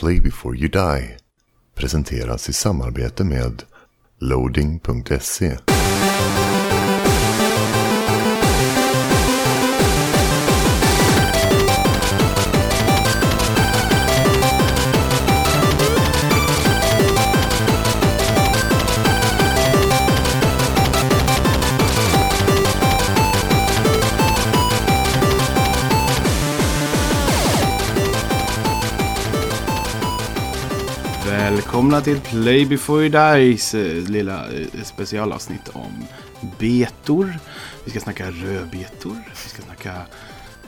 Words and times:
Play 0.00 0.20
before 0.20 0.56
you 0.56 0.68
die 0.68 1.16
presenteras 1.74 2.48
i 2.48 2.52
samarbete 2.52 3.24
med 3.24 3.62
loading.se. 4.18 5.75
Välkomna 31.76 32.00
till 32.00 32.20
Play 32.20 32.66
before 32.66 33.00
you 33.00 33.08
dies 33.08 33.74
eh, 33.74 34.08
lilla 34.10 34.52
eh, 34.52 34.82
specialavsnitt 34.84 35.68
om 35.68 36.04
betor. 36.58 37.38
Vi 37.84 37.90
ska 37.90 38.00
snacka 38.00 38.30
rödbetor. 38.30 39.16
Vi 39.44 39.48
ska 39.48 39.62
snacka... 39.62 39.94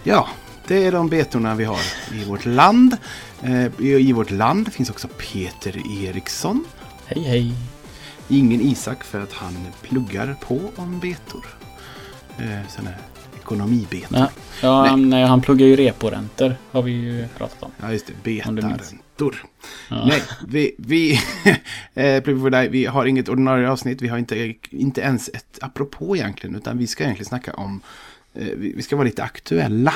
Ja, 0.03 0.29
det 0.67 0.87
är 0.87 0.93
de 0.93 1.09
betorna 1.09 1.55
vi 1.55 1.65
har 1.65 1.79
i 2.15 2.25
vårt 2.25 2.47
land. 2.47 2.97
Eh, 3.43 3.81
I 3.81 4.13
vårt 4.13 4.31
land 4.31 4.73
finns 4.73 4.91
också 4.91 5.09
Peter 5.09 6.03
Eriksson. 6.05 6.65
Hej 7.07 7.23
hej. 7.23 7.53
Ingen 8.29 8.61
Isak 8.61 9.05
för 9.05 9.21
att 9.21 9.33
han 9.33 9.57
pluggar 9.83 10.37
på 10.41 10.61
om 10.77 11.01
betor. 11.01 11.47
Sådana 12.69 12.91
här 12.91 12.99
ekonomibetor. 13.41 14.19
Ja, 14.19 14.31
ja 14.61 14.97
Nej. 14.97 15.25
han, 15.25 15.41
pluggar 15.41 15.67
ju 15.67 15.77
reporäntor. 15.77 16.57
Har 16.71 16.83
vi 16.83 16.91
ju 16.91 17.29
pratat 17.39 17.63
om. 17.63 17.71
Ja, 17.81 17.93
just 17.93 18.11
det. 18.25 18.47
Om 18.47 18.57
Betarräntor. 19.19 19.45
Ja. 19.91 20.05
Nej, 20.07 20.23
vi, 20.49 20.75
vi, 20.79 21.21
eh, 21.95 22.69
vi 22.71 22.87
har 22.87 23.07
inget 23.07 23.29
ordinarie 23.29 23.71
avsnitt. 23.71 24.03
Vi 24.03 24.09
har 24.09 24.19
inte, 24.19 24.55
inte 24.71 25.01
ens 25.01 25.29
ett 25.29 25.59
apropå 25.61 26.17
egentligen. 26.17 26.57
Utan 26.57 26.79
vi 26.79 26.87
ska 26.87 27.05
egentligen 27.05 27.29
snacka 27.29 27.53
om, 27.53 27.81
eh, 28.35 28.47
vi, 28.57 28.83
ska 28.83 28.97
vara 28.97 29.07
lite 29.07 29.23
aktuella. 29.23 29.95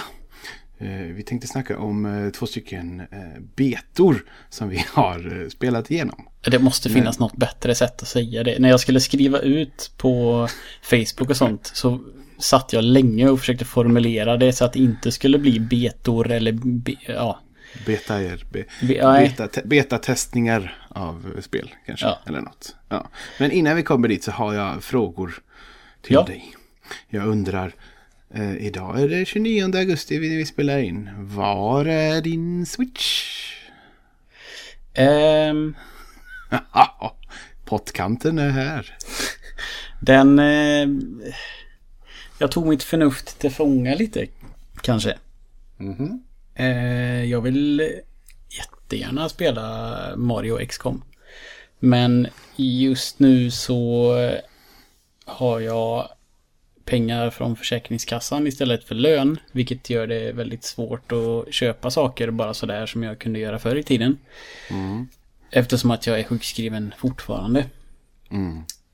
Eh, 0.79 1.15
vi 1.15 1.23
tänkte 1.23 1.49
snacka 1.49 1.79
om 1.79 2.07
eh, 2.07 2.31
två 2.31 2.47
stycken 2.47 3.01
eh, 3.01 3.43
betor 3.57 4.25
som 4.51 4.69
vi 4.69 4.85
har 4.93 5.49
spelat 5.49 5.91
igenom. 5.91 6.29
Det 6.45 6.59
måste 6.59 6.91
finnas 6.91 7.19
något 7.19 7.37
bättre 7.37 7.75
sätt 7.75 8.03
att 8.03 8.09
säga 8.09 8.43
det. 8.43 8.59
När 8.59 8.69
jag 8.69 8.81
skulle 8.81 9.01
skriva 9.01 9.39
ut 9.39 9.93
på 9.97 10.49
Facebook 10.83 11.31
och 11.31 11.37
sånt 11.37 11.71
så 11.75 12.01
satt 12.39 12.73
jag 12.73 12.85
länge 12.85 13.29
och 13.29 13.41
försökte 13.41 13.65
formulera 13.65 14.37
det 14.37 14.53
så 14.53 14.65
att 14.65 14.73
det 14.73 14.79
inte 14.79 15.13
skulle 15.13 15.39
bli 15.39 15.61
betor 15.61 16.31
eller 16.31 16.53
be, 16.53 16.95
ja. 17.07 17.41
Beta 17.87 18.23
er, 18.23 18.45
be, 18.51 18.65
Be- 18.81 19.07
nej. 19.13 19.29
beta, 19.29 19.49
te, 19.49 19.63
betatestningar 19.65 20.87
av 20.89 21.41
spel 21.43 21.75
kanske. 21.87 22.07
Ja. 22.07 22.19
Eller 22.27 22.41
något. 22.41 22.77
Ja. 22.89 23.09
Men 23.39 23.51
innan 23.51 23.77
vi 23.77 23.83
kommer 23.83 24.09
dit 24.09 24.25
så 24.25 24.31
har 24.31 24.55
jag 24.55 24.85
frågor 24.85 25.35
till 26.03 26.15
Ja. 26.15 26.23
dig. 26.23 26.55
Jag 27.09 27.27
undrar, 27.27 27.73
eh, 28.35 28.57
idag 28.57 29.01
är 29.01 29.09
det 29.09 29.25
29 29.27 29.77
augusti 29.77 30.19
vi, 30.19 30.37
vi 30.37 30.47
spelar 30.47 30.79
in. 30.79 31.11
Var 31.19 31.85
är 31.85 32.21
din 32.21 32.67
Switch? 32.67 33.33
Ehm, 34.95 35.75
Pottkanten 37.65 38.39
är 38.39 38.51
här. 38.51 38.97
den... 40.01 40.39
Eh, 40.39 40.89
jag 42.39 42.51
tog 42.53 42.67
mitt 42.67 42.83
förnuft 42.83 43.39
till 43.39 43.51
fånga 43.51 43.95
lite. 43.95 44.27
Kanske. 44.81 45.19
Mhm. 45.77 46.23
Eh, 46.55 47.25
jag 47.25 47.41
vill 47.41 47.91
jättegärna 48.49 49.29
spela 49.29 49.99
Mario 50.17 50.67
XCOM. 50.67 51.05
Men 51.79 52.27
just 52.57 53.19
nu 53.19 53.51
så 53.51 54.15
har 55.25 55.61
jag 55.61 56.09
pengar 56.85 57.31
från 57.31 57.57
Försäkringskassan 57.57 58.47
istället 58.47 58.85
för 58.85 58.95
lön. 58.95 59.39
Vilket 59.53 59.91
gör 59.91 60.07
det 60.07 60.33
väldigt 60.33 60.65
svårt 60.65 61.13
att 61.13 61.55
köpa 61.55 61.91
saker 61.91 62.31
bara 62.31 62.55
sådär 62.55 62.87
som 62.87 63.03
jag 63.03 63.19
kunde 63.19 63.39
göra 63.39 63.59
förr 63.59 63.77
i 63.77 63.83
tiden. 63.83 64.19
Eftersom 65.51 65.91
att 65.91 66.07
jag 66.07 66.21
är 66.21 66.25
sjukskriven 66.25 66.95
fortfarande. 66.99 67.65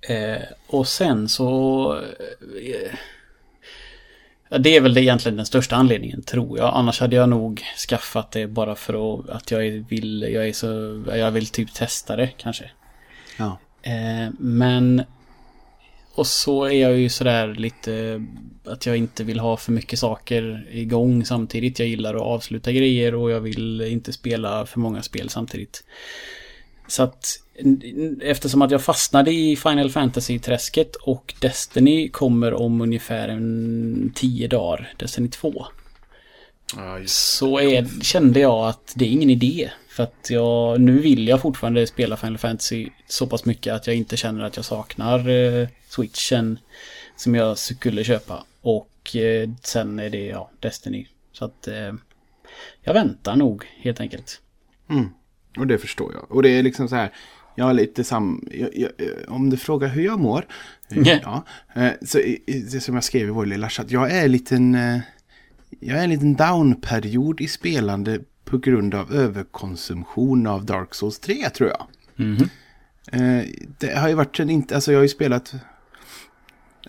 Eh, 0.00 0.42
och 0.66 0.88
sen 0.88 1.28
så... 1.28 1.92
Eh, 2.62 2.94
ja, 4.48 4.58
det 4.58 4.76
är 4.76 4.80
väl 4.80 4.94
det 4.94 5.02
egentligen 5.02 5.36
den 5.36 5.46
största 5.46 5.76
anledningen 5.76 6.22
tror 6.22 6.58
jag. 6.58 6.74
Annars 6.74 7.00
hade 7.00 7.16
jag 7.16 7.28
nog 7.28 7.62
skaffat 7.88 8.30
det 8.30 8.46
bara 8.46 8.74
för 8.74 9.20
att, 9.20 9.28
att 9.28 9.50
jag 9.50 9.84
vill, 9.88 10.22
jag 10.22 10.48
är 10.48 10.52
så, 10.52 11.02
jag 11.16 11.30
vill 11.30 11.46
typ 11.46 11.74
testa 11.74 12.16
det 12.16 12.30
kanske. 12.36 12.70
Ja. 13.36 13.58
Eh, 13.82 14.30
men... 14.38 15.02
Och 16.14 16.26
så 16.26 16.64
är 16.64 16.82
jag 16.82 16.98
ju 16.98 17.08
sådär 17.08 17.54
lite 17.54 18.24
att 18.64 18.86
jag 18.86 18.96
inte 18.96 19.24
vill 19.24 19.40
ha 19.40 19.56
för 19.56 19.72
mycket 19.72 19.98
saker 19.98 20.66
igång 20.70 21.24
samtidigt. 21.24 21.78
Jag 21.78 21.88
gillar 21.88 22.14
att 22.14 22.22
avsluta 22.22 22.72
grejer 22.72 23.14
och 23.14 23.30
jag 23.30 23.40
vill 23.40 23.80
inte 23.80 24.12
spela 24.12 24.66
för 24.66 24.80
många 24.80 25.02
spel 25.02 25.28
samtidigt. 25.28 25.84
Så 26.88 27.02
att 27.02 27.42
eftersom 28.22 28.62
att 28.62 28.70
jag 28.70 28.82
fastnade 28.82 29.30
i 29.30 29.56
Final 29.56 29.90
Fantasy-träsket 29.90 30.96
och 30.96 31.34
Destiny 31.40 32.08
kommer 32.08 32.54
om 32.54 32.80
ungefär 32.80 33.28
en 33.28 34.12
tio 34.14 34.48
dagar, 34.48 34.92
Destiny 34.96 35.28
2. 35.28 35.66
Ja, 36.76 36.98
just. 36.98 37.34
Så 37.36 37.60
är, 37.60 38.02
kände 38.02 38.40
jag 38.40 38.68
att 38.68 38.92
det 38.96 39.04
är 39.04 39.08
ingen 39.08 39.30
idé. 39.30 39.70
För 39.88 40.02
att 40.02 40.30
jag, 40.30 40.80
nu 40.80 40.98
vill 40.98 41.28
jag 41.28 41.40
fortfarande 41.40 41.86
spela 41.86 42.16
Final 42.16 42.38
Fantasy 42.38 42.88
så 43.06 43.26
pass 43.26 43.44
mycket 43.44 43.74
att 43.74 43.86
jag 43.86 43.96
inte 43.96 44.16
känner 44.16 44.44
att 44.44 44.56
jag 44.56 44.64
saknar 44.64 45.28
eh, 45.28 45.68
switchen 45.88 46.58
som 47.16 47.34
jag 47.34 47.58
skulle 47.58 48.04
köpa. 48.04 48.44
Och 48.60 49.16
eh, 49.16 49.50
sen 49.62 49.98
är 49.98 50.10
det 50.10 50.26
ja, 50.26 50.50
Destiny. 50.60 51.06
Så 51.32 51.44
att 51.44 51.68
eh, 51.68 51.92
jag 52.82 52.94
väntar 52.94 53.36
nog 53.36 53.64
helt 53.80 54.00
enkelt. 54.00 54.40
Mm. 54.90 55.08
Och 55.60 55.66
det 55.66 55.78
förstår 55.78 56.12
jag. 56.14 56.36
Och 56.36 56.42
det 56.42 56.48
är 56.58 56.62
liksom 56.62 56.88
så 56.88 56.96
här. 56.96 57.12
Jag 57.54 57.64
har 57.64 57.72
lite 57.74 58.04
sam... 58.04 58.48
Jag, 58.52 58.68
jag, 58.74 58.90
om 59.28 59.50
du 59.50 59.56
frågar 59.56 59.88
hur 59.88 60.02
jag 60.04 60.20
mår. 60.20 60.46
eh, 60.90 60.98
Ja. 61.22 61.44
Eh, 61.74 61.90
Så 62.02 62.18
det 62.72 62.80
som 62.82 62.94
jag 62.94 63.04
skrev 63.04 63.26
i 63.28 63.30
vår 63.30 63.46
lilla 63.46 63.68
chatt. 63.70 63.90
Jag 63.90 64.10
är 64.12 64.24
en 64.24 64.32
liten... 64.32 64.74
eh, 64.74 64.98
Jag 65.80 65.98
är 65.98 66.04
en 66.04 66.10
liten 66.10 66.34
down-period 66.34 67.40
i 67.40 67.48
spelande 67.48 68.20
på 68.44 68.58
grund 68.58 68.94
av 68.94 69.12
överkonsumtion 69.14 70.46
av 70.46 70.64
Dark 70.64 70.94
Souls 70.94 71.18
3 71.18 71.50
tror 71.50 71.70
jag. 71.70 71.86
Eh, 73.12 73.44
Det 73.78 73.94
har 73.98 74.08
ju 74.08 74.14
varit 74.14 74.40
en 74.40 74.50
inte... 74.50 74.74
Alltså 74.74 74.92
jag 74.92 74.98
har 74.98 75.02
ju 75.02 75.08
spelat... 75.08 75.54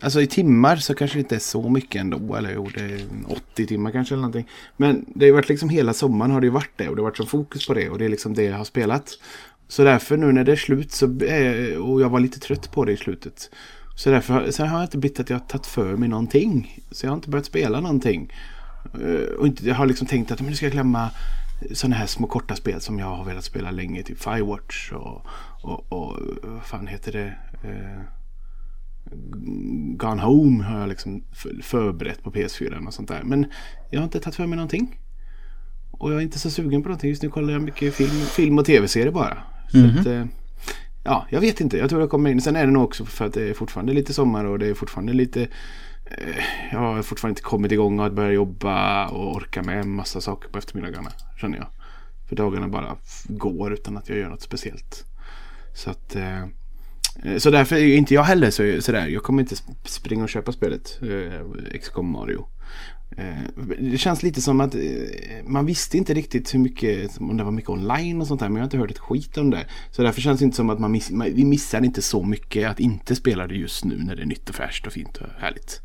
Alltså 0.02 0.22
i 0.22 0.28
timmar 0.28 0.76
så 0.76 0.96
kanske 0.96 1.18
det 1.18 1.20
inte 1.20 1.36
är 1.36 1.40
så 1.40 1.70
mycket 1.70 2.02
ändå. 2.02 2.36
Eller 2.36 2.54
jo, 2.54 2.70
det 2.74 2.80
är 2.82 3.02
80 3.28 3.66
timmar 3.68 3.92
kanske 3.92 4.14
eller 4.16 4.22
någonting. 4.22 4.48
Men 4.78 5.06
det 5.16 5.26
har 5.26 5.34
varit 5.34 5.50
liksom 5.50 5.70
hela 5.70 5.94
sommaren 5.94 6.32
har 6.32 6.42
det 6.42 6.48
ju 6.48 6.52
varit 6.52 6.72
det. 6.76 6.90
Och 6.90 6.96
det 6.96 7.02
har 7.02 7.10
varit 7.10 7.18
som 7.18 7.28
fokus 7.28 7.68
på 7.68 7.74
det. 7.74 7.90
Och 7.90 7.98
det 8.00 8.06
är 8.06 8.10
liksom 8.10 8.34
det 8.34 8.44
jag 8.44 8.58
har 8.58 8.64
spelat. 8.66 9.10
Så 9.68 9.84
därför 9.84 10.18
nu 10.18 10.32
när 10.32 10.44
det 10.44 10.52
är 10.52 10.56
slut 10.56 10.92
så... 10.92 11.06
Eh, 11.22 11.78
och 11.78 12.02
jag 12.02 12.10
var 12.10 12.20
lite 12.20 12.40
trött 12.40 12.72
på 12.72 12.86
det 12.86 12.92
i 12.92 12.98
slutet. 12.98 13.50
Så 13.96 14.10
därför 14.10 14.34
har- 14.34 14.52
så 14.52 14.66
har 14.66 14.78
jag 14.80 14.86
inte 14.86 14.98
blivit 14.98 15.20
att 15.20 15.30
jag 15.30 15.38
har 15.40 15.46
tagit 15.46 15.66
för 15.68 15.96
mig 15.96 16.10
någonting. 16.10 16.81
Så 16.92 17.06
jag 17.06 17.12
har 17.12 17.16
inte 17.16 17.30
börjat 17.30 17.46
spela 17.46 17.80
någonting. 17.81 18.34
Eh, 18.94 19.36
och 19.40 19.48
inte, 19.48 19.68
jag 19.68 19.76
har 19.76 19.86
liksom 19.86 20.08
tänkt 20.08 20.31
att 20.31 20.40
men 20.42 20.50
nu 20.50 20.56
ska 20.56 20.66
jag 20.66 20.74
glömma 20.74 21.10
sådana 21.74 21.96
här 21.96 22.06
små 22.06 22.28
korta 22.28 22.56
spel 22.56 22.81
som 22.81 23.00
jag 23.00 23.06
har 23.06 23.26
velat 23.26 23.44
spela 23.44 23.72
länge. 23.72 24.04
Typ 24.04 24.20
Firewatch 24.24 24.92
och, 24.92 25.26
och, 25.64 25.92
och 25.94 26.18
vad 26.44 26.64
fan 26.66 26.88
heter 26.88 27.12
det? 27.12 27.34
Eh, 27.64 28.02
Gone 29.97 30.22
Home 30.22 30.64
har 30.64 30.80
jag 30.80 30.90
liksom 30.90 31.24
för- 31.31 31.62
förberett 31.64 32.24
på 32.24 32.31
PS4 32.31 32.88
och 32.88 32.94
sånt 32.94 33.08
där. 33.08 33.22
Men 33.24 33.46
jag 33.92 34.00
har 34.00 34.03
inte 34.03 34.20
tagit 34.20 34.36
för 34.36 34.46
mig 34.46 34.56
någonting. 34.56 35.00
Och 35.92 36.12
jag 36.12 36.18
är 36.18 36.22
inte 36.24 36.40
så 36.40 36.50
sugen 36.50 36.84
på 36.84 36.90
någonting. 36.90 37.09
Just 37.09 37.24
nu 37.24 37.30
kollar 37.30 37.53
jag 37.53 37.62
mycket 37.62 37.94
film, 37.94 38.09
film 38.09 38.58
och 38.59 38.66
tv-serier 38.66 39.12
bara. 39.12 39.38
Så 39.72 39.78
att, 40.00 40.06
eh, 40.06 40.25
ja, 41.04 41.28
jag 41.30 41.42
vet 41.42 41.62
inte. 41.62 41.78
Jag 41.78 41.89
tror 41.89 42.01
jag 42.01 42.10
kommer 42.10 42.30
in. 42.30 42.42
Sen 42.42 42.56
är 42.56 42.66
det 42.66 42.72
nog 42.72 42.84
också 42.84 43.06
för 43.06 43.25
att 43.25 43.34
det 43.34 43.50
är 43.50 43.54
fortfarande 43.54 43.94
lite 43.94 44.13
sommar 44.13 44.45
och 44.45 44.60
det 44.60 44.68
är 44.68 44.74
fortfarande 44.74 45.13
lite 45.13 45.42
eh, 46.06 46.44
jag 46.72 46.80
har 46.80 47.01
fortfarande 47.01 47.31
inte 47.31 47.42
kommit 47.42 47.72
igång 47.72 48.00
och 48.00 48.13
börjat 48.13 48.34
jobba 48.36 49.07
och 49.07 49.36
orka 49.36 49.63
med 49.63 49.80
en 49.80 49.89
massa 49.95 50.22
saker 50.22 50.50
på 50.50 50.57
eftermiddagarna. 50.57 51.10
Känner 51.42 51.57
jag. 51.57 51.68
För 52.30 52.36
dagarna 52.36 52.68
bara 52.68 52.95
går 53.28 53.74
utan 53.74 53.98
att 53.98 54.10
jag 54.10 54.18
gör 54.18 54.30
något 54.30 54.42
speciellt. 54.42 55.06
Så 55.74 55.89
att 55.89 56.16
Eh, 56.16 56.45
Så 57.38 57.50
därför 57.52 57.76
är 57.76 57.96
inte 57.98 58.14
jag 58.14 58.24
heller 58.24 58.50
så, 58.52 58.82
sådär. 58.82 59.08
Jag 59.08 59.24
kommer 59.24 59.42
inte 59.42 59.56
sp- 59.56 59.76
springa 59.88 60.24
och 60.24 60.30
köpa 60.30 60.52
spelet 60.52 61.00
eh, 61.02 61.78
XCOM 61.80 62.12
Mario. 62.12 62.48
Eh, 63.18 63.66
Det 63.92 63.98
känns 63.98 64.24
lite 64.24 64.42
som 64.42 64.62
att 64.62 64.76
eh, 64.76 64.82
man 65.46 65.66
visste 65.66 65.98
inte 65.98 66.14
riktigt 66.14 66.54
hur 66.54 66.60
mycket, 66.60 67.18
om 67.20 67.38
det 67.38 67.44
var 67.44 67.52
mycket 67.52 67.70
online 67.70 68.22
och 68.22 68.28
sånt 68.28 68.40
där. 68.40 68.50
Men 68.50 68.56
jag 68.56 68.62
har 68.62 68.66
inte 68.68 68.78
hört 68.78 68.92
ett 68.92 69.00
skit 69.00 69.38
om 69.38 69.50
det. 69.50 69.66
Så 69.92 70.04
därför 70.04 70.22
känns 70.22 70.40
det 70.40 70.46
inte 70.46 70.58
som 70.58 70.70
att 70.70 70.80
man 70.80 70.92
miss, 70.92 71.12
man- 71.12 71.34
vi 71.34 71.46
missar 71.46 71.86
inte 71.86 72.02
så 72.02 72.24
mycket 72.24 72.70
att 72.70 72.80
inte 72.80 73.16
spela 73.16 73.48
det 73.48 73.56
just 73.56 73.86
nu 73.86 73.98
när 73.98 74.16
det 74.16 74.22
är 74.22 74.26
nytt 74.26 74.50
och 74.50 74.56
fräscht 74.56 74.88
och 74.88 74.94
fint 74.94 75.18
och 75.18 75.28
härligt. 75.40 75.82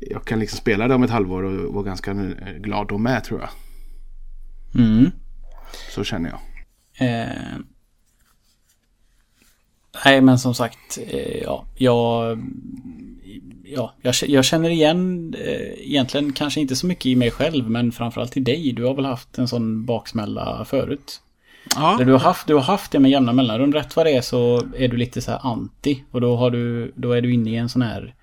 Jag 0.00 0.24
kan 0.24 0.38
liksom 0.38 0.56
spela 0.58 0.88
det 0.88 0.94
om 0.94 1.02
ett 1.02 1.10
halvår 1.10 1.42
och 1.42 1.74
vara 1.74 1.84
ganska 1.84 2.10
eh, 2.10 2.52
glad 2.60 2.90
och 2.92 3.00
med 3.00 3.24
tror 3.24 3.40
jag. 3.40 3.50
Mm. 4.84 5.10
Så 5.94 6.04
känner 6.04 6.30
jag. 6.30 6.40
Eh, 7.08 7.58
nej, 10.04 10.20
men 10.20 10.38
som 10.38 10.54
sagt, 10.54 10.98
eh, 11.06 11.42
ja, 11.42 11.64
jag, 11.76 12.38
ja, 13.64 13.94
jag, 14.02 14.14
jag 14.26 14.44
känner 14.44 14.70
igen 14.70 15.34
eh, 15.38 15.86
egentligen 15.88 16.32
kanske 16.32 16.60
inte 16.60 16.76
så 16.76 16.86
mycket 16.86 17.06
i 17.06 17.16
mig 17.16 17.30
själv, 17.30 17.70
men 17.70 17.92
framförallt 17.92 18.36
i 18.36 18.40
dig. 18.40 18.72
Du 18.72 18.84
har 18.84 18.94
väl 18.94 19.04
haft 19.04 19.38
en 19.38 19.48
sån 19.48 19.84
baksmälla 19.84 20.64
förut? 20.64 21.20
Ja. 21.76 21.96
Du 22.04 22.12
har, 22.12 22.18
haft, 22.18 22.46
du 22.46 22.54
har 22.54 22.62
haft 22.62 22.92
det 22.92 22.98
med 22.98 23.10
jämna 23.10 23.32
mellanrum. 23.32 23.72
Rätt 23.72 23.96
vad 23.96 24.06
det 24.06 24.10
är 24.16 24.20
så 24.20 24.62
är 24.76 24.88
du 24.88 24.96
lite 24.96 25.20
så 25.20 25.30
här 25.30 25.40
anti. 25.42 26.04
Och 26.10 26.20
då, 26.20 26.36
har 26.36 26.50
du, 26.50 26.92
då 26.96 27.12
är 27.12 27.22
du 27.22 27.32
inne 27.34 27.50
i 27.50 27.56
en 27.56 27.68
sån 27.68 27.82
här 27.82 28.14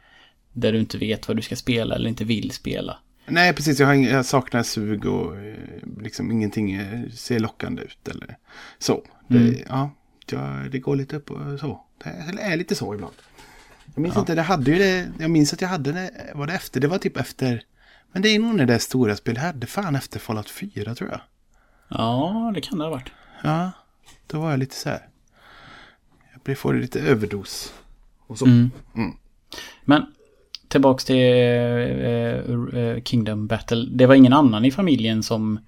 där 0.54 0.72
du 0.72 0.80
inte 0.80 0.98
vet 0.98 1.28
vad 1.28 1.38
du 1.38 1.42
ska 1.42 1.56
spela 1.56 1.96
eller 1.96 2.10
inte 2.10 2.24
vill 2.24 2.52
spela. 2.52 2.98
Nej, 3.28 3.54
precis. 3.54 3.80
Jag, 3.80 3.88
har 3.88 3.94
jag 3.94 4.26
saknar 4.26 4.64
sug 4.64 5.06
och 5.06 5.36
eh, 5.38 5.54
liksom 6.02 6.32
ingenting 6.32 6.82
ser 7.14 7.40
lockande 7.40 7.82
ut 7.82 8.08
eller 8.08 8.38
så. 8.80 9.02
Det, 9.28 9.38
Mm. 9.38 9.56
ja, 9.70 9.90
ja, 10.32 10.40
det 10.72 10.80
går 10.80 10.96
lite 10.96 11.16
upp 11.16 11.32
och 11.32 11.60
så. 11.60 11.82
Det 12.04 12.10
är, 12.42 12.58
lite 12.58 12.76
så 12.76 12.94
ibland. 12.94 13.14
Jag 13.96 14.02
minns 14.02 14.18
inte, 14.18 14.36
det 14.36 14.42
hade 14.42 14.72
ju 14.72 14.78
det. 14.78 15.12
Jag 15.20 15.32
minns 15.32 15.54
att 15.54 15.62
jag 15.62 15.70
hade 15.70 15.92
det. 15.92 16.32
Var 16.36 16.48
det 16.48 16.54
efter? 16.54 16.80
Det 16.80 16.88
var 16.88 16.98
typ 16.98 17.18
efter. 17.18 17.64
Men 18.12 18.22
det 18.22 18.30
är 18.30 18.40
nog 18.40 18.56
när 18.56 18.66
det 18.66 18.80
stora 18.80 19.16
spel 19.16 19.36
jag 19.36 19.44
hade 19.44 19.68
fan 19.68 19.96
efter 19.96 20.20
Fallout 20.20 20.50
4 20.50 20.96
tror 20.96 21.10
jag. 21.10 21.22
Ja, 21.88 22.52
det 22.56 22.62
kan 22.62 22.78
det 22.78 22.84
ha 22.84 22.92
varit. 22.92 23.10
Ja, 23.44 23.72
då 24.28 24.40
var 24.40 24.50
jag 24.50 24.60
lite 24.60 24.76
så 24.76 24.90
här. 24.90 25.08
Jag 26.34 26.42
blev- 26.42 26.56
får 26.56 26.74
lite 26.74 27.00
överdos. 27.00 27.74
Och 28.28 28.38
så. 28.38 28.46
Mm. 28.46 28.72
Mm. 28.96 29.12
Men 29.86 30.06
tillbaks 30.68 31.06
till 31.06 31.16
eh, 31.16 32.80
eh, 32.82 33.02
Kingdom 33.04 33.48
Battle. 33.48 33.88
Det 33.92 34.06
var 34.06 34.16
ingen 34.16 34.34
annan 34.34 34.66
i 34.66 34.72
familjen 34.72 35.24
som... 35.24 35.60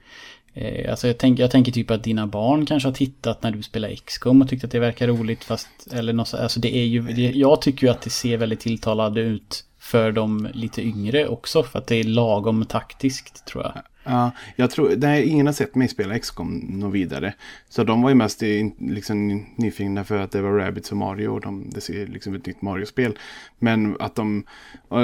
Eh, 0.53 0.92
alltså 0.92 1.07
jag, 1.07 1.18
tänk, 1.18 1.39
jag 1.39 1.51
tänker 1.51 1.71
typ 1.71 1.92
att 1.92 2.03
dina 2.03 2.27
barn 2.27 2.65
kanske 2.65 2.89
har 2.89 2.94
tittat 2.94 3.44
när 3.44 3.51
du 3.51 3.63
spelar 3.63 3.95
XCOM 3.95 4.42
och 4.42 4.50
tyckt 4.50 4.63
att 4.63 4.71
det 4.71 4.80
verkar 4.80 5.07
roligt 5.07 5.44
fast... 5.44 5.68
Eller 5.92 6.13
något 6.13 6.33
alltså 6.33 6.59
det 6.59 6.75
är 6.75 6.86
ju... 6.86 7.01
Det, 7.01 7.21
jag 7.21 7.62
tycker 7.62 7.88
ju 7.88 7.92
att 7.92 8.01
det 8.01 8.09
ser 8.09 8.38
väldigt 8.38 8.59
tilltalande 8.59 9.21
ut 9.21 9.65
för 9.80 10.12
de 10.12 10.50
lite 10.53 10.81
yngre 10.81 11.27
också. 11.27 11.63
För 11.63 11.80
att 11.80 11.88
det 11.88 11.95
är 11.95 12.03
lagom 12.03 12.65
taktiskt 12.65 13.45
tror 13.45 13.63
jag. 13.63 13.74
Ja, 14.03 14.31
jag 14.56 14.71
tror, 14.71 14.94
nej, 14.98 15.25
ingen 15.27 15.45
har 15.45 15.53
sett 15.53 15.75
mig 15.75 15.88
spela 15.88 16.19
XCOM 16.19 16.57
något 16.69 16.94
vidare. 16.94 17.33
Så 17.69 17.83
de 17.83 18.01
var 18.01 18.09
ju 18.09 18.15
mest 18.15 18.44
i- 18.44 18.74
liksom, 18.80 19.45
nyfikna 19.56 20.03
för 20.03 20.18
att 20.18 20.31
det 20.31 20.42
var 20.42 20.51
Rabbids 20.51 20.92
och 20.92 20.98
Mario. 20.98 21.27
Och 21.27 21.42
de, 21.42 21.69
det 21.69 21.81
ser 21.81 22.07
liksom 22.07 22.36
ett 22.36 22.45
nytt 22.45 22.62
Mario-spel. 22.62 23.18
Men 23.59 23.98
att 24.00 24.15
de, 24.15 24.44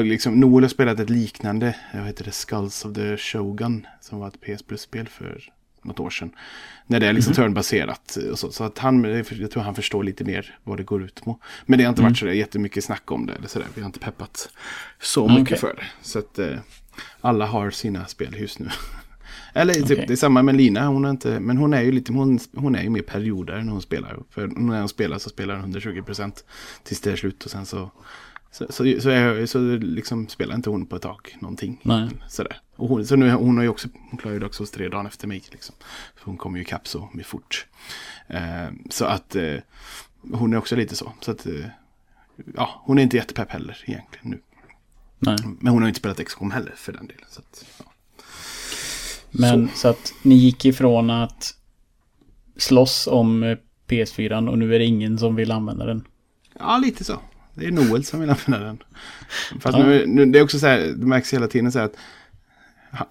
liksom, 0.03 0.39
Noel 0.39 0.63
har 0.63 0.69
spelat 0.69 0.99
ett 0.99 1.09
liknande, 1.09 1.75
jag 1.93 2.05
heter 2.05 2.23
det, 2.25 2.31
Skulls 2.31 2.85
of 2.85 2.93
the 2.93 3.17
Shogun. 3.17 3.87
Som 4.01 4.19
var 4.19 4.27
ett 4.27 4.41
PS 4.41 4.63
Plus-spel 4.63 5.07
för 5.07 5.43
något 5.83 5.99
år 5.99 6.09
sedan. 6.09 6.29
När 6.87 6.99
det 6.99 7.07
är 7.07 7.13
liksom 7.13 7.33
turnbaserat. 7.33 8.17
Och 8.31 8.39
så, 8.39 8.51
så 8.51 8.63
att 8.63 8.77
han, 8.77 9.03
jag 9.39 9.51
tror 9.51 9.63
han 9.63 9.75
förstår 9.75 10.03
lite 10.03 10.23
mer 10.23 10.57
vad 10.63 10.77
det 10.77 10.83
går 10.83 11.03
ut 11.03 11.21
på. 11.23 11.39
Men 11.65 11.77
det 11.79 11.85
har 11.85 11.89
inte 11.89 12.01
varit 12.01 12.17
så 12.17 12.25
där 12.25 12.31
jättemycket 12.33 12.83
snack 12.83 13.11
om 13.11 13.25
det. 13.25 13.33
Eller 13.33 13.47
så 13.47 13.59
där. 13.59 13.67
Vi 13.75 13.81
har 13.81 13.85
inte 13.85 13.99
peppat 13.99 14.49
så 15.01 15.27
mycket 15.27 15.41
Okej. 15.43 15.57
för 15.57 15.73
det. 15.75 15.83
Så 16.01 16.19
att 16.19 16.39
eh, 16.39 16.57
alla 17.21 17.45
har 17.45 17.71
sina 17.71 18.05
spel 18.05 18.35
just 18.39 18.59
nu. 18.59 18.69
Eller 19.53 19.73
typ, 19.73 20.07
det 20.07 20.13
är 20.13 20.17
samma 20.17 20.43
med 20.43 20.55
Lina. 20.55 20.87
Hon 20.87 21.03
har 21.03 21.11
inte, 21.11 21.39
men 21.39 21.57
hon 21.57 21.73
är 21.73 21.81
ju 21.81 21.91
lite, 21.91 22.13
hon, 22.13 22.39
hon 22.55 22.75
är 22.75 22.83
ju 22.83 22.89
mer 22.89 23.01
perioder 23.01 23.61
när 23.61 23.71
hon 23.71 23.81
spelar. 23.81 24.19
För 24.29 24.47
när 24.47 24.79
hon 24.79 24.89
spelar 24.89 25.17
så 25.17 25.29
spelar 25.29 25.57
hon 25.57 25.75
120% 25.75 26.43
tills 26.83 27.01
det 27.01 27.11
är 27.11 27.15
slut. 27.15 27.45
Och 27.45 27.51
sen 27.51 27.65
så, 27.65 27.91
så, 28.51 28.65
så, 28.69 29.01
så, 29.01 29.09
är, 29.09 29.45
så 29.45 29.59
liksom 29.75 30.27
spelar 30.27 30.55
inte 30.55 30.69
hon 30.69 30.85
på 30.85 30.95
ett 30.95 31.01
tag 31.01 31.37
någonting. 31.39 31.79
Nej. 31.83 32.09
Sådär. 32.29 32.61
Och 32.75 32.89
hon, 32.89 33.05
så 33.05 33.15
nu, 33.15 33.31
hon 33.31 33.57
har 33.57 33.63
ju 33.63 33.69
också, 33.69 33.87
hon 34.09 34.17
klarar 34.17 34.39
ju 34.39 34.45
också 34.45 34.65
tre 34.65 34.89
dagar 34.89 35.07
efter 35.07 35.27
mig. 35.27 35.43
Liksom. 35.51 35.75
Hon 36.23 36.37
kommer 36.37 36.57
ju 36.57 36.63
ikapp 36.63 36.87
så 36.87 37.09
med 37.13 37.25
fort. 37.25 37.65
Eh, 38.27 38.67
så 38.89 39.05
att 39.05 39.35
eh, 39.35 39.55
hon 40.31 40.53
är 40.53 40.57
också 40.57 40.75
lite 40.75 40.95
så. 40.95 41.13
Så 41.21 41.31
att, 41.31 41.45
eh, 41.45 41.65
ja, 42.55 42.81
hon 42.85 42.97
är 42.99 43.03
inte 43.03 43.17
jättepepp 43.17 43.51
heller 43.51 43.83
egentligen 43.85 44.29
nu. 44.29 44.39
Nej. 45.19 45.37
Men 45.59 45.73
hon 45.73 45.81
har 45.81 45.87
ju 45.87 45.89
inte 45.89 45.99
spelat 45.99 46.25
XCOM 46.25 46.51
heller 46.51 46.73
för 46.75 46.93
den 46.93 47.07
delen. 47.07 47.25
Så 47.29 47.39
att, 47.39 47.65
ja. 47.79 47.85
Men 49.31 49.69
så. 49.75 49.87
att 49.87 50.13
ni 50.23 50.35
gick 50.35 50.65
ifrån 50.65 51.09
att 51.09 51.53
slåss 52.57 53.07
om 53.07 53.43
eh, 53.43 53.57
PS4 53.87 54.49
och 54.49 54.57
nu 54.57 54.75
är 54.75 54.79
det 54.79 54.85
ingen 54.85 55.17
som 55.17 55.35
vill 55.35 55.51
använda 55.51 55.85
den. 55.85 56.07
Ja, 56.59 56.77
lite 56.77 57.03
så. 57.03 57.19
Det 57.53 57.65
är 57.65 57.71
Noel 57.71 58.05
som 58.05 58.19
vill 58.19 58.29
använda 58.29 58.59
den. 58.59 58.83
Fast 59.59 59.77
Ja. 59.77 59.83
nu, 59.83 60.05
nu, 60.07 60.25
det 60.25 60.39
är 60.39 60.43
också 60.43 60.59
så 60.59 60.67
här, 60.67 60.79
det 60.79 61.05
märks 61.05 61.33
hela 61.33 61.47
tiden 61.47 61.71
så 61.71 61.79
här 61.79 61.85
att 61.85 61.95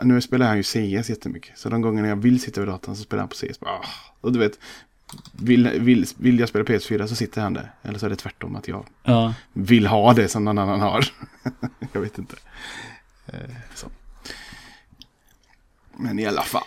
nu 0.05 0.21
spelar 0.21 0.47
han 0.47 0.57
ju 0.57 0.63
CS 0.63 1.11
jättemycket. 1.11 1.59
Så 1.59 1.69
de 1.69 1.81
gångerna 1.81 2.09
jag 2.09 2.17
vill 2.17 2.41
sitta 2.41 2.61
vid 2.61 2.69
datorn 2.69 2.97
så 2.97 3.03
spelar 3.03 3.21
han 3.21 3.29
på 3.29 3.35
CS. 3.35 3.61
Bara, 3.61 3.71
ah. 3.71 3.85
Och 4.21 4.33
du 4.33 4.39
vet, 4.39 4.59
vill, 5.33 5.69
vill, 5.81 6.07
vill 6.19 6.39
jag 6.41 6.49
spela 6.49 6.65
PS4 6.65 7.07
så 7.07 7.15
sitter 7.17 7.41
han 7.43 7.55
där. 7.55 7.71
Eller 7.83 7.99
så 7.99 8.07
är 8.07 8.11
det 8.11 8.17
tvärtom 8.17 8.57
att 8.57 8.69
jag 8.69 8.87
Ja. 9.05 9.35
vill 9.53 9.87
ha 9.87 10.13
det 10.15 10.29
som 10.29 10.45
någon 10.45 10.59
annan 10.59 10.81
har. 10.81 11.05
jag 11.93 12.01
vet 12.01 12.19
inte. 12.19 12.37
Eh, 13.27 13.39
så. 13.75 13.87
Men 15.97 16.19
i 16.19 16.27
alla 16.27 16.43
fall. 16.43 16.63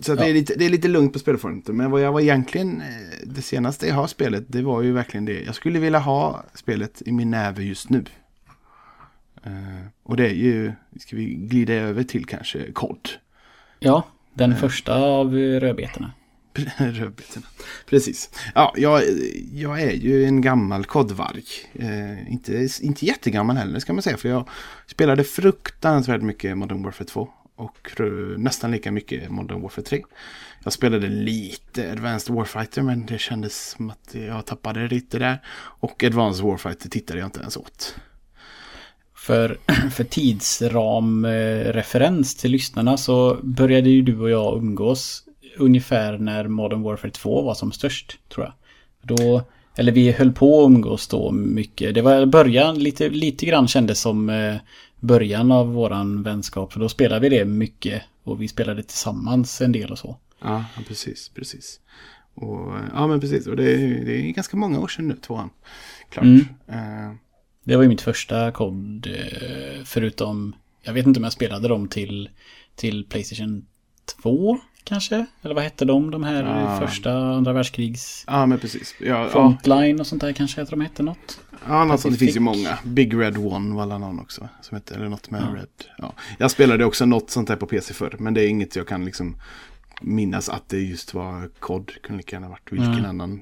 Så 0.00 0.12
att 0.12 0.18
det, 0.18 0.24
Ja. 0.24 0.30
är 0.30 0.34
lite, 0.34 0.54
det 0.54 0.64
är 0.64 0.70
lite 0.70 0.88
lugnt 0.88 1.12
på 1.12 1.18
spelfronten. 1.18 1.76
Men 1.76 1.90
vad 1.90 2.00
jag 2.00 2.12
var 2.12 2.20
egentligen, 2.20 2.80
eh, 2.80 2.86
det 3.26 3.42
senaste 3.42 3.86
jag 3.86 3.94
har 3.94 4.06
spelet, 4.06 4.44
det 4.48 4.62
var 4.62 4.82
ju 4.82 4.92
verkligen 4.92 5.24
det. 5.24 5.42
Jag 5.42 5.54
skulle 5.54 5.78
vilja 5.78 5.98
ha 5.98 6.44
spelet 6.54 7.02
i 7.06 7.12
min 7.12 7.30
näve 7.30 7.62
just 7.64 7.90
nu. 7.90 8.04
Eh, 9.42 9.52
och 10.02 10.16
det 10.16 10.26
är 10.26 10.34
ju, 10.34 10.72
ska 11.00 11.16
vi 11.16 11.24
glida 11.34 11.72
över 11.74 12.02
till 12.04 12.24
kanske 12.26 12.72
COD. 12.72 13.08
Ja, 13.78 14.02
den 14.34 14.56
första 14.56 14.94
av 14.94 15.34
rödbetorna. 15.34 16.12
Rödbetorna. 16.76 17.46
Precis. 17.86 18.30
Ja, 18.54 18.74
jag, 18.76 19.02
jag 19.52 19.82
är 19.82 19.92
ju 19.92 20.24
en 20.24 20.40
gammal 20.40 20.84
kodvarg. 20.84 21.44
Eh, 21.74 22.32
inte, 22.32 22.68
inte 22.80 23.06
jättegammal 23.06 23.56
heller 23.56 23.78
ska 23.78 23.92
man 23.92 24.02
säga. 24.02 24.16
För 24.16 24.28
jag 24.28 24.48
spelade 24.86 25.24
fruktansvärt 25.24 26.22
mycket 26.22 26.58
Modern 26.58 26.82
Warfare 26.82 27.08
2. 27.08 27.28
Och 27.56 27.90
nästan 28.36 28.70
lika 28.70 28.92
mycket 28.92 29.30
Modern 29.30 29.62
Warfare 29.62 29.84
3. 29.84 30.02
Jag 30.64 30.72
spelade 30.72 31.08
lite 31.08 31.92
Advanced 31.92 32.34
Warfighter 32.34 32.82
men 32.82 33.06
det 33.06 33.18
kändes 33.18 33.70
som 33.70 33.90
att 33.90 34.14
jag 34.14 34.46
tappade 34.46 34.88
lite 34.88 35.18
där. 35.18 35.42
Och 35.80 36.04
Advanced 36.04 36.44
Warfighter 36.44 36.88
tittade 36.88 37.18
jag 37.18 37.26
inte 37.26 37.40
ens 37.40 37.56
åt. 37.56 37.96
För, 39.16 39.58
för 39.90 40.04
tidsramreferens 40.04 42.34
eh, 42.34 42.40
till 42.40 42.50
lyssnarna 42.50 42.96
så 42.96 43.38
började 43.42 43.90
ju 43.90 44.02
du 44.02 44.20
och 44.20 44.30
jag 44.30 44.58
umgås 44.58 45.24
ungefär 45.56 46.18
när 46.18 46.48
Modern 46.48 46.82
Warfare 46.82 47.10
2 47.10 47.42
var 47.42 47.54
som 47.54 47.72
störst, 47.72 48.18
tror 48.28 48.44
jag. 48.46 48.52
Då, 49.02 49.42
eller 49.76 49.92
vi 49.92 50.12
höll 50.12 50.32
på 50.32 50.60
att 50.64 50.66
umgås 50.70 51.08
då 51.08 51.30
mycket. 51.32 51.94
Det 51.94 52.02
var 52.02 52.26
början, 52.26 52.78
lite, 52.78 53.08
lite 53.08 53.46
grann 53.46 53.68
kändes 53.68 54.00
som 54.00 54.28
eh, 54.30 54.56
början 55.00 55.52
av 55.52 55.72
våran 55.72 56.22
vänskap. 56.22 56.72
För 56.72 56.80
då 56.80 56.88
spelade 56.88 57.20
vi 57.28 57.36
det 57.38 57.44
mycket 57.44 58.02
och 58.24 58.42
vi 58.42 58.48
spelade 58.48 58.82
tillsammans 58.82 59.60
en 59.60 59.72
del 59.72 59.90
och 59.92 59.98
så. 59.98 60.16
Ja, 60.42 60.64
precis, 60.88 61.28
precis. 61.28 61.80
Och, 62.34 62.72
ja, 62.94 63.06
men 63.06 63.20
precis. 63.20 63.46
Och 63.46 63.56
det, 63.56 63.72
är- 63.72 64.04
det 64.04 64.20
är 64.20 64.32
ganska 64.32 64.56
många 64.56 64.80
år 64.80 64.88
sedan 64.88 65.08
nu, 65.08 65.16
tvåan. 65.16 65.50
Klart. 66.10 66.24
Mm. 66.24 66.40
Eh, 66.68 67.14
Det 67.64 67.76
var 67.76 67.82
ju 67.82 67.88
mitt 67.88 68.00
första 68.00 68.52
kod 68.52 69.06
eh, 69.06 69.84
förutom, 69.84 70.54
jag 70.82 70.92
vet 70.92 71.06
inte 71.06 71.20
om 71.20 71.24
jag 71.24 71.32
spelade 71.32 71.68
dem 71.68 71.88
till, 71.88 72.28
till 72.76 73.04
Playstation 73.04 73.66
2 74.22 74.58
kanske? 74.84 75.26
Eller 75.42 75.54
vad 75.54 75.64
hette 75.64 75.84
de, 75.84 76.10
de 76.10 76.24
här 76.24 76.44
Ah. 76.44 76.80
första 76.86 77.12
andra 77.18 77.52
världskrigs... 77.52 78.24
ja, 78.26 78.46
men 78.46 78.58
precis. 78.58 78.94
Ja, 79.00 79.28
Frontline 79.28 80.00
och 80.00 80.06
sånt 80.06 80.20
där 80.20 80.32
kanske 80.32 80.62
att 80.62 80.70
de 80.70 80.80
hette 80.80 81.02
något. 81.02 81.40
Ja, 81.68 81.84
något 81.84 82.00
sånt. 82.00 82.14
Det 82.14 82.18
finns 82.18 82.36
ju 82.36 82.40
många. 82.40 82.78
Big 82.84 83.14
Red 83.20 83.38
One 83.38 83.74
var 83.74 83.86
någon 83.86 84.20
också. 84.20 84.48
Som 84.62 84.76
heter, 84.76 84.94
eller 84.96 85.08
något 85.08 85.30
med 85.30 85.42
Ja. 85.42 85.56
Red. 85.60 85.68
Ja. 85.98 86.12
Jag 86.38 86.50
spelade 86.50 86.84
också 86.84 87.06
något 87.06 87.30
sånt 87.30 87.48
där 87.48 87.56
på 87.56 87.66
PC 87.66 87.94
förr. 87.94 88.16
Men 88.18 88.34
det 88.34 88.42
är 88.44 88.48
inget 88.48 88.76
jag 88.76 88.88
kan 88.88 89.04
liksom 89.04 89.36
minnas 90.02 90.48
att 90.48 90.68
det 90.68 90.78
just 90.80 91.14
var 91.14 91.50
COD. 91.60 91.90
Kunde 92.02 92.16
lika 92.16 92.36
gärna 92.36 92.48
varit 92.48 92.72
vilken 92.72 92.92
Mm. 92.92 93.04
annan 93.04 93.40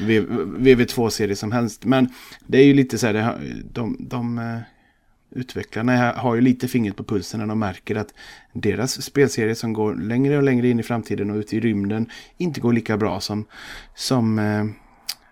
V- 0.00 0.20
VV2-serie 0.58 1.36
som 1.36 1.52
helst. 1.52 1.84
Men 1.84 2.08
det 2.46 2.58
är 2.58 2.64
ju 2.64 2.74
lite 2.74 2.98
så 2.98 3.06
här, 3.06 3.12
det 3.14 3.36
de, 3.72 3.96
de 4.00 4.38
eh, 4.38 4.58
utvecklarna 5.30 6.12
har 6.12 6.34
ju 6.34 6.40
lite 6.40 6.68
fingret 6.68 6.96
på 6.96 7.04
pulsen 7.04 7.40
när 7.40 7.46
de 7.46 7.58
märker 7.58 7.96
att 7.96 8.14
deras 8.52 9.02
spelserie 9.02 9.54
som 9.54 9.72
går 9.72 9.94
längre 9.94 10.36
och 10.36 10.42
längre 10.42 10.68
in 10.68 10.80
i 10.80 10.82
framtiden 10.82 11.30
och 11.30 11.36
ut 11.36 11.52
i 11.52 11.60
rymden 11.60 12.10
inte 12.36 12.60
går 12.60 12.72
lika 12.72 12.96
bra 12.96 13.20
som, 13.20 13.44
som 13.94 14.38
eh, 14.38 14.64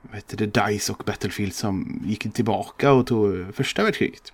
vad 0.02 0.14
heter 0.14 0.36
det, 0.36 0.46
DICE 0.46 0.92
och 0.92 1.02
Battlefield 1.06 1.54
som 1.54 2.02
gick 2.06 2.32
tillbaka 2.32 2.92
och 2.92 3.06
tog 3.06 3.54
första 3.54 3.82
världskriget. 3.82 4.32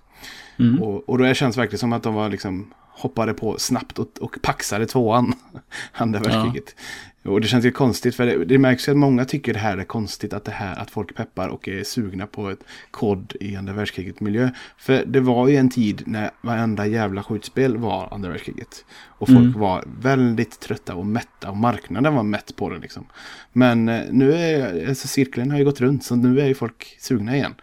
Mm. 0.59 0.83
Och, 0.83 1.09
och 1.09 1.17
då 1.17 1.33
känns 1.33 1.55
det 1.55 1.61
verkligen 1.61 1.79
som 1.79 1.93
att 1.93 2.03
de 2.03 2.13
var 2.13 2.29
liksom, 2.29 2.73
hoppade 2.89 3.33
på 3.33 3.57
snabbt 3.57 3.99
och, 3.99 4.07
och 4.19 4.37
paxade 4.41 4.85
tvåan. 4.85 5.33
Andra 5.93 6.19
världskriget. 6.19 6.75
Och 7.23 7.41
det 7.41 7.47
känns 7.47 7.65
ju 7.65 7.71
konstigt 7.71 8.15
för 8.15 8.25
det, 8.25 8.45
det 8.45 8.57
märks 8.57 8.87
ju 8.87 8.91
att 8.91 8.97
många 8.97 9.25
tycker 9.25 9.53
det 9.53 9.59
här 9.59 9.77
är 9.77 9.83
konstigt 9.83 10.33
att 10.33 10.45
det 10.45 10.51
här 10.51 10.79
att 10.79 10.91
folk 10.91 11.15
peppar 11.15 11.47
och 11.47 11.67
är 11.67 11.83
sugna 11.83 12.27
på 12.27 12.49
ett 12.49 12.59
kod 12.91 13.33
i 13.39 13.55
andra 13.55 13.73
världskriget 13.73 14.19
miljö. 14.19 14.49
För 14.77 15.05
det 15.05 15.19
var 15.19 15.47
ju 15.47 15.55
en 15.55 15.69
tid 15.69 16.03
när 16.05 16.31
varenda 16.41 16.87
jävla 16.87 17.23
skjutspel 17.23 17.77
var 17.77 18.13
andra 18.13 18.29
världskriget. 18.29 18.85
Och 19.07 19.27
folk 19.27 19.39
mm. 19.39 19.59
var 19.59 19.83
väldigt 20.01 20.59
trötta 20.59 20.95
och 20.95 21.05
mätta 21.05 21.49
och 21.49 21.57
marknaden 21.57 22.15
var 22.15 22.23
mätt 22.23 22.55
på 22.55 22.69
det 22.69 22.79
liksom. 22.79 23.05
Men 23.53 23.89
eh, 23.89 24.01
nu 24.11 24.33
är 24.33 24.87
alltså 24.89 25.07
cirkeln 25.07 25.51
har 25.51 25.57
ju 25.57 25.65
gått 25.65 25.81
runt 25.81 26.03
så 26.03 26.15
nu 26.15 26.41
är 26.41 26.45
ju 26.45 26.53
folk 26.53 26.97
sugna 26.99 27.35
igen. 27.35 27.55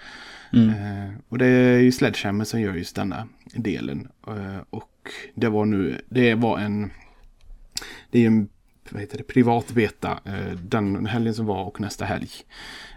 Mm. 0.53 0.69
Eh, 0.69 1.15
och 1.29 1.39
det 1.39 1.47
är 1.47 1.79
ju 1.79 1.93
Sledgehammer 1.93 2.45
som 2.45 2.61
gör 2.61 2.75
just 2.75 2.97
denna 2.97 3.29
delen. 3.55 4.09
Eh, 4.27 4.59
och 4.71 5.11
det 5.35 5.49
var 5.49 5.65
nu, 5.65 6.01
det 6.09 6.35
var 6.35 6.59
en, 6.59 6.91
det 8.11 8.23
är 8.23 8.27
en 8.27 8.49
vad 8.91 9.01
heter 9.01 9.19
det, 9.19 9.25
privat 9.25 9.73
beta 9.73 10.21
eh, 10.25 10.53
den 10.63 11.07
helgen 11.07 11.35
som 11.35 11.47
var 11.47 11.65
och 11.65 11.81
nästa 11.81 12.05
helg. 12.05 12.31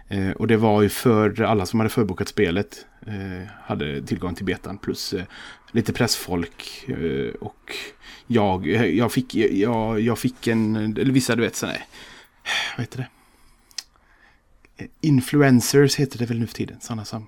Eh, 0.08 0.30
och 0.30 0.46
det 0.46 0.56
var 0.56 0.82
ju 0.82 0.88
för 0.88 1.42
alla 1.42 1.66
som 1.66 1.80
hade 1.80 1.90
förbokat 1.90 2.28
spelet 2.28 2.86
eh, 3.06 3.48
hade 3.62 4.02
tillgång 4.02 4.34
till 4.34 4.44
betan 4.44 4.78
plus 4.78 5.12
eh, 5.12 5.24
lite 5.72 5.92
pressfolk 5.92 6.84
eh, 6.88 7.34
och 7.40 7.74
jag, 8.26 8.68
eh, 8.68 8.84
jag, 8.84 9.12
fick, 9.12 9.34
jag, 9.34 10.00
jag 10.00 10.18
fick 10.18 10.46
en, 10.46 10.76
eller 10.76 11.12
vissa 11.12 11.36
du 11.36 11.42
vet 11.42 11.56
sådär, 11.56 11.84
vad 12.76 12.86
heter 12.86 12.98
det? 12.98 13.08
Influencers 15.00 15.96
heter 15.96 16.18
det 16.18 16.26
väl 16.26 16.38
nu 16.38 16.46
för 16.46 16.54
tiden, 16.54 16.76
sådana 16.80 17.04
som 17.04 17.26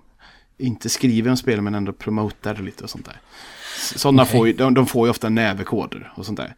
inte 0.59 0.89
skriver 0.89 1.31
om 1.31 1.37
spel 1.37 1.61
men 1.61 1.75
ändå 1.75 1.93
promotar 1.93 2.55
lite 2.55 2.85
och 2.85 2.91
sånt 2.91 3.05
där. 3.05 3.21
Sådana 3.97 4.23
okay. 4.23 4.39
får 4.39 4.47
ju, 4.47 4.53
de, 4.53 4.75
de, 4.75 4.87
får 4.87 5.07
ju 5.07 5.11
ofta 5.11 5.29
nävekoder 5.29 6.13
och 6.15 6.27
sånt 6.27 6.39
där. 6.39 6.55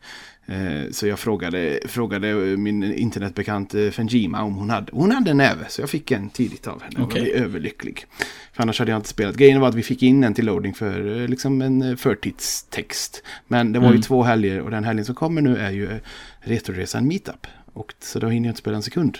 Eh, 0.46 0.90
så 0.90 1.06
jag 1.06 1.18
frågade, 1.18 1.80
frågade 1.84 2.34
min 2.56 2.82
internetbekant 2.94 3.74
eh, 3.74 3.90
Fenjima 3.90 4.42
om 4.42 4.54
hon 4.54 4.70
hade, 4.70 4.92
hon 4.92 5.10
hade 5.10 5.30
en 5.30 5.36
näve. 5.36 5.66
Så 5.68 5.82
jag 5.82 5.90
fick 5.90 6.10
en 6.10 6.30
tidigt 6.30 6.66
av 6.66 6.82
henne 6.82 7.04
okay. 7.04 7.22
blev 7.22 7.34
överlycklig. 7.34 8.06
För 8.52 8.62
annars 8.62 8.78
hade 8.78 8.90
jag 8.90 8.98
inte 8.98 9.08
spelat. 9.08 9.36
Grejen 9.36 9.60
var 9.60 9.68
att 9.68 9.74
vi 9.74 9.82
fick 9.82 10.02
in 10.02 10.24
en 10.24 10.34
till 10.34 10.46
loading 10.46 10.74
för 10.74 11.20
eh, 11.20 11.28
liksom 11.28 11.62
en 11.62 11.96
förtidstext. 11.96 13.22
Men 13.46 13.72
det 13.72 13.78
var 13.78 13.86
mm. 13.86 13.96
ju 13.96 14.02
två 14.02 14.22
helger 14.22 14.60
och 14.60 14.70
den 14.70 14.84
helgen 14.84 15.04
som 15.04 15.14
kommer 15.14 15.42
nu 15.42 15.56
är 15.56 15.70
ju 15.70 16.00
Retroresan 16.40 17.08
Meetup. 17.08 17.46
Och, 17.72 17.94
så 18.00 18.18
då 18.18 18.28
hinner 18.28 18.48
jag 18.48 18.52
inte 18.52 18.60
spela 18.60 18.76
en 18.76 18.82
sekund. 18.82 19.18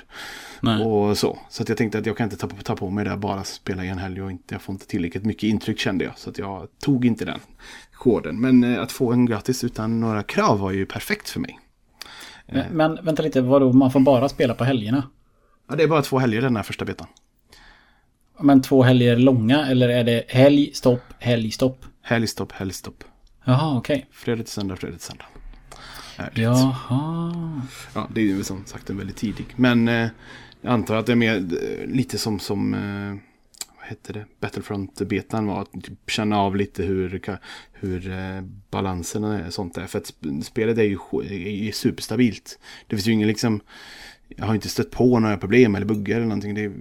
Nej. 0.61 0.85
Och 0.85 1.19
så. 1.19 1.39
Så 1.49 1.63
att 1.63 1.69
jag 1.69 1.79
tänkte 1.79 1.99
att 1.99 2.07
jag 2.07 2.17
kan 2.17 2.25
inte 2.25 2.37
ta, 2.37 2.49
ta 2.49 2.77
på 2.77 2.91
mig 2.91 3.05
det 3.05 3.17
bara 3.17 3.45
spela 3.45 3.85
i 3.85 3.89
en 3.89 3.99
helg 3.99 4.23
och 4.23 4.31
inte, 4.31 4.55
jag 4.55 4.63
får 4.63 4.73
inte 4.73 4.87
tillräckligt 4.87 5.25
mycket 5.25 5.43
intryck 5.43 5.79
kände 5.79 6.05
jag. 6.05 6.19
Så 6.19 6.31
att 6.31 6.39
jag 6.39 6.69
tog 6.81 7.05
inte 7.05 7.25
den 7.25 7.41
koden. 7.93 8.41
Men 8.41 8.65
eh, 8.65 8.83
att 8.83 8.93
få 8.93 9.13
en 9.13 9.27
gratis 9.27 9.65
utan 9.65 10.01
några 10.01 10.23
krav 10.23 10.59
var 10.59 10.71
ju 10.71 10.87
perfekt 10.87 11.29
för 11.29 11.41
mig. 11.41 11.59
Men, 12.47 12.67
men 12.73 12.99
vänta 13.05 13.23
lite, 13.23 13.41
vadå, 13.41 13.73
man 13.73 13.91
får 13.91 14.01
bara 14.01 14.29
spela 14.29 14.55
på 14.55 14.65
helgerna? 14.65 15.03
Ja, 15.69 15.77
det 15.77 15.83
är 15.83 15.89
bara 15.89 16.03
två 16.03 16.19
helger 16.19 16.43
den 16.43 16.57
här 16.57 16.63
första 16.63 16.85
betan. 16.85 17.07
Men 18.41 18.63
två 18.63 18.83
helger 18.83 19.17
långa 19.17 19.67
eller 19.67 19.89
är 19.89 20.05
det 20.05 20.25
helg, 20.29 20.71
stopp, 20.75 21.03
helg, 21.19 21.51
stopp? 21.51 21.85
Helg, 22.03 22.27
stopp, 22.27 22.53
helg, 22.53 22.73
stopp. 22.73 23.05
Jaha, 23.45 23.79
okej. 23.79 23.97
Okay. 23.97 24.07
Fredag 24.13 24.43
till 24.43 24.53
söndag, 24.53 24.77
fredag 24.77 24.97
till 24.97 25.07
söndag. 25.07 25.25
Jaha. 26.35 27.63
Ja, 27.95 28.09
det 28.15 28.21
är 28.21 28.25
ju 28.25 28.45
som 28.45 28.65
sagt 28.67 28.91
en 28.91 28.97
väldigt 28.97 29.17
tidig. 29.17 29.47
Men 29.57 29.89
eh, 29.89 30.09
jag 30.61 30.73
antar 30.73 30.97
att 30.97 31.07
det 31.07 31.13
är 31.13 31.17
mer 31.17 31.37
eh, 31.37 31.87
lite 31.87 32.19
som, 32.19 32.39
som 32.39 32.75
eh, 32.75 33.17
vad 33.79 33.89
heter 33.89 34.15
det, 34.15 34.25
Battlefront-betan 34.41 35.47
var. 35.47 35.63
Att 35.63 35.73
typ 35.73 36.11
känna 36.11 36.39
av 36.39 36.57
lite 36.57 36.83
hur, 36.83 37.23
hur 37.73 38.11
eh, 38.11 38.41
balansen 38.71 39.25
och 39.25 39.53
sånt 39.53 39.77
är. 39.77 39.87
För 39.87 39.99
att 39.99 40.15
spelet 40.43 40.79
är 40.79 40.83
ju 40.83 40.99
är 41.69 41.73
superstabilt. 41.73 42.59
Det 42.87 42.97
finns 42.97 43.07
ju 43.07 43.13
ingen 43.13 43.29
liksom 43.29 43.61
jag 44.37 44.47
har 44.47 44.55
inte 44.55 44.69
stött 44.69 44.91
på 44.91 45.19
några 45.19 45.37
problem 45.37 45.75
eller 45.75 45.87
buggar 45.87 46.17
eller 46.17 46.27
någonting. 46.27 46.55
Det 46.55 46.65
är, 46.65 46.73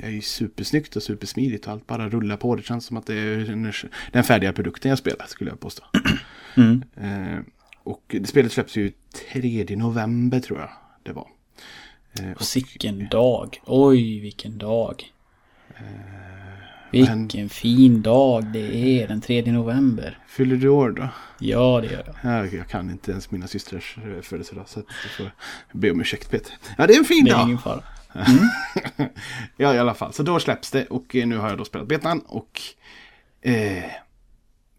det 0.00 0.06
är 0.06 0.10
ju 0.10 0.20
supersnyggt 0.20 0.96
och 0.96 1.02
supersmidigt 1.02 1.66
och 1.66 1.72
allt 1.72 1.86
bara 1.86 2.08
rullar 2.08 2.36
på. 2.36 2.56
Det 2.56 2.62
känns 2.62 2.84
som 2.84 2.96
att 2.96 3.06
det 3.06 3.14
är 3.14 3.90
den 4.12 4.24
färdiga 4.24 4.52
produkten 4.52 4.88
jag 4.88 4.98
spelar 4.98 5.26
skulle 5.26 5.50
jag 5.50 5.60
påstå. 5.60 5.84
Mm. 6.56 6.82
Eh, 6.96 7.38
och 7.82 8.04
det 8.08 8.26
spelet 8.26 8.52
släpps 8.52 8.76
ju 8.76 8.92
3 9.32 9.76
november 9.76 10.40
tror 10.40 10.58
jag 10.58 10.70
det 11.02 11.12
var. 11.12 11.26
Eh, 12.18 12.32
och 12.32 12.42
sicken 12.42 13.08
dag. 13.08 13.60
Oj, 13.66 14.20
vilken 14.20 14.58
dag. 14.58 15.12
Eh, 15.76 15.84
vilken 16.90 17.28
men, 17.32 17.48
fin 17.48 18.02
dag 18.02 18.44
det 18.52 18.76
är 18.76 19.08
den 19.08 19.20
3 19.20 19.52
november. 19.52 20.18
Fyller 20.28 20.56
du 20.56 20.68
år 20.68 20.90
då? 20.90 21.08
Ja, 21.38 21.80
det 21.80 21.86
gör 21.86 22.04
jag. 22.22 22.32
Jag, 22.32 22.54
jag 22.54 22.68
kan 22.68 22.90
inte 22.90 23.10
ens 23.10 23.30
mina 23.30 23.46
systrars 23.46 23.98
eh, 23.98 24.22
födelsedag. 24.22 24.68
Så 24.68 24.80
du 24.80 25.08
får 25.08 25.30
be 25.72 25.90
om 25.90 26.00
ursäkt 26.00 26.30
Peter. 26.30 26.54
Ja, 26.78 26.86
det 26.86 26.94
är 26.94 26.98
en 26.98 27.04
fin 27.04 27.24
det 27.24 27.30
är 27.30 27.34
dag. 27.34 27.46
Ingen 27.46 27.58
fara. 27.58 27.82
Mm. 28.14 28.48
ja, 29.56 29.74
i 29.74 29.78
alla 29.78 29.94
fall. 29.94 30.12
Så 30.12 30.22
då 30.22 30.40
släpps 30.40 30.70
det 30.70 30.86
och 30.86 31.14
nu 31.14 31.36
har 31.36 31.48
jag 31.48 31.58
då 31.58 31.64
spelat 31.64 31.88
betan 31.88 32.20
och 32.20 32.60
eh, 33.42 33.84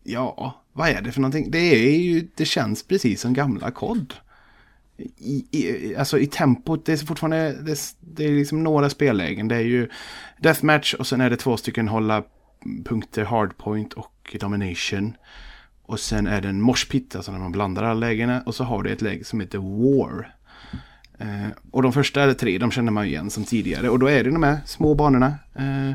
ja, 0.03 0.63
vad 0.73 0.89
är 0.89 1.01
det 1.01 1.11
för 1.11 1.21
någonting? 1.21 1.51
Det 1.51 1.59
är 1.59 2.00
ju, 2.00 2.27
det 2.35 2.45
känns 2.45 2.83
precis 2.83 3.21
som 3.21 3.33
gamla 3.33 3.71
kod. 3.71 4.13
I, 5.17 5.46
i, 5.51 5.96
alltså 5.96 6.20
i 6.20 6.27
tempot, 6.27 6.86
det 6.86 6.93
är 6.93 6.98
fortfarande, 6.98 7.62
det, 7.62 7.77
det, 8.00 8.25
är 8.25 8.31
liksom 8.31 8.63
några 8.63 8.89
spellägen. 8.89 9.48
Det 9.48 9.55
är 9.55 9.60
ju 9.60 9.89
Deathmatch 10.39 10.93
och 10.93 11.08
sen 11.08 11.22
är 11.22 11.29
det 11.29 11.38
två 11.38 11.58
stycken 11.58 11.88
hålla 11.88 12.24
punkter, 12.86 13.25
hardpoint 13.25 13.93
och 13.93 14.36
domination. 14.39 15.17
Och 15.84 16.00
sen 16.00 16.27
är 16.27 16.41
det 16.41 16.50
en 16.50 16.62
morspit, 16.62 17.15
alltså 17.15 17.31
när 17.31 17.39
man 17.39 17.51
blandar 17.51 17.84
alla 17.84 17.93
lägena. 17.93 18.41
Och 18.46 18.55
så 18.55 18.63
har 18.63 18.84
du 18.84 18.89
ett 18.89 19.01
läge 19.01 19.24
som 19.24 19.39
heter 19.39 19.58
War. 19.58 20.36
Eh, 21.20 21.50
och 21.72 21.81
de 21.81 21.93
första 21.93 22.22
är 22.22 22.34
tre, 22.34 22.58
de 22.58 22.72
känner 22.72 22.91
man 22.91 23.05
igen 23.05 23.29
som 23.29 23.43
tidigare. 23.43 23.89
Och 23.89 24.00
då 24.00 24.08
är 24.08 24.24
det 24.24 24.31
de 24.31 24.43
här 24.43 24.58
små 24.65 24.96
banorna. 24.96 25.36
Eh, 25.55 25.93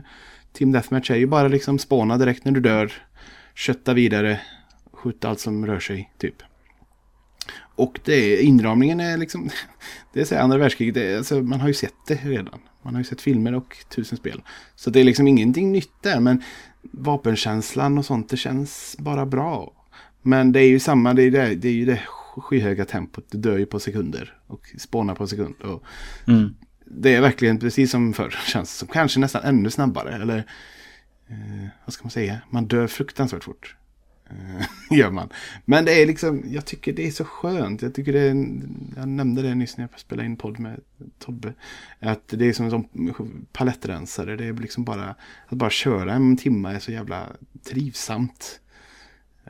Team 0.52 0.72
Deathmatch 0.72 1.10
är 1.10 1.16
ju 1.16 1.26
bara 1.26 1.48
liksom 1.48 1.78
spåna 1.78 2.18
direkt 2.18 2.44
när 2.44 2.52
du 2.52 2.60
dör. 2.60 2.92
Kötta 3.54 3.94
vidare, 3.94 4.40
skjuta 4.92 5.28
allt 5.28 5.40
som 5.40 5.66
rör 5.66 5.80
sig, 5.80 6.10
typ. 6.18 6.42
Och 7.76 8.00
det 8.04 8.14
är, 8.14 8.40
inramningen 8.40 9.00
är 9.00 9.16
liksom, 9.16 9.50
det 10.12 10.20
är 10.20 10.24
så 10.24 10.38
andra 10.38 10.58
världskriget, 10.58 10.94
det 10.94 11.16
alltså, 11.16 11.42
man 11.42 11.60
har 11.60 11.68
ju 11.68 11.74
sett 11.74 11.94
det 12.06 12.14
redan. 12.14 12.60
Man 12.82 12.94
har 12.94 13.00
ju 13.00 13.04
sett 13.04 13.20
filmer 13.20 13.54
och 13.54 13.76
tusen 13.88 14.18
spel. 14.18 14.42
Så 14.74 14.90
det 14.90 15.00
är 15.00 15.04
liksom 15.04 15.28
ingenting 15.28 15.72
nytt 15.72 16.02
där, 16.02 16.20
men 16.20 16.42
vapenkänslan 16.82 17.98
och 17.98 18.04
sånt, 18.04 18.28
det 18.28 18.36
känns 18.36 18.96
bara 18.98 19.26
bra. 19.26 19.72
Men 20.22 20.52
det 20.52 20.60
är 20.60 20.68
ju 20.68 20.78
samma, 20.78 21.14
det 21.14 21.22
är, 21.22 21.30
det, 21.30 21.54
det 21.54 21.68
är 21.68 21.72
ju 21.72 21.84
det 21.84 22.00
skyhöga 22.36 22.84
tempot, 22.84 23.30
det 23.30 23.38
dör 23.38 23.58
ju 23.58 23.66
på 23.66 23.80
sekunder 23.80 24.38
och 24.46 24.74
spånar 24.78 25.14
på 25.14 25.26
sekunder. 25.26 25.66
Och 25.66 25.82
mm. 26.28 26.54
Det 26.84 27.14
är 27.14 27.20
verkligen 27.20 27.58
precis 27.58 27.90
som 27.90 28.12
förr, 28.12 28.38
känns 28.46 28.74
som. 28.74 28.88
Kanske 28.88 29.20
nästan 29.20 29.42
ännu 29.42 29.70
snabbare, 29.70 30.14
eller 30.14 30.38
eh, 31.28 31.68
vad 31.84 31.92
ska 31.92 32.04
man 32.04 32.10
säga, 32.10 32.38
man 32.50 32.66
dör 32.66 32.86
fruktansvärt 32.86 33.44
fort. 33.44 33.76
Gör 34.90 35.10
man. 35.10 35.28
Men 35.64 35.84
det 35.84 36.02
är 36.02 36.06
liksom, 36.06 36.42
jag 36.46 36.64
tycker 36.64 36.92
det 36.92 37.06
är 37.06 37.10
så 37.10 37.24
skönt. 37.24 37.82
Jag 37.82 37.94
tycker 37.94 38.12
det 38.12 38.20
är, 38.20 38.46
jag 38.96 39.08
nämnde 39.08 39.42
det 39.42 39.54
nyss 39.54 39.76
när 39.76 39.88
jag 39.92 40.00
spelade 40.00 40.26
in 40.26 40.36
podd 40.36 40.58
med 40.58 40.80
Tobbe. 41.18 41.52
Att 42.00 42.28
det 42.28 42.48
är 42.48 42.52
som 42.52 42.88
en 42.94 43.46
palettrensare. 43.52 44.36
Det 44.36 44.44
är 44.44 44.52
liksom 44.52 44.84
bara, 44.84 45.14
att 45.46 45.58
bara 45.58 45.70
köra 45.70 46.12
en 46.12 46.36
timme 46.36 46.74
är 46.74 46.78
så 46.78 46.92
jävla 46.92 47.26
trivsamt. 47.64 48.60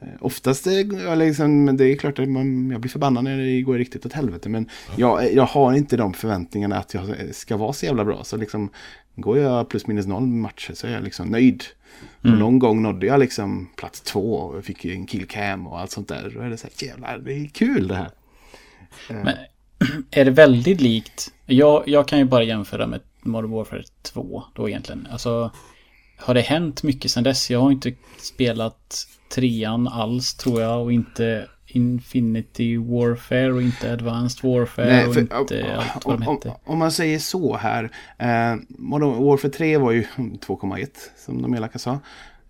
Eh, 0.00 0.08
oftast 0.20 0.66
är 0.66 1.16
liksom, 1.16 1.76
det 1.76 1.84
är 1.84 1.96
klart 1.96 2.18
att 2.18 2.28
man, 2.28 2.70
jag 2.70 2.80
blir 2.80 2.90
förbannad 2.90 3.24
när 3.24 3.38
det 3.38 3.62
går 3.62 3.78
riktigt 3.78 4.06
åt 4.06 4.12
helvete. 4.12 4.48
Men 4.48 4.68
jag, 4.96 5.34
jag 5.34 5.46
har 5.46 5.74
inte 5.74 5.96
de 5.96 6.14
förväntningarna 6.14 6.76
att 6.76 6.94
jag 6.94 7.34
ska 7.34 7.56
vara 7.56 7.72
så 7.72 7.86
jävla 7.86 8.04
bra. 8.04 8.24
Så 8.24 8.36
liksom, 8.36 8.70
går 9.16 9.38
jag 9.38 9.68
plus 9.68 9.86
minus 9.86 10.06
noll 10.06 10.26
matcher 10.26 10.74
så 10.74 10.86
är 10.86 10.90
jag 10.90 11.04
liksom 11.04 11.28
nöjd. 11.28 11.64
Mm. 12.24 12.34
Och 12.34 12.40
någon 12.40 12.58
gång 12.58 12.82
nådde 12.82 13.06
jag 13.06 13.20
liksom 13.20 13.68
plats 13.76 14.00
två 14.00 14.34
och 14.34 14.64
fick 14.64 14.84
en 14.84 15.06
killcam 15.06 15.66
och 15.66 15.80
allt 15.80 15.90
sånt 15.90 16.08
där. 16.08 16.32
Då 16.34 16.40
är 16.40 16.50
det 16.50 16.56
så 16.56 16.66
här, 16.66 16.88
jävlar, 16.88 17.18
det 17.18 17.32
är 17.32 17.46
kul 17.46 17.88
det 17.88 17.94
här. 17.94 18.10
Eh. 19.10 19.16
Men 19.16 19.34
är 20.10 20.24
det 20.24 20.30
väldigt 20.30 20.80
likt? 20.80 21.32
Jag, 21.46 21.82
jag 21.86 22.08
kan 22.08 22.18
ju 22.18 22.24
bara 22.24 22.42
jämföra 22.42 22.86
med 22.86 23.00
Modern 23.22 23.50
Warfare 23.50 23.84
2 24.02 24.42
då 24.54 24.68
egentligen. 24.68 25.08
Alltså, 25.10 25.50
har 26.16 26.34
det 26.34 26.40
hänt 26.40 26.82
mycket 26.82 27.10
sedan 27.10 27.24
dess? 27.24 27.50
Jag 27.50 27.60
har 27.60 27.72
inte 27.72 27.94
spelat 28.18 29.06
trean 29.34 29.88
alls 29.88 30.34
tror 30.34 30.60
jag 30.62 30.82
och 30.82 30.92
inte 30.92 31.48
Infinity 31.66 32.76
Warfare 32.76 33.52
och 33.52 33.62
inte 33.62 33.92
Advanced 33.92 34.50
Warfare 34.50 34.86
Nej, 34.86 35.02
för, 35.02 35.10
och 35.10 35.16
inte 35.16 35.62
om, 35.62 35.80
allt 35.94 36.04
vad 36.04 36.20
de 36.20 36.22
hette. 36.22 36.48
Om, 36.48 36.54
om, 36.64 36.78
man 36.78 36.92
säger 36.92 37.18
så 37.18 37.56
här. 37.56 37.84
Eh, 38.18 38.56
Warfare 38.78 39.52
3 39.52 39.76
var 39.76 39.92
ju 39.92 40.02
2,1 40.02 40.88
som 41.16 41.42
de 41.42 41.54
elaka 41.54 41.78
sa. 41.78 41.98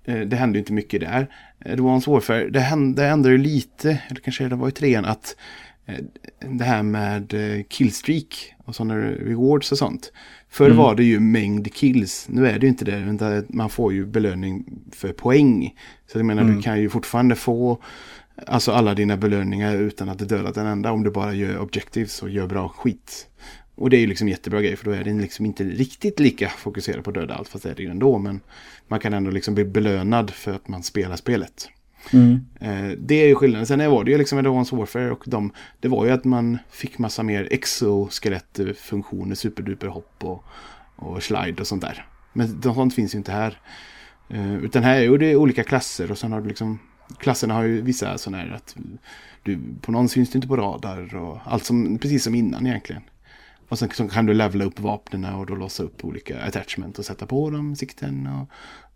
Eh, 0.04 0.20
det 0.20 0.36
hände 0.36 0.58
ju 0.58 0.60
inte 0.60 0.72
mycket 0.72 1.00
där. 1.00 1.26
Advanced 1.64 2.12
Warfare, 2.12 2.48
det 2.48 2.60
hände, 2.60 3.02
det 3.02 3.08
hände 3.08 3.30
ju 3.30 3.38
lite, 3.38 4.02
eller 4.08 4.20
kanske 4.20 4.48
det 4.48 4.56
var 4.56 4.68
i 4.68 4.72
trean, 4.72 5.04
att 5.04 5.36
eh, 5.86 6.04
det 6.50 6.64
här 6.64 6.82
med 6.82 7.34
eh, 7.34 7.62
killstreak 7.68 8.54
och 8.64 8.74
sådana 8.74 8.94
rewards 9.10 9.72
och 9.72 9.78
sånt. 9.78 10.12
Förr 10.48 10.66
mm. 10.66 10.76
var 10.76 10.94
det 10.94 11.04
ju 11.04 11.20
mängd 11.20 11.74
kills. 11.74 12.26
Nu 12.28 12.46
är 12.46 12.58
det 12.58 12.66
ju 12.66 12.68
inte 12.68 12.84
det. 12.84 13.44
Man 13.48 13.70
får 13.70 13.92
ju 13.92 14.06
belöning 14.06 14.64
för 14.92 15.12
poäng. 15.12 15.74
Så 16.12 16.18
jag 16.18 16.26
menar, 16.26 16.42
mm. 16.42 16.56
du 16.56 16.62
kan 16.62 16.80
ju 16.80 16.88
fortfarande 16.88 17.34
få 17.34 17.78
Alltså 18.46 18.72
alla 18.72 18.94
dina 18.94 19.16
belöningar 19.16 19.76
utan 19.76 20.08
att 20.08 20.18
du 20.18 20.24
dödat 20.24 20.56
en 20.56 20.66
enda 20.66 20.92
om 20.92 21.02
du 21.02 21.10
bara 21.10 21.34
gör 21.34 21.58
objectives 21.58 22.22
och 22.22 22.30
gör 22.30 22.46
bra 22.46 22.68
skit. 22.68 23.28
Och 23.74 23.90
det 23.90 23.96
är 23.96 24.00
ju 24.00 24.06
liksom 24.06 24.28
jättebra 24.28 24.60
grej 24.60 24.76
för 24.76 24.84
då 24.84 24.90
är 24.90 25.04
den 25.04 25.20
liksom 25.20 25.46
inte 25.46 25.64
riktigt 25.64 26.20
lika 26.20 26.48
fokuserad 26.48 27.04
på 27.04 27.10
att 27.10 27.14
döda 27.14 27.34
allt 27.34 27.48
fast 27.48 27.64
det 27.64 27.70
är 27.70 27.74
det 27.74 27.82
ju 27.82 27.90
ändå. 27.90 28.18
Men 28.18 28.40
man 28.88 29.00
kan 29.00 29.14
ändå 29.14 29.30
liksom 29.30 29.54
bli 29.54 29.64
belönad 29.64 30.30
för 30.30 30.52
att 30.52 30.68
man 30.68 30.82
spelar 30.82 31.16
spelet. 31.16 31.68
Mm. 32.12 32.40
Eh, 32.60 32.98
det 32.98 33.14
är 33.14 33.26
ju 33.26 33.34
skillnaden. 33.34 33.66
Sen 33.66 33.90
var 33.90 34.04
det 34.04 34.10
ju 34.10 34.18
liksom 34.18 34.38
Advanced 34.38 34.78
Warfare 34.78 35.10
och 35.10 35.24
de, 35.26 35.52
det 35.80 35.88
var 35.88 36.06
ju 36.06 36.10
att 36.10 36.24
man 36.24 36.58
fick 36.70 36.98
massa 36.98 37.22
mer 37.22 37.48
exoskelettfunktioner, 37.50 39.34
superduper 39.34 39.86
hopp 39.86 40.24
och, 40.24 40.44
och 40.96 41.22
slide 41.22 41.60
och 41.60 41.66
sånt 41.66 41.82
där. 41.82 42.06
Men 42.32 42.62
sånt 42.62 42.94
finns 42.94 43.14
ju 43.14 43.18
inte 43.18 43.32
här. 43.32 43.60
Eh, 44.28 44.56
utan 44.56 44.82
här 44.82 44.96
är 44.96 45.02
ju 45.02 45.18
det 45.18 45.36
olika 45.36 45.64
klasser 45.64 46.10
och 46.10 46.18
sen 46.18 46.32
har 46.32 46.40
du 46.40 46.48
liksom 46.48 46.78
Klasserna 47.18 47.54
har 47.54 47.62
ju 47.62 47.82
vissa 47.82 48.18
sådana 48.18 48.42
här 48.42 48.50
att 48.50 48.76
du, 49.42 49.58
på 49.80 49.92
någon 49.92 50.08
syns 50.08 50.30
du 50.30 50.38
inte 50.38 50.48
på 50.48 50.56
radar 50.56 51.16
och 51.16 51.38
allt 51.44 51.64
som, 51.64 51.98
precis 51.98 52.24
som 52.24 52.34
innan 52.34 52.66
egentligen. 52.66 53.02
Och 53.68 53.78
sen 53.78 53.90
så 53.90 54.08
kan 54.08 54.26
du 54.26 54.34
levla 54.34 54.64
upp 54.64 54.80
vapnen 54.80 55.24
och 55.24 55.46
då 55.46 55.54
låsa 55.54 55.82
upp 55.82 56.04
olika 56.04 56.42
attachment 56.42 56.98
och 56.98 57.04
sätta 57.04 57.26
på 57.26 57.50
dem, 57.50 57.76
sikten 57.76 58.26
och, 58.26 58.48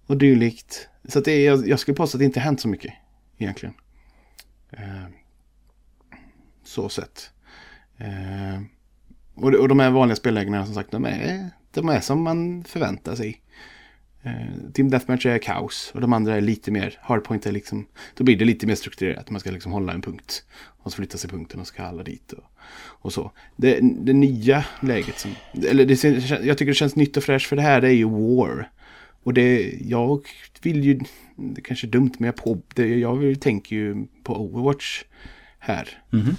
och 0.07 0.17
dylikt. 0.17 0.89
Så 1.09 1.19
att 1.19 1.25
det 1.25 1.43
jag, 1.43 1.69
jag 1.69 1.81
skulle 1.81 1.97
påstå 1.97 2.17
att 2.17 2.19
det 2.19 2.25
inte 2.25 2.41
hänt 2.41 2.61
så 2.61 2.69
mycket 2.69 2.93
egentligen. 3.39 3.75
Eh, 4.71 5.07
så 6.65 6.89
sett. 6.89 7.31
Eh, 7.97 8.63
och, 9.35 9.55
och 9.55 9.69
de 9.69 9.81
här 9.81 9.91
vanliga 9.91 10.17
spellägena 10.17 10.67
som 10.67 10.75
sagt, 10.75 10.91
de 10.91 11.05
är, 11.05 11.51
de 11.71 11.89
är 11.89 12.01
som 12.01 12.23
man 12.23 12.65
förväntar 12.65 13.15
sig. 13.15 13.41
Eh, 14.23 14.73
Team 14.73 14.91
Deathmatch 14.91 15.27
är 15.27 15.39
kaos 15.39 15.91
och 15.95 16.01
de 16.01 16.13
andra 16.13 16.37
är 16.37 16.41
lite 16.41 16.71
mer, 16.71 16.99
Hardpoint 17.03 17.47
är 17.47 17.53
liksom, 17.53 17.87
då 18.15 18.25
blir 18.25 18.37
det 18.37 18.45
lite 18.45 18.67
mer 18.67 18.75
strukturerat. 18.75 19.31
Man 19.31 19.41
ska 19.41 19.51
liksom 19.51 19.73
hålla 19.73 19.93
en 19.93 20.03
punkt 20.03 20.45
och 20.83 20.93
så 20.93 20.97
flytta 20.97 21.19
sig 21.19 21.31
punkten 21.31 21.61
och 21.61 21.67
ska 21.67 21.83
alla 21.83 22.03
dit 22.03 22.33
och, 22.33 22.45
och 22.77 23.13
så. 23.13 23.33
Det, 23.57 23.81
det 23.83 24.13
nya 24.13 24.65
läget 24.81 25.19
som, 25.19 25.31
eller 25.69 25.87
det, 25.87 26.05
jag 26.45 26.59
tycker 26.59 26.71
det 26.71 26.75
känns 26.75 26.97
nytt 26.97 27.17
och 27.17 27.25
fräscht 27.25 27.49
för 27.49 27.57
det 27.57 27.63
här 27.63 27.81
det 27.81 27.89
är 27.89 27.93
ju 27.93 28.09
War. 28.09 28.71
Och 29.23 29.35
det, 29.35 29.75
jag 29.81 30.27
vill 30.63 30.85
ju, 30.85 31.01
det 31.37 31.61
kanske 31.61 31.87
är 31.87 31.91
dumt 31.91 32.13
men 32.19 32.27
jag, 32.27 32.37
på, 32.37 32.63
det, 32.75 32.99
jag 32.99 33.41
tänker 33.41 33.77
ju 33.77 34.07
på 34.23 34.37
Overwatch 34.37 35.05
här. 35.59 36.03
Mhm. 36.11 36.37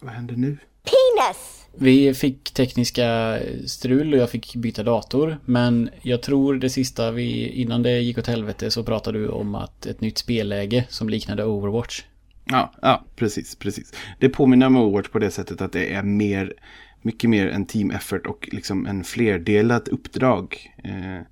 Vad 0.00 0.12
händer 0.12 0.36
nu? 0.36 0.58
Penis! 0.82 1.61
Vi 1.74 2.14
fick 2.14 2.50
tekniska 2.50 3.38
strul 3.66 4.14
och 4.14 4.18
jag 4.20 4.30
fick 4.30 4.56
byta 4.56 4.82
dator. 4.82 5.38
Men 5.44 5.90
jag 6.02 6.22
tror 6.22 6.54
det 6.54 6.70
sista 6.70 7.10
vi, 7.10 7.46
innan 7.46 7.82
det 7.82 8.00
gick 8.00 8.18
åt 8.18 8.26
helvete 8.26 8.70
så 8.70 8.84
pratade 8.84 9.18
du 9.18 9.28
om 9.28 9.54
att 9.54 9.86
ett 9.86 10.00
nytt 10.00 10.18
spelläge 10.18 10.84
som 10.88 11.08
liknade 11.08 11.44
Overwatch. 11.44 12.02
Ja, 12.44 12.72
ja, 12.82 13.04
precis, 13.16 13.56
precis. 13.56 13.92
Det 14.18 14.28
påminner 14.28 14.66
om 14.66 14.76
Overwatch 14.76 15.08
på 15.08 15.18
det 15.18 15.30
sättet 15.30 15.60
att 15.60 15.72
det 15.72 15.94
är 15.94 16.02
mer, 16.02 16.54
mycket 17.02 17.30
mer 17.30 17.48
en 17.48 17.66
team 17.66 17.90
effort 17.90 18.26
och 18.26 18.48
liksom 18.52 18.86
en 18.86 19.04
flerdelat 19.04 19.88
uppdrag. 19.88 20.74
Eh, 20.84 21.26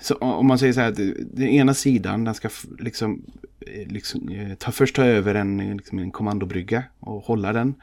så 0.00 0.14
om 0.14 0.46
man 0.46 0.58
säger 0.58 0.72
så 0.72 0.80
här 0.80 0.88
att 0.88 0.96
den 1.32 1.48
ena 1.48 1.74
sidan, 1.74 2.24
den 2.24 2.34
ska 2.34 2.48
liksom, 2.78 3.22
eh, 3.66 3.88
liksom 3.88 4.28
eh, 4.28 4.54
ta, 4.54 4.72
först 4.72 4.96
ta 4.96 5.04
över 5.04 5.34
en, 5.34 5.76
liksom 5.76 5.98
en 5.98 6.10
kommandobrygga 6.10 6.84
och 7.00 7.22
hålla 7.24 7.52
den. 7.52 7.74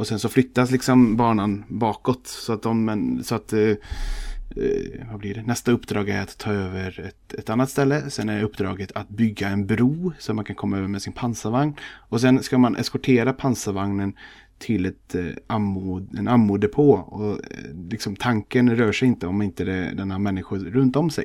Och 0.00 0.06
sen 0.06 0.18
så 0.18 0.28
flyttas 0.28 0.70
liksom 0.70 1.16
banan 1.16 1.64
bakåt 1.68 2.26
så 2.26 2.52
att 2.52 2.62
de, 2.62 3.20
så 3.24 3.34
att 3.34 3.52
eh, 3.52 3.60
eh, 3.60 5.06
vad 5.10 5.20
blir 5.20 5.34
det? 5.34 5.42
Nästa 5.42 5.72
uppdrag 5.72 6.08
är 6.08 6.22
att 6.22 6.38
ta 6.38 6.52
över 6.52 7.00
ett, 7.00 7.34
ett 7.34 7.50
annat 7.50 7.70
ställe. 7.70 8.10
Sen 8.10 8.28
är 8.28 8.42
uppdraget 8.42 8.92
att 8.94 9.08
bygga 9.08 9.48
en 9.48 9.66
bro 9.66 10.12
så 10.18 10.34
man 10.34 10.44
kan 10.44 10.56
komma 10.56 10.78
över 10.78 10.88
med 10.88 11.02
sin 11.02 11.12
pansarvagn. 11.12 11.74
Och 12.08 12.20
sen 12.20 12.42
ska 12.42 12.58
man 12.58 12.76
eskortera 12.76 13.32
pansarvagnen 13.32 14.12
till 14.58 14.86
ett, 14.86 15.14
eh, 15.14 15.26
ammo, 15.46 16.08
en 16.18 16.28
ammodepå. 16.28 16.92
Och 16.92 17.32
eh, 17.32 17.74
liksom 17.90 18.16
tanken 18.16 18.76
rör 18.76 18.92
sig 18.92 19.08
inte 19.08 19.26
om 19.26 19.42
inte 19.42 19.64
det, 19.64 19.92
den 19.96 20.10
har 20.10 20.18
människor 20.18 20.58
runt 20.58 20.96
om 20.96 21.10
sig. 21.10 21.24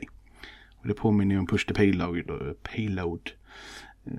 Och 0.71 0.87
det 0.87 0.93
påminner 0.93 1.35
ju 1.35 1.39
om 1.39 1.47
push 1.47 1.67
the 1.67 1.73
payload. 1.73 2.29
Och 2.29 2.63
payload. 2.63 3.29
Eh, 4.05 4.13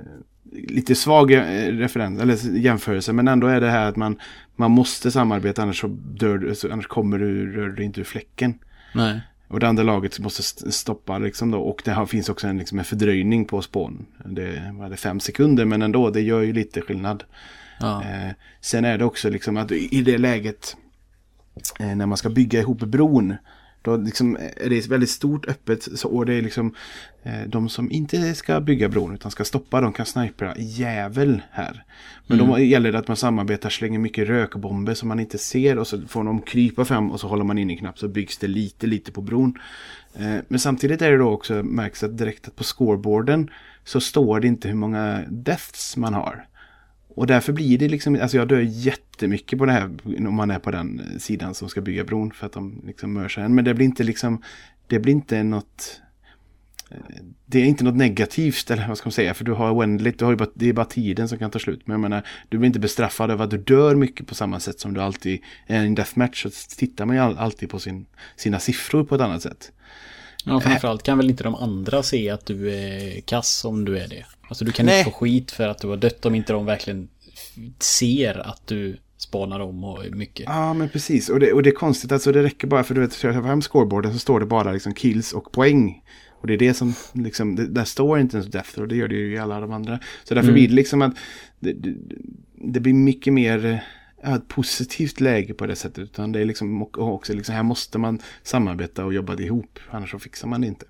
lite 0.52 0.94
svag 0.94 1.32
eh, 1.32 1.40
referens, 1.72 2.20
eller 2.20 2.58
jämförelse, 2.58 3.12
men 3.12 3.28
ändå 3.28 3.46
är 3.46 3.60
det 3.60 3.70
här 3.70 3.88
att 3.88 3.96
man, 3.96 4.18
man 4.56 4.70
måste 4.70 5.10
samarbeta 5.10 5.62
annars, 5.62 5.80
så 5.80 5.86
dör, 5.88 6.54
annars 6.72 6.86
kommer 6.86 7.18
du, 7.18 7.52
rör 7.52 7.68
du 7.68 7.82
inte 7.82 8.00
ur 8.00 8.04
fläcken. 8.04 8.58
Nej. 8.94 9.20
Och 9.48 9.60
det 9.60 9.68
andra 9.68 9.82
laget 9.82 10.18
måste 10.18 10.72
stoppa 10.72 11.18
liksom 11.18 11.50
då. 11.50 11.60
Och 11.60 11.82
det 11.84 11.90
har, 11.90 12.06
finns 12.06 12.28
också 12.28 12.46
en, 12.46 12.58
liksom 12.58 12.78
en 12.78 12.84
fördröjning 12.84 13.44
på 13.44 13.62
spån. 13.62 14.06
Det 14.24 14.72
var 14.74 14.90
det 14.90 14.96
fem 14.96 15.20
sekunder 15.20 15.64
men 15.64 15.82
ändå, 15.82 16.10
det 16.10 16.20
gör 16.20 16.42
ju 16.42 16.52
lite 16.52 16.80
skillnad. 16.80 17.24
Ja. 17.80 18.02
Eh, 18.02 18.32
sen 18.60 18.84
är 18.84 18.98
det 18.98 19.04
också 19.04 19.30
liksom 19.30 19.56
att 19.56 19.72
i 19.72 20.02
det 20.02 20.18
läget 20.18 20.76
eh, 21.80 21.96
när 21.96 22.06
man 22.06 22.16
ska 22.16 22.28
bygga 22.28 22.60
ihop 22.60 22.78
bron. 22.78 23.34
Då 23.86 23.96
liksom 23.96 24.36
är 24.56 24.70
det 24.70 24.86
väldigt 24.86 25.10
stort 25.10 25.46
öppet 25.48 25.98
så, 25.98 26.08
och 26.08 26.26
det 26.26 26.34
är 26.34 26.42
liksom 26.42 26.74
eh, 27.22 27.42
de 27.46 27.68
som 27.68 27.92
inte 27.92 28.34
ska 28.34 28.60
bygga 28.60 28.88
bron 28.88 29.14
utan 29.14 29.30
ska 29.30 29.44
stoppa 29.44 29.80
de 29.80 29.92
kan 29.92 30.06
snipra 30.06 30.54
jävel 30.58 31.42
här. 31.50 31.84
Men 32.26 32.40
Mm. 32.40 32.50
då 32.50 32.58
gäller 32.58 32.92
det 32.92 32.98
att 32.98 33.08
man 33.08 33.16
samarbetar, 33.16 33.70
slänger 33.70 33.98
mycket 33.98 34.28
rökbomber 34.28 34.94
som 34.94 35.08
man 35.08 35.20
inte 35.20 35.38
ser 35.38 35.78
och 35.78 35.86
så 35.86 36.00
får 36.08 36.24
de 36.24 36.42
krypa 36.42 36.84
fram 36.84 37.10
och 37.10 37.20
så 37.20 37.28
håller 37.28 37.44
man 37.44 37.58
in 37.58 37.70
i 37.70 37.76
knapp 37.76 37.98
så 37.98 38.08
byggs 38.08 38.38
det 38.38 38.46
lite 38.48 38.86
lite 38.86 39.12
på 39.12 39.20
bron. 39.20 39.58
Eh, 40.14 40.36
men 40.48 40.58
samtidigt 40.58 41.02
är 41.02 41.10
det 41.10 41.18
då 41.18 41.30
också 41.30 41.54
märks 41.62 42.02
att 42.02 42.18
direkt 42.18 42.48
att 42.48 42.56
på 42.56 42.64
scoreboarden 42.64 43.50
så 43.84 44.00
står 44.00 44.40
det 44.40 44.46
inte 44.46 44.68
hur 44.68 44.74
många 44.76 45.22
deaths 45.28 45.96
man 45.96 46.14
har. 46.14 46.46
Och 47.16 47.26
därför 47.26 47.52
blir 47.52 47.78
det 47.78 47.88
liksom, 47.88 48.18
alltså 48.22 48.36
jag 48.36 48.48
dör 48.48 48.60
jättemycket 48.60 49.58
på 49.58 49.66
det 49.66 49.72
här 49.72 49.90
om 50.26 50.34
man 50.34 50.50
är 50.50 50.58
på 50.58 50.70
den 50.70 51.20
sidan 51.20 51.54
som 51.54 51.68
ska 51.68 51.80
bygga 51.80 52.04
bron 52.04 52.30
för 52.30 52.46
att 52.46 52.52
de 52.52 52.82
liksom 52.86 53.12
mörsar 53.12 53.42
en. 53.42 53.54
Men 53.54 53.64
det 53.64 53.74
blir 53.74 53.86
inte 53.86 54.04
liksom, 54.04 54.42
det 54.86 54.98
blir 54.98 55.12
inte 55.12 55.42
något, 55.42 56.00
eh, 56.90 56.96
det 57.46 57.58
är 57.58 57.64
inte 57.64 57.84
något 57.84 57.96
negativt 57.96 58.70
eller 58.70 58.88
vad 58.88 58.98
ska 58.98 59.06
man 59.06 59.12
säga 59.12 59.34
för 59.34 59.44
du 59.44 59.52
har 59.52 59.74
oändligt, 59.74 60.18
du 60.18 60.24
har 60.24 60.32
ju 60.32 60.36
bara, 60.36 60.48
det 60.54 60.68
är 60.68 60.72
bara 60.72 60.86
tiden 60.86 61.28
som 61.28 61.38
kan 61.38 61.50
ta 61.50 61.58
slut. 61.58 61.86
Men 61.86 61.94
jag 61.94 62.00
menar, 62.00 62.26
du 62.48 62.58
blir 62.58 62.66
inte 62.66 62.80
bestraffad 62.80 63.30
över 63.30 63.44
att 63.44 63.50
du 63.50 63.58
dör 63.58 63.94
mycket 63.94 64.26
på 64.26 64.34
samma 64.34 64.60
sätt 64.60 64.80
som 64.80 64.94
du 64.94 65.00
alltid, 65.00 65.32
i 65.34 65.40
en 65.66 65.94
deathmatch 65.94 66.42
så 66.42 66.50
tittar 66.76 67.06
man 67.06 67.16
ju 67.16 67.22
alltid 67.22 67.70
på 67.70 67.78
sin, 67.78 68.06
sina 68.36 68.58
siffror 68.58 69.04
på 69.04 69.14
ett 69.14 69.20
annat 69.20 69.42
sätt. 69.42 69.72
Ja, 70.46 70.60
framförallt 70.60 71.02
kan 71.02 71.18
väl 71.18 71.30
inte 71.30 71.44
de 71.44 71.54
andra 71.54 72.02
se 72.02 72.30
att 72.30 72.46
du 72.46 72.74
är 72.74 73.20
kass 73.20 73.64
om 73.64 73.84
du 73.84 73.98
är 73.98 74.08
det. 74.08 74.24
Alltså 74.48 74.64
du 74.64 74.72
kan 74.72 74.86
Nej. 74.86 74.98
inte 74.98 75.10
få 75.10 75.16
skit 75.16 75.50
för 75.50 75.68
att 75.68 75.78
du 75.78 75.88
har 75.88 75.96
dött 75.96 76.26
om 76.26 76.34
inte 76.34 76.52
de 76.52 76.66
verkligen 76.66 77.08
ser 77.78 78.38
att 78.38 78.66
du 78.66 78.96
spanar 79.18 79.60
om 79.60 79.84
och 79.84 80.04
mycket. 80.10 80.44
Ja, 80.48 80.74
men 80.74 80.88
precis. 80.88 81.28
Och 81.28 81.40
det, 81.40 81.52
och 81.52 81.62
det 81.62 81.70
är 81.70 81.74
konstigt, 81.74 82.12
alltså 82.12 82.32
det 82.32 82.42
räcker 82.42 82.66
bara 82.66 82.84
för 82.84 82.94
du 82.94 83.00
vet, 83.00 83.14
för 83.14 83.32
fram 83.32 83.62
scoreboarden 83.62 84.12
så 84.12 84.18
står 84.18 84.40
det 84.40 84.46
bara 84.46 84.72
liksom 84.72 84.94
kills 84.94 85.32
och 85.32 85.52
poäng. 85.52 86.02
Och 86.40 86.46
det 86.46 86.54
är 86.54 86.58
det 86.58 86.74
som, 86.74 86.94
liksom, 87.12 87.56
det, 87.56 87.66
där 87.66 87.84
står 87.84 88.18
inte 88.18 88.36
ens 88.36 88.50
death 88.50 88.80
och 88.80 88.88
det 88.88 88.96
gör 88.96 89.08
det 89.08 89.14
ju 89.14 89.34
i 89.34 89.38
alla 89.38 89.60
de 89.60 89.72
andra. 89.72 89.98
Så 90.24 90.34
därför 90.34 90.52
blir 90.52 90.68
det 90.68 90.74
liksom 90.74 91.02
att 91.02 91.14
det, 91.60 91.72
det, 91.72 91.94
det 92.54 92.80
blir 92.80 92.94
mycket 92.94 93.32
mer 93.32 93.64
eh, 93.64 93.78
ett 94.22 94.48
positivt 94.48 95.20
läge 95.20 95.54
på 95.54 95.66
det 95.66 95.76
sättet. 95.76 95.98
Utan 95.98 96.32
det 96.32 96.40
är 96.40 96.44
liksom 96.44 96.82
också 96.82 97.32
liksom, 97.32 97.54
här 97.54 97.62
måste 97.62 97.98
man 97.98 98.18
samarbeta 98.42 99.04
och 99.04 99.14
jobba 99.14 99.40
ihop, 99.40 99.78
annars 99.90 100.10
så 100.10 100.18
fixar 100.18 100.48
man 100.48 100.60
det 100.60 100.66
inte. 100.66 100.86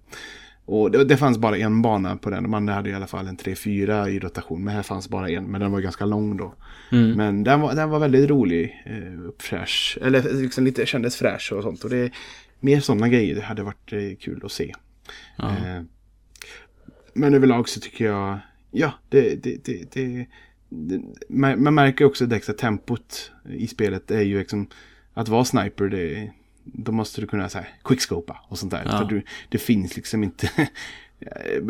Och 0.67 0.91
det, 0.91 1.05
det 1.05 1.17
fanns 1.17 1.39
bara 1.39 1.57
en 1.57 1.83
bana 1.83 2.17
på 2.17 2.31
den. 2.31 2.43
De 2.43 2.55
andra 2.55 2.75
hade 2.75 2.91
i 2.91 2.95
alla 2.95 3.07
fall 3.07 3.27
en 3.27 3.37
3-4 3.37 4.09
i 4.09 4.19
rotation. 4.19 4.65
Men 4.65 4.75
här 4.75 4.83
fanns 4.83 5.09
bara 5.09 5.31
en. 5.31 5.45
Men 5.45 5.61
den 5.61 5.73
var 5.73 5.81
ganska 5.81 6.05
lång 6.05 6.37
då. 6.37 6.55
Men 7.17 7.45
den 7.45 7.61
var, 7.61 7.75
den 7.75 7.91
var 7.91 7.99
väldigt 7.99 8.31
rolig. 8.31 8.83
Eh, 8.87 9.27
uppfräsch. 9.29 9.99
Eller 10.03 10.43
liksom 10.43 10.65
lite 10.65 10.87
kändes 10.87 11.17
fräsch 11.17 11.53
och 11.53 11.63
sånt. 11.63 11.85
Och 11.85 11.91
det 11.91 12.13
mer 12.61 12.81
sådana 12.81 13.09
grejer. 13.09 13.35
Det 13.35 13.41
hade 13.41 13.63
varit 13.63 13.93
eh, 13.93 14.17
kul 14.21 14.41
att 14.45 14.53
se. 14.53 14.75
Eh, 15.39 15.83
men 17.13 17.35
överlag 17.35 17.69
så 17.69 17.81
tycker 17.81 18.05
jag. 18.05 18.39
Ja, 18.71 18.93
det, 19.09 19.43
det, 19.43 19.65
det, 19.65 19.93
det 19.93 20.27
man, 21.29 21.75
märker 21.75 22.05
också 22.05 22.27
direkt 22.27 22.49
att 22.49 22.59
tempot 22.59 23.33
i 23.49 23.67
spelet 23.67 24.11
är 24.11 24.23
ju 24.23 24.39
liksom. 24.39 24.67
Att 25.15 25.29
vara 25.29 25.45
sniper. 25.45 25.89
Det, 25.89 26.31
då 26.65 26.93
måste 26.93 27.21
du 27.21 27.27
kunna 27.27 27.49
så 27.49 27.59
här, 27.59 27.69
quickscopa 27.85 28.41
och 28.49 28.59
sånt 28.59 28.73
där. 28.73 28.83
Ja. 28.85 28.99
För 28.99 29.05
du, 29.05 29.23
det 29.49 29.59
finns 29.59 29.97
liksom 29.97 30.25
inte. 30.25 30.51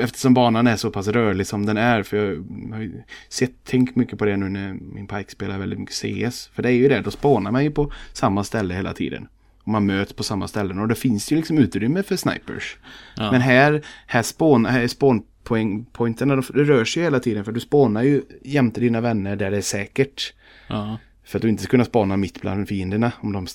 Eftersom 0.00 0.34
banan 0.34 0.66
är 0.66 0.76
så 0.76 0.90
pass 0.90 1.08
rörlig 1.08 1.46
som 1.46 1.66
den 1.66 1.76
är. 1.76 2.02
För 2.02 2.16
jag 2.16 2.44
har 2.72 2.80
ju 2.80 3.02
sett, 3.28 3.64
tänkt 3.64 3.96
mycket 3.96 4.18
på 4.18 4.24
det 4.24 4.36
nu 4.36 4.48
när 4.48 4.72
min 4.72 5.06
pike 5.06 5.30
spelar 5.30 5.58
väldigt 5.58 5.78
mycket 5.78 5.94
CS. 5.94 6.46
För 6.46 6.62
det 6.62 6.68
är 6.68 6.72
ju 6.72 6.88
det, 6.88 7.00
då 7.00 7.10
spånar 7.10 7.50
man 7.50 7.64
ju 7.64 7.70
på 7.70 7.92
samma 8.12 8.44
ställe 8.44 8.74
hela 8.74 8.92
tiden. 8.92 9.28
Och 9.66 9.72
man 9.72 9.86
möts 9.86 10.12
på 10.12 10.22
samma 10.22 10.48
ställen 10.48 10.78
och 10.78 10.88
det 10.88 10.94
finns 10.94 11.32
ju 11.32 11.36
liksom 11.36 11.58
utrymme 11.58 12.02
för 12.02 12.16
snipers. 12.16 12.76
Ja. 13.16 13.32
Men 13.32 13.40
här, 13.40 13.82
här, 14.06 14.22
spawn, 14.22 14.66
här 14.66 14.80
är 14.80 14.88
spawnpointerna, 14.88 16.36
de 16.36 16.42
det 16.54 16.64
rör 16.64 16.84
sig 16.84 17.02
hela 17.02 17.20
tiden. 17.20 17.44
För 17.44 17.52
du 17.52 17.60
spånar 17.60 18.02
ju 18.02 18.22
jämte 18.44 18.80
dina 18.80 19.00
vänner 19.00 19.36
där 19.36 19.50
det 19.50 19.56
är 19.56 19.60
säkert. 19.60 20.34
Ja. 20.68 20.98
För 21.24 21.38
att 21.38 21.42
du 21.42 21.48
inte 21.48 21.62
ska 21.62 21.70
kunna 21.70 21.84
spana 21.84 22.16
mitt 22.16 22.40
bland 22.40 22.68
fienderna. 22.68 23.12
Om 23.20 23.32
de, 23.32 23.46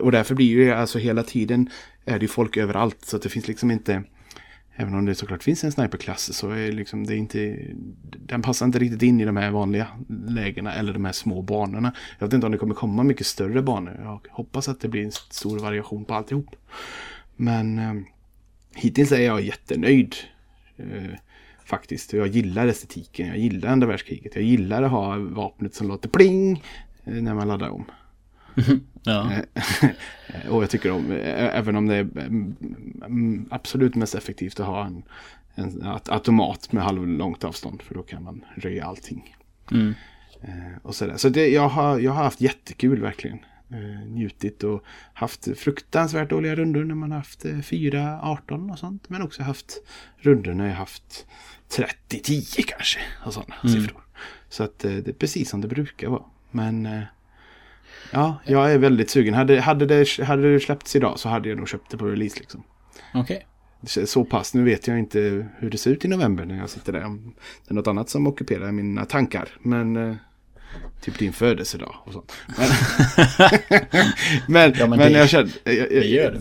och 0.00 0.12
därför 0.12 0.34
blir 0.34 0.46
ju 0.46 0.72
alltså 0.72 0.98
hela 0.98 1.22
tiden 1.22 1.70
är 2.04 2.18
det 2.18 2.22
ju 2.22 2.28
folk 2.28 2.56
överallt. 2.56 3.04
Så 3.04 3.16
att 3.16 3.22
det 3.22 3.28
finns 3.28 3.48
liksom 3.48 3.70
inte... 3.70 4.02
Även 4.82 4.94
om 4.94 5.04
det 5.04 5.14
såklart 5.14 5.42
finns 5.42 5.64
en 5.64 5.72
sniperklass 5.72 6.32
så 6.32 6.50
är 6.50 6.72
liksom 6.72 7.06
det 7.06 7.16
inte... 7.16 7.58
Den 8.02 8.42
passar 8.42 8.66
inte 8.66 8.78
riktigt 8.78 9.02
in 9.02 9.20
i 9.20 9.24
de 9.24 9.36
här 9.36 9.50
vanliga 9.50 9.88
lägena 10.28 10.74
eller 10.74 10.92
de 10.92 11.04
här 11.04 11.12
små 11.12 11.42
banorna. 11.42 11.92
Jag 12.18 12.26
vet 12.26 12.34
inte 12.34 12.46
om 12.46 12.52
det 12.52 12.58
kommer 12.58 12.74
komma 12.74 13.02
mycket 13.02 13.26
större 13.26 13.62
banor. 13.62 14.00
Jag 14.02 14.20
hoppas 14.30 14.68
att 14.68 14.80
det 14.80 14.88
blir 14.88 15.04
en 15.04 15.12
stor 15.12 15.58
variation 15.58 16.04
på 16.04 16.14
alltihop. 16.14 16.56
Men 17.36 17.78
eh, 17.78 17.94
hittills 18.74 19.12
är 19.12 19.20
jag 19.20 19.40
jättenöjd. 19.40 20.14
Eh, 20.76 21.14
faktiskt. 21.64 22.12
Jag 22.12 22.26
gillar 22.26 22.66
estetiken. 22.66 23.28
Jag 23.28 23.38
gillar 23.38 23.68
andra 23.68 23.86
världskriget. 23.86 24.34
Jag 24.34 24.44
gillar 24.44 24.82
att 24.82 24.90
ha 24.90 25.16
vapnet 25.18 25.74
som 25.74 25.88
låter 25.88 26.08
pling 26.08 26.64
eh, 27.04 27.14
när 27.14 27.34
man 27.34 27.48
laddar 27.48 27.68
om. 27.68 27.84
Ja. 29.02 29.32
Eh, 29.32 30.50
och 30.50 30.62
jag 30.62 30.70
tycker 30.70 30.90
om, 30.90 31.12
eh, 31.12 31.58
även 31.58 31.76
om 31.76 31.86
det 31.86 31.96
är 31.96 32.00
mm, 32.00 33.48
absolut 33.50 33.94
mest 33.94 34.14
effektivt 34.14 34.60
att 34.60 34.66
ha 34.66 34.86
en, 34.86 35.02
en 35.54 35.82
automat 36.08 36.72
med 36.72 36.82
halvlångt 36.82 37.44
avstånd. 37.44 37.82
För 37.82 37.94
då 37.94 38.02
kan 38.02 38.22
man 38.22 38.44
röja 38.54 38.84
allting. 38.84 39.36
Mm. 39.70 39.94
Eh, 40.40 40.78
och 40.82 40.94
sådär. 40.94 41.16
Så 41.16 41.28
det, 41.28 41.48
jag, 41.48 41.68
har, 41.68 41.98
jag 41.98 42.12
har 42.12 42.24
haft 42.24 42.40
jättekul 42.40 43.00
verkligen. 43.00 43.38
njutit 44.06 44.64
och 44.64 44.84
haft 45.14 45.58
fruktansvärt 45.58 46.30
dåliga 46.30 46.54
runder 46.54 46.84
när 46.84 46.94
man 46.94 47.12
haft 47.12 47.46
4, 47.62 48.20
18 48.22 48.70
och 48.70 48.78
sånt. 48.78 49.08
Men 49.08 49.22
också 49.22 49.42
haft 49.42 49.82
runder 50.18 50.54
när 50.54 50.66
jag 50.68 50.74
haft 50.74 51.26
30, 51.68 52.18
10 52.18 52.62
kanske. 52.62 52.98
Och 53.26 53.34
sådana 53.34 53.54
mm. 53.64 53.74
siffror. 53.74 54.02
Så 54.48 54.64
att 54.64 54.78
det 54.78 55.08
är 55.08 55.12
precis 55.12 55.50
som 55.50 55.60
det 55.60 55.68
brukar 55.68 56.08
vara. 56.08 56.24
Men 56.50 56.88
Ja, 58.12 58.38
jag 58.44 58.72
är 58.72 58.78
väldigt 58.78 59.10
sugen. 59.10 59.34
Hade, 59.34 59.60
hade, 59.60 59.86
det, 59.86 60.22
hade 60.22 60.52
det 60.52 60.60
släppts 60.60 60.96
idag 60.96 61.18
så 61.18 61.28
hade 61.28 61.48
jag 61.48 61.58
nog 61.58 61.68
köpt 61.68 61.90
det 61.90 61.96
på 61.96 62.06
release 62.06 62.38
liksom. 62.38 62.62
Okej. 63.14 63.46
Okay. 63.82 64.06
Så 64.06 64.24
pass. 64.24 64.54
Nu 64.54 64.64
vet 64.64 64.86
jag 64.86 64.98
inte 64.98 65.46
hur 65.58 65.70
det 65.70 65.78
ser 65.78 65.90
ut 65.90 66.04
i 66.04 66.08
november 66.08 66.44
när 66.44 66.58
jag 66.58 66.70
sitter 66.70 66.92
där. 66.92 67.00
Det 67.00 67.70
är 67.70 67.74
något 67.74 67.86
annat 67.86 68.10
som 68.10 68.26
ockuperar 68.26 68.72
mina 68.72 69.04
tankar. 69.04 69.48
Men 69.60 69.96
eh, 69.96 70.16
typ 71.00 71.18
din 71.18 71.32
födelsedag 71.32 71.94
och 72.04 72.12
sånt. 72.12 72.32
Men, 72.46 72.68
men, 74.48 74.74
ja, 74.78 74.86
men, 74.86 74.98
men 74.98 75.12
det, 75.12 75.18
jag 75.18 75.28
känner... 75.28 75.50
Jag, 75.64 75.88
det 75.90 76.06
gör 76.06 76.32
det. 76.32 76.40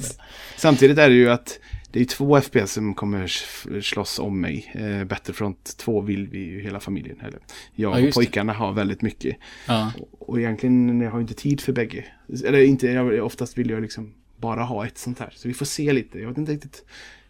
Samtidigt 0.58 0.98
är 0.98 1.10
det 1.10 1.16
ju 1.16 1.30
att 1.30 1.60
det 1.92 2.02
är 2.02 2.06
två 2.06 2.42
FPS 2.42 2.72
som 2.72 2.94
kommer 2.94 3.28
slåss 3.82 4.20
om 4.20 4.42
mig. 4.42 4.72
Eh, 4.74 5.04
Battlefront 5.04 5.78
2 5.78 6.02
vill 6.02 6.28
vi 6.28 6.40
ju 6.40 6.62
hela 6.62 6.80
familjen. 6.80 7.20
Eller, 7.20 7.40
jag 7.76 8.02
ja, 8.02 8.08
och 8.08 8.14
pojkarna 8.14 8.54
det. 8.54 8.60
har 8.60 8.74
väldigt 8.74 9.02
mycket. 9.02 9.38
Ja. 9.68 9.92
Och, 10.00 10.30
och 10.30 10.40
egentligen 10.40 11.02
jag 11.02 11.12
har 11.12 11.22
inte 11.22 11.34
tid 11.34 11.62
för 11.62 11.74
bägge. 11.74 12.06
Eller 12.46 12.64
inte, 12.64 12.88
jag, 12.88 13.26
oftast 13.26 13.58
vill 13.58 13.70
jag 13.70 13.82
liksom 13.82 14.14
bara 14.38 14.64
ha 14.64 14.86
ett 14.86 14.98
sånt 14.98 15.20
här. 15.20 15.34
Så 15.36 15.48
vi 15.48 15.54
får 15.54 15.66
se 15.66 15.94
lite. 15.94 16.20
Jag 16.20 16.30
vet 16.30 16.38
inte 16.38 16.52
riktigt. 16.52 16.86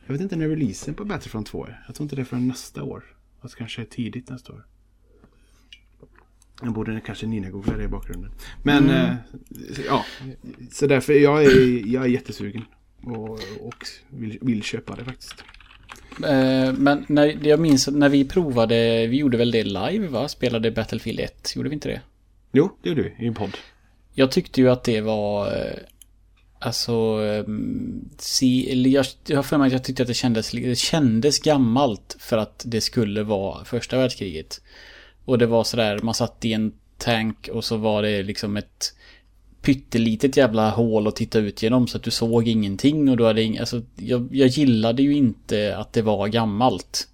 Jag 0.06 0.13
vet 0.13 0.21
inte 0.21 0.36
när 0.36 0.50
releasen 0.50 0.93
på 0.93 1.06
Battlefront 1.06 1.47
2 1.47 1.65
är. 1.65 1.84
Jag 1.88 1.95
tror 1.95 2.06
inte 2.06 2.15
det 2.15 2.21
är 2.21 2.26
förrän 2.26 2.47
nästa 2.47 2.84
år. 2.84 3.04
Fast 3.41 3.56
kanske 3.56 3.86
tidigt 3.86 4.30
nästa 4.30 4.54
år. 4.54 4.65
Jag 6.62 6.74
borde 6.74 7.02
kanske 7.06 7.28
Nina-googla 7.28 7.78
det 7.78 7.84
i 7.84 7.88
bakgrunden. 7.88 8.32
Men 8.63 8.84
mm. 8.84 9.06
eh, 9.06 9.15
ja, 9.86 10.06
så 10.71 10.88
därför 10.88 11.13
jag 11.13 11.43
är 11.43 11.88
jag 11.88 12.04
är 12.04 12.08
jättesugen. 12.08 12.65
Och, 13.06 13.34
och 13.62 13.86
vill, 14.10 14.38
vill 14.42 14.64
köpa 14.64 14.96
det 14.96 15.06
faktiskt. 15.06 15.44
Eh, 16.28 16.74
men 16.74 17.06
när, 17.08 17.48
jag 17.48 17.60
minns 17.60 17.88
när 17.88 18.10
vi 18.10 18.26
provade, 18.26 19.08
vi 19.08 19.18
gjorde 19.18 19.38
väl 19.38 19.52
det 19.52 19.64
live 19.64 20.08
va? 20.08 20.28
Spelade 20.28 20.72
Battlefield 20.72 21.20
1, 21.20 21.54
gjorde 21.56 21.70
vi 21.70 21.74
inte 21.74 21.90
det? 21.90 22.02
Jo, 22.52 22.78
det 22.82 22.90
gjorde 22.90 23.02
vi 23.02 23.26
i 23.26 23.28
en 23.28 23.34
podd. 23.34 23.58
Jag 24.14 24.32
tyckte 24.32 24.62
ju 24.62 24.70
att 24.70 24.84
det 24.84 25.02
var... 25.02 25.48
Eh, 25.48 25.78
alltså... 26.60 26.94
Ehm, 26.94 28.10
se, 28.18 28.72
eller 28.72 28.90
jag, 28.90 29.06
jag 29.26 29.38
har 29.38 29.44
för 29.44 29.58
mig 29.58 29.68
att 29.68 29.74
jag 29.74 29.84
tyckte 29.84 30.04
att 30.04 30.08
det 30.08 30.14
kändes, 30.14 30.52
det 30.52 30.78
kändes 30.78 31.40
gammalt 31.40 32.16
för 32.20 32.38
att 32.38 32.64
det 32.68 32.82
skulle 32.82 33.24
vara 33.24 33.66
första 33.66 33.98
världskriget. 33.98 34.62
Och 35.26 35.38
det 35.38 35.46
var 35.46 35.64
sådär, 35.64 36.00
man 36.04 36.14
satt 36.14 36.46
i 36.46 36.54
en 36.54 36.74
tank 36.98 37.50
och 37.54 37.64
så 37.66 37.78
var 37.78 38.02
det 38.02 38.24
liksom 38.24 38.58
ett 38.58 38.94
pyttelitet 39.62 40.38
jävla 40.38 40.69
hål 40.69 41.08
att 41.08 41.15
titta 41.15 41.39
ut 41.39 41.63
genom 41.63 41.88
så 41.88 41.97
att 41.97 42.04
du 42.04 42.12
såg 42.12 42.47
ingenting 42.47 43.10
och 43.10 43.17
då 43.17 43.26
hade 43.26 43.41
ing, 43.41 43.58
alltså, 43.58 43.82
jag, 43.95 44.28
jag 44.32 44.47
gillade 44.47 45.04
ju 45.04 45.13
inte 45.13 45.78
att 45.78 45.93
det 45.93 46.02
var 46.02 46.28
gammalt. 46.28 47.08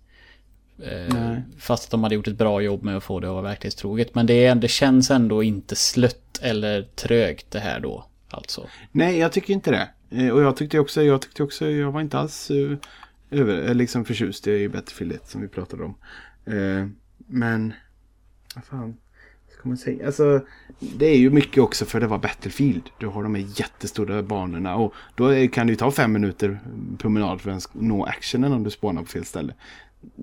Eh, 0.84 1.38
fast 1.60 1.86
att 1.86 1.92
de 1.92 2.04
hade 2.04 2.16
gjort 2.16 2.28
ett 2.28 2.38
bra 2.38 2.62
jobb 2.62 2.84
med 2.84 2.98
att 2.98 3.04
få 3.04 3.20
det 3.20 3.28
att 3.28 3.34
vara 3.34 3.42
verklighetstroget. 3.42 4.16
Men 4.16 4.26
det, 4.26 4.54
det 4.54 4.68
känns 4.68 5.12
ändå 5.12 5.44
inte 5.44 5.76
slött 5.76 6.40
eller 6.42 6.82
trögt 6.82 7.52
det 7.52 7.60
här 7.60 7.80
då. 7.80 8.06
Alltså. 8.30 8.68
Nej, 8.92 9.18
jag 9.18 9.32
tycker 9.32 9.54
inte 9.54 9.72
det. 9.72 9.90
Eh, 10.10 10.30
och 10.30 10.42
jag 10.42 10.58
tyckte 10.58 10.80
också, 10.80 11.04
jag 11.04 11.22
tyckte 11.22 11.44
också, 11.44 11.68
jag 11.70 11.92
var 11.92 12.02
inte 12.02 12.20
alls 12.20 12.52
uh, 12.52 12.78
över, 13.32 13.74
liksom 13.74 14.06
förtjust 14.06 14.48
i 14.48 14.70
Battlefield 14.70 15.12
1 15.12 15.30
som 15.30 15.42
vi 15.42 15.48
pratade 15.48 15.84
om. 15.84 15.96
Uh, 16.54 16.88
men, 17.18 17.74
vad 18.56 18.66
fan 18.66 18.98
ska 19.68 19.92
man 19.92 19.98
säga? 19.98 20.06
Alltså, 20.06 20.42
det 20.80 21.06
är 21.06 21.18
ju 21.18 21.30
mycket 21.30 21.64
också 21.64 21.86
för 21.86 22.00
det 22.00 22.08
var 22.08 22.18
Battlefield. 22.18 22.90
Du 23.00 23.08
har 23.08 23.24
de 23.24 23.36
här 23.36 23.46
jättestora 23.56 24.24
banorna 24.24 24.76
och 24.76 24.94
då 25.16 25.48
kan 25.48 25.68
det 25.68 25.72
ju 25.72 25.78
ta 25.78 25.92
fem 25.92 26.14
minuter 26.14 26.60
promenad 26.98 27.42
för 27.42 27.52
att 27.52 27.70
nå 27.74 28.06
actionen 28.06 28.54
om 28.54 28.64
du 28.64 28.70
spånar 28.70 29.02
på 29.02 29.08
fel 29.08 29.26
ställe. 29.26 29.54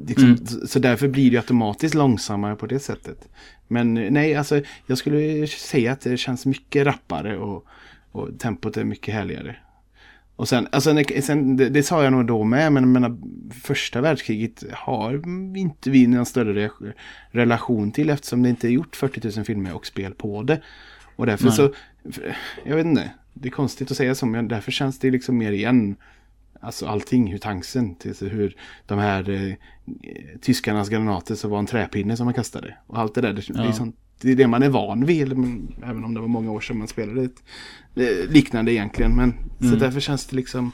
Liksom, 0.07 0.25
mm. 0.25 0.47
Så 0.67 0.79
därför 0.79 1.09
blir 1.09 1.31
det 1.31 1.37
automatiskt 1.37 1.95
långsammare 1.95 2.57
på 2.57 2.67
det 2.67 2.79
sättet. 2.79 3.29
Men 3.69 3.95
nej, 3.95 4.35
alltså 4.35 4.61
jag 4.87 4.99
skulle 4.99 5.47
säga 5.47 5.93
att 5.93 6.01
det 6.01 6.17
känns 6.17 6.47
mycket 6.47 6.87
rappare 6.87 7.39
och, 7.39 7.67
och 8.13 8.39
tempot 8.39 8.77
är 8.77 8.85
mycket 8.85 9.15
härligare. 9.15 9.57
Och 10.37 10.49
sen, 10.49 10.69
alltså, 10.73 11.05
sen 11.23 11.57
det, 11.57 11.69
det, 11.69 11.83
sa 11.83 12.05
jag 12.05 12.13
nog 12.13 12.27
då 12.27 12.45
med, 12.45 12.73
men 12.73 12.93
menar, 12.93 13.17
första 13.63 14.01
världskriget 14.01 14.65
har 14.73 15.23
inte 15.57 15.91
vi 15.91 16.07
någon 16.07 16.27
större 16.27 16.71
relation 17.31 17.93
till 17.93 18.11
eftersom 18.11 18.43
det 18.43 18.49
inte 18.49 18.69
är 18.69 18.71
gjort 18.71 18.97
40 18.97 19.37
000 19.37 19.45
filmer 19.45 19.75
och 19.75 19.87
spel 19.87 20.15
på 20.15 20.43
det. 20.43 20.61
Och 21.17 21.27
därför 21.27 21.45
Nej. 21.45 21.55
så, 21.55 21.73
jag 22.65 22.77
vet 22.77 22.87
inte, 22.87 23.11
det 23.35 23.49
är 23.49 23.53
konstigt 23.53 23.91
att 23.91 23.97
säga 23.97 24.15
så, 24.15 24.27
men 24.27 24.49
därför 24.49 24.73
känns 24.73 24.99
det 24.99 25.11
liksom 25.11 25.39
mer 25.39 25.53
igen. 25.53 25.97
Alltså 26.61 26.87
allting, 26.87 27.33
hur 27.33 27.39
tanksen, 27.39 27.97
hur 28.21 28.57
de 28.87 28.99
här 28.99 29.31
eh, 29.31 29.55
tyskarnas 30.41 30.89
granater 30.89 31.35
så 31.35 31.49
var 31.49 31.59
en 31.59 31.67
träpinne 31.67 32.17
som 32.17 32.25
man 32.25 32.35
kastade. 32.35 32.77
Och 32.87 32.99
allt 32.99 33.15
det 33.15 33.21
där, 33.21 33.33
det, 33.33 33.49
ja. 33.49 33.55
det 33.55 33.69
är 33.69 33.73
sånt 33.73 33.97
det 34.25 34.33
är 34.33 34.37
det 34.37 34.47
man 34.47 34.63
är 34.63 34.69
van 34.69 35.07
vid. 35.07 35.33
Även 35.85 36.05
om 36.05 36.15
det 36.15 36.21
var 36.21 36.29
många 36.29 36.51
år 36.51 36.61
sedan 36.61 36.79
man 36.79 36.89
spelade 36.89 37.25
ett 37.25 37.43
liknande 38.31 38.73
egentligen. 38.73 39.17
Men 39.17 39.31
mm. 39.61 39.73
så 39.73 39.79
därför 39.79 40.01
känns 40.01 40.27
det 40.27 40.37
liksom. 40.37 40.73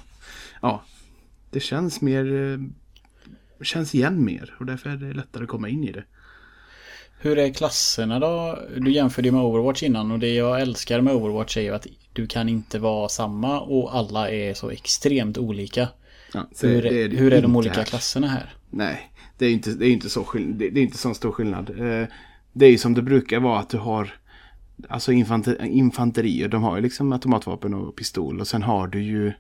Ja, 0.62 0.84
det 1.50 1.60
känns 1.60 2.00
mer. 2.00 2.52
Eh, 2.52 2.58
känns 3.62 3.94
igen 3.94 4.24
mer 4.24 4.56
och 4.60 4.66
därför 4.66 4.90
är 4.90 4.96
det 4.96 5.12
lättare 5.12 5.42
att 5.42 5.48
komma 5.48 5.68
in 5.68 5.84
i 5.84 5.92
det. 5.92 6.04
Hur 7.22 7.38
är 7.38 7.52
klasserna 7.52 8.18
då? 8.18 8.58
Du 8.76 8.92
jämförde 8.92 9.28
ju 9.28 9.32
med 9.32 9.42
Overwatch 9.42 9.82
innan 9.82 10.10
och 10.10 10.18
det 10.18 10.34
jag 10.34 10.60
älskar 10.60 11.00
med 11.00 11.14
Overwatch 11.14 11.56
är 11.56 11.60
ju 11.60 11.74
att 11.74 11.86
du 12.12 12.26
kan 12.26 12.48
inte 12.48 12.78
vara 12.78 13.08
samma 13.08 13.60
och 13.60 13.96
alla 13.96 14.30
är 14.30 14.54
så 14.54 14.70
extremt 14.70 15.38
olika. 15.38 15.88
Ja, 16.34 16.48
hur, 16.60 16.86
är, 16.86 17.08
hur 17.08 17.32
är 17.32 17.42
de 17.42 17.56
olika 17.56 17.74
här. 17.74 17.84
klasserna 17.84 18.26
här? 18.26 18.54
Nej, 18.70 19.10
det 19.38 19.46
är 19.46 19.50
inte, 19.50 19.70
det 19.70 19.86
är 19.86 19.90
inte 19.90 20.10
så 20.10 20.26
det 20.34 20.66
är 20.66 20.78
inte 20.78 20.98
så 20.98 21.14
stor 21.14 21.32
skillnad. 21.32 21.70
Det 22.52 22.66
är 22.66 22.70
ju 22.70 22.78
som 22.78 22.94
det 22.94 23.02
brukar 23.02 23.40
vara 23.40 23.58
att 23.58 23.68
du 23.68 23.78
har 23.78 24.14
Alltså 24.88 25.12
infanteri, 25.12 25.68
infanterier, 25.68 26.48
de 26.48 26.62
har 26.62 26.76
ju 26.76 26.82
liksom 26.82 27.12
automatvapen 27.12 27.74
och 27.74 27.96
pistol 27.96 28.40
och 28.40 28.48
sen 28.48 28.62
har 28.62 28.86
du 28.86 29.02
ju 29.02 29.32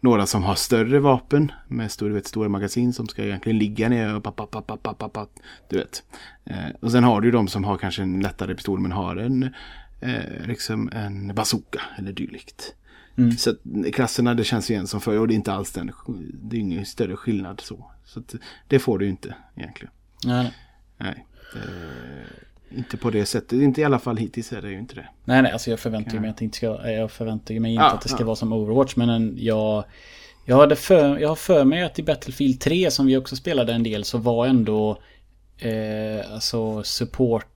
några 0.00 0.26
som 0.26 0.42
har 0.42 0.54
större 0.54 1.00
vapen 1.00 1.52
med 1.68 1.92
stor, 1.92 2.10
vet, 2.10 2.26
stora 2.26 2.48
magasin 2.48 2.92
som 2.92 3.06
ska 3.06 3.24
egentligen 3.24 3.58
ligga 3.58 3.88
ner 3.88 4.14
och 4.14 4.22
papp, 4.22 4.36
papp, 4.36 4.66
papp, 4.66 4.82
papp, 4.82 5.12
papp, 5.12 5.30
du 5.68 5.76
vet. 5.76 6.02
Eh, 6.44 6.70
och 6.80 6.92
sen 6.92 7.04
har 7.04 7.20
du 7.20 7.28
ju 7.28 7.32
de 7.32 7.48
som 7.48 7.64
har 7.64 7.78
kanske 7.78 8.02
en 8.02 8.20
lättare 8.20 8.54
pistol 8.54 8.80
men 8.80 8.92
har 8.92 9.16
en, 9.16 9.42
eh, 10.00 10.46
liksom 10.46 10.90
en 10.92 11.34
bazooka 11.34 11.80
eller 11.98 12.12
dylikt. 12.12 12.74
Mm. 13.16 13.32
Så 13.32 13.54
klasserna 13.92 14.34
det 14.34 14.44
känns 14.44 14.70
igen 14.70 14.86
som 14.86 15.00
förr 15.00 15.18
och 15.18 15.28
det 15.28 15.34
är 15.34 15.36
inte 15.36 15.52
alls 15.52 15.72
den, 15.72 15.92
det 16.42 16.56
är 16.56 16.60
ingen 16.60 16.86
större 16.86 17.16
skillnad 17.16 17.60
så. 17.60 17.90
Så 18.04 18.22
det 18.68 18.78
får 18.78 18.98
du 18.98 19.08
inte 19.08 19.34
egentligen. 19.54 19.92
Nej. 20.24 20.54
Nej. 20.98 21.26
Eh, 21.54 22.78
inte 22.78 22.96
på 22.96 23.10
det 23.10 23.26
sättet. 23.26 23.52
Inte 23.52 23.80
i 23.80 23.84
alla 23.84 23.98
fall 23.98 24.16
hittills 24.16 24.52
är 24.52 24.62
det 24.62 24.70
ju 24.70 24.78
inte 24.78 24.94
det. 24.94 25.08
Nej, 25.24 25.42
nej, 25.42 25.52
alltså 25.52 25.70
jag 25.70 25.80
förväntar 25.80 26.18
mig 26.18 26.30
att 26.30 26.36
det 26.36 26.44
inte 26.44 26.56
ska, 26.56 26.90
jag 26.90 27.10
förväntar 27.10 27.60
mig 27.60 27.72
inte 27.72 27.84
ja, 27.84 27.90
att 27.90 28.02
det 28.02 28.08
ska 28.08 28.20
ja. 28.20 28.26
vara 28.26 28.36
som 28.36 28.52
Overwatch. 28.52 28.96
Men 28.96 29.08
en, 29.08 29.34
jag, 29.38 29.84
jag, 30.44 30.56
hade 30.56 30.76
för, 30.76 31.18
jag 31.18 31.28
har 31.28 31.36
för 31.36 31.64
mig 31.64 31.82
att 31.82 31.98
i 31.98 32.02
Battlefield 32.02 32.60
3 32.60 32.90
som 32.90 33.06
vi 33.06 33.16
också 33.16 33.36
spelade 33.36 33.72
en 33.72 33.82
del 33.82 34.04
så 34.04 34.18
var 34.18 34.46
ändå 34.46 34.98
eh, 35.58 36.32
alltså 36.32 36.82
support 36.82 37.46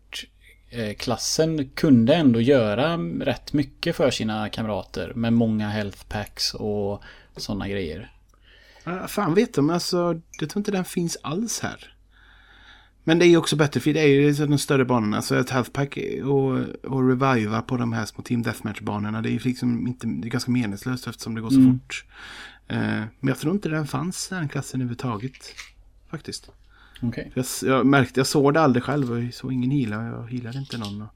klassen 0.98 1.68
kunde 1.68 2.14
ändå 2.14 2.40
göra 2.40 2.96
rätt 3.20 3.52
mycket 3.52 3.96
för 3.96 4.10
sina 4.10 4.48
kamrater 4.48 5.12
med 5.14 5.32
många 5.32 5.68
health 5.68 6.04
packs 6.08 6.54
och 6.54 7.02
sådana 7.36 7.68
grejer. 7.68 8.12
Fan 9.06 9.34
vet 9.34 9.56
men 9.56 9.70
alltså, 9.70 10.20
jag 10.40 10.50
tror 10.50 10.60
inte 10.60 10.70
den 10.70 10.84
finns 10.84 11.18
alls 11.22 11.60
här. 11.60 11.94
Men 13.08 13.18
det 13.18 13.26
är 13.26 13.28
ju 13.28 13.36
också 13.36 13.56
Battlefield, 13.56 13.96
det 13.96 14.02
är 14.02 14.06
ju 14.06 14.46
de 14.46 14.58
större 14.58 14.84
banorna. 14.84 15.22
Så 15.22 15.34
ett 15.34 15.50
halfpack 15.50 15.98
och, 16.24 16.58
och 16.84 17.08
reviva 17.08 17.62
på 17.62 17.76
de 17.76 17.92
här 17.92 18.06
små 18.06 18.22
Team 18.22 18.42
Deathmatch-banorna. 18.42 19.22
Det 19.22 19.28
är 19.28 19.32
ju 19.32 19.38
liksom 19.38 19.86
inte, 19.86 20.06
det 20.06 20.28
är 20.28 20.30
ganska 20.30 20.50
meningslöst 20.50 21.06
eftersom 21.06 21.34
det 21.34 21.40
går 21.40 21.50
så 21.50 21.56
Mm. 21.56 21.72
fort. 21.78 22.04
Eh, 22.66 22.78
men 22.78 23.28
jag 23.28 23.38
tror 23.38 23.54
inte 23.54 23.68
den 23.68 23.86
fanns 23.86 24.28
den 24.28 24.48
klassen 24.48 24.80
överhuvudtaget. 24.80 25.54
Faktiskt. 26.10 26.50
Okej. 27.02 27.32
Jag, 27.34 27.44
jag 27.62 27.86
märkte, 27.86 28.20
jag 28.20 28.26
såg 28.26 28.54
det 28.54 28.60
aldrig 28.60 28.82
själv 28.82 29.12
och 29.12 29.34
såg 29.34 29.52
ingen 29.52 29.70
heala. 29.70 30.04
Jag 30.04 30.30
healade 30.30 30.58
inte 30.58 30.78
någon 30.78 31.02
och, 31.02 31.08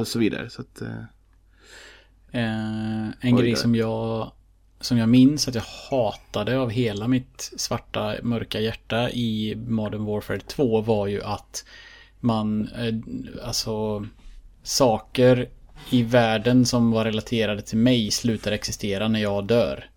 och 0.00 0.08
så 0.08 0.18
vidare. 0.18 0.50
Så 0.50 0.60
att, 0.62 0.82
eh, 0.82 1.02
Eh, 2.32 3.08
en 3.20 3.36
grej 3.36 3.56
som 3.56 3.74
jag, 3.74 4.32
som 4.80 4.98
jag 4.98 5.08
minns 5.08 5.48
att 5.48 5.54
jag 5.54 5.64
hatade 5.90 6.58
av 6.58 6.70
hela 6.70 7.08
mitt 7.08 7.52
svarta 7.56 8.14
mörka 8.22 8.60
hjärta 8.60 9.10
i 9.10 9.54
Modern 9.68 10.04
Warfare 10.04 10.40
2 10.40 10.80
var 10.80 11.06
ju 11.06 11.22
att 11.22 11.64
man, 12.20 12.68
eh, 12.68 12.94
alltså 13.46 14.06
saker 14.62 15.48
i 15.90 16.02
världen 16.02 16.66
som 16.66 16.90
var 16.90 17.04
relaterade 17.04 17.62
till 17.62 17.78
mig 17.78 18.10
slutar 18.10 18.52
existera 18.52 19.08
när 19.08 19.20
jag 19.20 19.46
dör. 19.46 19.90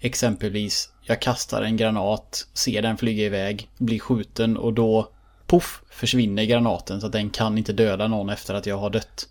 Exempelvis, 0.00 0.92
jag 1.02 1.22
kastar 1.22 1.62
en 1.62 1.76
granat, 1.76 2.46
ser 2.52 2.82
den 2.82 2.96
flyga 2.96 3.24
iväg, 3.24 3.68
blir 3.78 3.98
skjuten 3.98 4.56
och 4.56 4.72
då 4.72 5.12
poff 5.46 5.82
försvinner 5.90 6.44
granaten 6.44 7.00
så 7.00 7.06
att 7.06 7.12
den 7.12 7.30
kan 7.30 7.58
inte 7.58 7.72
döda 7.72 8.08
någon 8.08 8.30
efter 8.30 8.54
att 8.54 8.66
jag 8.66 8.78
har 8.78 8.90
dött. 8.90 9.28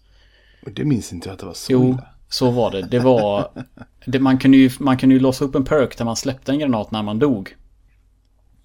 och 0.66 0.72
det 0.72 0.86
minns 0.86 1.14
inte 1.14 1.30
jag 1.30 1.34
att 1.34 1.40
det 1.40 1.46
var 1.46 1.54
så 1.54 1.74
Jo, 1.74 1.90
illa. 1.90 2.08
Så 2.30 2.52
var 2.52 2.72
det. 2.72 2.82
Det 2.82 3.00
var... 3.00 3.52
Det, 4.06 4.20
man, 4.20 4.38
kunde 4.38 4.58
ju, 4.58 4.72
man 4.80 4.98
kunde 4.98 5.16
ju 5.16 5.22
låsa 5.22 5.46
upp 5.46 5.56
en 5.56 5.66
perk 5.66 5.98
där 5.98 6.06
man 6.06 6.16
släppte 6.16 6.52
en 6.52 6.60
granat 6.60 6.92
när 6.92 7.04
man 7.04 7.20
dog. 7.20 7.56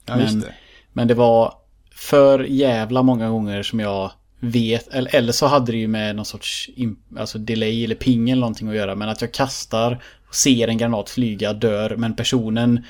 Ja, 0.07 0.17
men- 0.17 0.41
det. 0.41 0.55
Men 0.93 1.09
det 1.09 1.15
var 1.15 1.55
för 1.95 2.45
jävla 2.45 3.03
många 3.03 3.29
gånger 3.29 3.63
som 3.63 3.81
jag 3.81 4.13
vet, 4.41 4.89
eller, 4.89 5.15
eller 5.15 5.33
så 5.33 5.47
hade 5.47 5.73
det 5.73 5.79
ju 5.79 5.89
med 5.89 6.17
någon 6.17 6.25
sorts 6.25 6.71
alltså 7.19 7.39
delay 7.39 7.85
eller 7.85 7.95
ping 7.95 8.31
eller 8.31 8.41
någonting 8.41 8.69
att 8.69 8.75
göra. 8.75 8.95
Men 8.95 9.09
att 9.09 9.21
jag 9.21 9.33
kastar, 9.33 10.03
ser 10.33 10.69
en 10.69 10.79
granat 10.79 11.11
flyga, 11.11 11.53
dör, 11.53 11.97
men 11.97 12.17
personen 12.17 12.85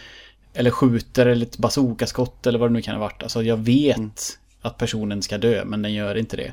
eller 0.54 0.70
skjuter 0.70 1.26
eller 1.26 1.46
ett 1.46 1.58
bazookaskott 1.58 2.46
eller 2.46 2.58
vad 2.58 2.70
det 2.70 2.72
nu 2.72 2.82
kan 2.82 2.94
ha 2.94 3.00
varit. 3.00 3.22
Alltså 3.22 3.42
jag 3.42 3.56
vet 3.56 4.38
att 4.62 4.78
personen 4.78 5.22
ska 5.22 5.38
dö, 5.38 5.64
men 5.64 5.82
den 5.82 5.92
gör 5.92 6.14
inte 6.14 6.36
det. 6.36 6.52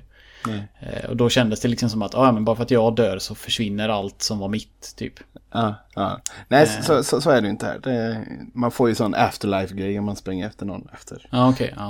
Eh, 0.80 1.10
Och 1.10 1.18
då 1.18 1.30
kändes 1.30 1.60
det 1.60 1.68
liksom 1.68 1.90
som 1.90 2.02
att, 2.02 2.16
ah, 2.16 2.32
men 2.32 2.46
bara 2.46 2.56
för 2.56 2.64
att 2.64 2.72
jag 2.72 2.96
dör 2.96 3.20
så 3.20 3.36
försvinner 3.36 3.90
allt 3.90 4.22
som 4.22 4.40
var 4.40 4.48
mitt, 4.48 4.94
typ. 4.96 5.14
Ja, 5.52 5.76
ja. 5.96 6.20
Nej, 6.48 6.68
så, 6.68 7.04
så, 7.04 7.22
så 7.22 7.30
är 7.30 7.42
det 7.42 7.48
ju 7.48 7.52
inte 7.52 7.66
här. 7.66 7.80
Det, 7.80 8.26
man 8.54 8.72
får 8.72 8.90
ju 8.90 8.96
sån 8.96 9.16
afterlife-grej 9.16 10.00
om 10.00 10.06
man 10.06 10.16
springer 10.16 10.48
efter 10.48 10.66
någon 10.66 10.88
efter. 10.94 11.28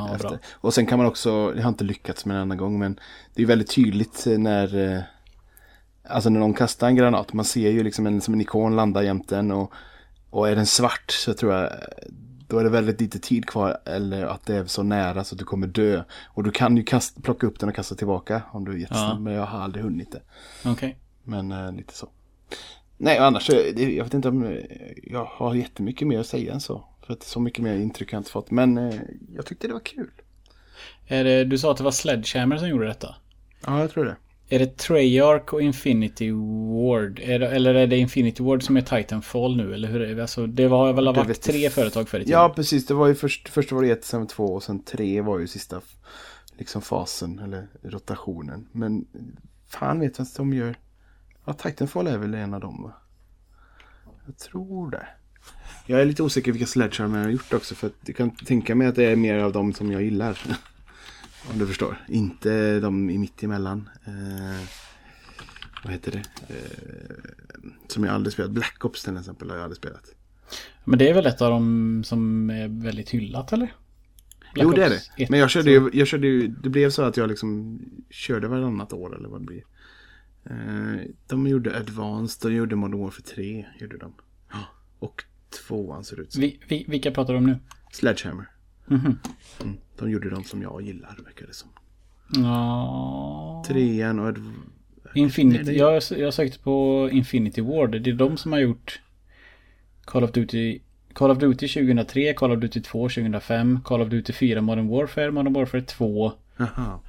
Vad 0.07 0.15
efter. 0.15 0.29
bra. 0.29 0.37
Och 0.51 0.73
sen 0.73 0.85
kan 0.85 0.97
man 0.97 1.07
också, 1.07 1.53
jag 1.55 1.63
har 1.63 1.69
inte 1.69 1.83
lyckats 1.83 2.25
med 2.25 2.35
en 2.35 2.41
annan 2.41 2.57
gång, 2.57 2.79
men 2.79 2.99
det 3.35 3.41
är 3.41 3.45
väldigt 3.45 3.75
tydligt 3.75 4.23
när 4.25 4.93
eh, 4.95 5.01
Alltså 6.11 6.29
när 6.29 6.39
någon 6.39 6.53
kastar 6.53 6.87
en 6.87 6.95
granat, 6.95 7.33
man 7.33 7.45
ser 7.45 7.69
ju 7.71 7.83
liksom 7.83 8.07
en, 8.07 8.21
som 8.21 8.33
en 8.33 8.41
ikon 8.41 8.75
landa 8.75 9.03
jämte 9.03 9.37
en 9.37 9.51
och, 9.51 9.73
och 10.29 10.49
är 10.49 10.55
den 10.55 10.65
svart 10.65 11.11
så 11.11 11.33
tror 11.33 11.53
jag 11.53 11.69
då 12.49 12.57
är 12.59 12.63
det 12.63 12.69
väldigt 12.69 13.01
lite 13.01 13.19
tid 13.19 13.45
kvar 13.45 13.77
eller 13.85 14.25
att 14.25 14.45
det 14.45 14.55
är 14.55 14.65
så 14.65 14.83
nära 14.83 15.23
så 15.23 15.35
att 15.35 15.39
du 15.39 15.45
kommer 15.45 15.67
dö. 15.67 16.03
Och 16.27 16.43
du 16.43 16.51
kan 16.51 16.77
ju 16.77 16.83
kasta, 16.83 17.21
plocka 17.21 17.47
upp 17.47 17.59
den 17.59 17.69
och 17.69 17.75
kasta 17.75 17.95
tillbaka 17.95 18.41
om 18.51 18.65
du 18.65 18.71
är 18.71 18.77
jättesnabb, 18.77 19.15
Ja. 19.17 19.19
men 19.19 19.33
jag 19.33 19.45
har 19.45 19.59
aldrig 19.59 19.83
hunnit 19.83 20.11
det. 20.11 20.21
Okej. 20.65 20.97
Men 21.23 21.51
eh, 21.51 21.71
lite 21.71 21.93
så. 21.93 22.09
Nej, 22.97 23.19
och 23.19 23.25
annars, 23.25 23.49
jag 23.49 24.03
vet 24.03 24.13
inte 24.13 24.29
om 24.29 24.43
eh, 24.43 24.57
jag 25.03 25.25
har 25.25 25.55
jättemycket 25.55 26.07
mer 26.07 26.19
att 26.19 26.27
säga 26.27 26.53
än 26.53 26.61
så. 26.61 26.83
För 27.05 27.13
att 27.13 27.23
så 27.23 27.39
mycket 27.39 27.63
mer 27.63 27.75
intryck 27.75 28.11
har 28.11 28.15
jag 28.15 28.19
inte 28.19 28.31
fått. 28.31 28.51
Men 28.51 28.77
eh, 28.77 28.95
jag 29.35 29.45
tyckte 29.45 29.67
det 29.67 29.73
var 29.73 29.79
kul. 29.79 30.11
Är 31.07 31.23
det, 31.23 31.43
du 31.43 31.57
sa 31.57 31.71
att 31.71 31.77
det 31.77 31.83
var 31.83 31.91
Sledgehammer 31.91 32.57
som 32.57 32.67
gjorde 32.69 32.87
detta? 32.87 33.15
Ja, 33.65 33.79
jag 33.79 33.91
tror 33.91 34.05
det. 34.05 34.15
Är 34.51 34.59
det 34.59 34.77
Treyarch 34.77 35.53
och 35.53 35.61
Infinity 35.61 36.31
Ward? 36.31 37.19
Är 37.19 37.39
det, 37.39 37.49
eller 37.49 37.75
är 37.75 37.87
det 37.87 37.97
Infinity 37.97 38.43
Ward 38.43 38.63
som 38.63 38.77
är 38.77 38.81
Titanfall 38.81 39.57
nu? 39.57 39.73
Eller 39.73 39.87
hur 39.87 40.01
är 40.01 40.15
det? 40.15 40.21
Alltså, 40.21 40.47
det 40.47 40.67
var 40.67 40.93
väl 40.93 41.15
varit 41.15 41.41
tre 41.41 41.69
företag 41.69 42.09
förr 42.09 42.19
i 42.19 42.23
tiden? 42.25 42.39
Ja, 42.39 42.53
precis. 42.55 42.85
Det 42.85 42.93
var 42.93 43.07
ju 43.07 43.15
först, 43.15 43.49
först 43.49 43.71
var 43.71 43.81
det 43.81 43.91
ett, 43.91 44.05
sen 44.05 44.27
två 44.27 44.45
och 44.45 44.63
sen 44.63 44.83
tre 44.83 45.21
var 45.21 45.39
ju 45.39 45.47
sista 45.47 45.81
liksom 46.57 46.81
fasen 46.81 47.39
eller 47.39 47.67
rotationen. 47.83 48.67
Men 48.71 49.05
fan 49.67 49.99
vet 49.99 50.19
vad 50.19 50.27
de 50.37 50.53
gör. 50.53 50.75
Ja, 51.45 51.53
Titanfall 51.53 52.07
är 52.07 52.17
väl 52.17 52.33
en 52.33 52.53
av 52.53 52.59
dem 52.59 52.83
va? 52.83 52.93
Jag 54.25 54.37
tror 54.37 54.91
det. 54.91 55.07
Jag 55.85 56.01
är 56.01 56.05
lite 56.05 56.23
osäker 56.23 56.51
vilka 56.51 56.67
Sledgehammer 56.67 57.17
jag 57.17 57.25
har 57.25 57.31
gjort 57.31 57.53
också 57.53 57.75
för 57.75 57.87
att 57.87 57.93
jag 58.05 58.15
kan 58.15 58.31
tänka 58.31 58.75
mig 58.75 58.87
att 58.87 58.95
det 58.95 59.05
är 59.05 59.15
mer 59.15 59.37
av 59.39 59.51
dem 59.51 59.73
som 59.73 59.91
jag 59.91 60.03
gillar. 60.03 60.41
Om 61.51 61.59
du 61.59 61.67
förstår. 61.67 61.97
Inte 62.07 62.79
de 62.79 63.09
i 63.09 63.17
mitt 63.17 63.43
emellan. 63.43 63.89
Eh, 64.05 64.67
vad 65.83 65.93
heter 65.93 66.11
det? 66.11 66.53
Eh, 66.53 67.31
som 67.87 68.03
jag 68.03 68.13
aldrig 68.15 68.33
spelat. 68.33 68.51
Black 68.51 68.85
Ops 68.85 69.03
till 69.03 69.17
exempel 69.17 69.49
har 69.49 69.55
jag 69.55 69.63
aldrig 69.63 69.77
spelat. 69.77 70.15
Men 70.83 70.99
det 70.99 71.09
är 71.09 71.13
väl 71.13 71.25
ett 71.25 71.41
av 71.41 71.51
dem 71.51 72.03
som 72.05 72.49
är 72.49 72.83
väldigt 72.83 73.09
hyllat, 73.09 73.53
eller? 73.53 73.73
Black 74.53 74.63
jo, 74.63 74.71
det 74.71 74.85
är 74.85 74.89
det. 74.89 75.23
1, 75.23 75.29
Men 75.29 75.39
jag 75.39 75.49
körde, 75.49 75.71
ju, 75.71 75.89
jag 75.93 76.07
körde 76.07 76.27
ju, 76.27 76.47
det 76.47 76.69
blev 76.69 76.89
så 76.89 77.01
att 77.01 77.17
jag 77.17 77.29
liksom 77.29 77.81
körde 78.09 78.47
varannat 78.47 78.93
år 78.93 79.15
eller 79.15 79.29
vad 79.29 79.41
det 79.41 79.45
blir. 79.45 79.63
Eh, 80.43 81.05
de 81.27 81.47
gjorde 81.47 81.77
Advanced, 81.77 82.51
de 82.51 82.55
gjorde 82.55 82.75
Modern 82.75 82.99
Warfare 82.99 83.35
3, 83.35 83.65
gjorde 83.79 83.97
de. 83.97 84.13
Och 84.99 85.23
tvåan 85.49 86.03
ser 86.03 86.19
ut 86.19 86.31
som. 86.31 86.41
Vi, 86.41 86.59
vi, 86.67 86.85
vilka 86.87 87.11
pratar 87.11 87.33
du 87.33 87.39
om 87.39 87.45
nu? 87.45 87.59
Sledgehammer. 87.91 88.49
Mhm. 88.89 89.19
Mm, 89.61 89.77
de 89.99 90.09
gjorde 90.11 90.29
de 90.29 90.43
som 90.43 90.61
jag 90.61 90.81
gillar, 90.81 91.15
verkar 91.25 91.47
det 91.47 91.53
som. 91.53 91.69
Ja... 92.43 93.63
Trean 93.67 94.19
och 94.19 94.37
Infinity. 95.15 95.63
Nej, 95.63 95.73
det- 95.73 95.79
Jag, 95.79 96.03
jag 96.17 96.33
sökte 96.33 96.59
på 96.59 97.09
Infinity 97.11 97.61
Ward. 97.61 98.01
Det 98.01 98.09
är 98.09 98.13
de 98.13 98.37
som 98.37 98.51
har 98.51 98.59
gjort 98.59 99.01
Call 100.05 100.23
of 100.23 100.31
Duty 100.31 100.79
Call 101.13 101.31
of 101.31 101.37
Duty 101.37 101.67
2003, 101.67 102.33
Call 102.33 102.51
of 102.51 102.59
Duty 102.59 102.81
2 102.81 103.09
2005, 103.09 103.79
Call 103.85 104.01
of 104.01 104.09
Duty 104.09 104.33
4 104.33 104.61
Modern 104.61 104.87
Warfare, 104.87 105.31
Modern 105.31 105.53
Warfare 105.53 105.81
2 105.81 106.31
Jaha. 106.57 106.99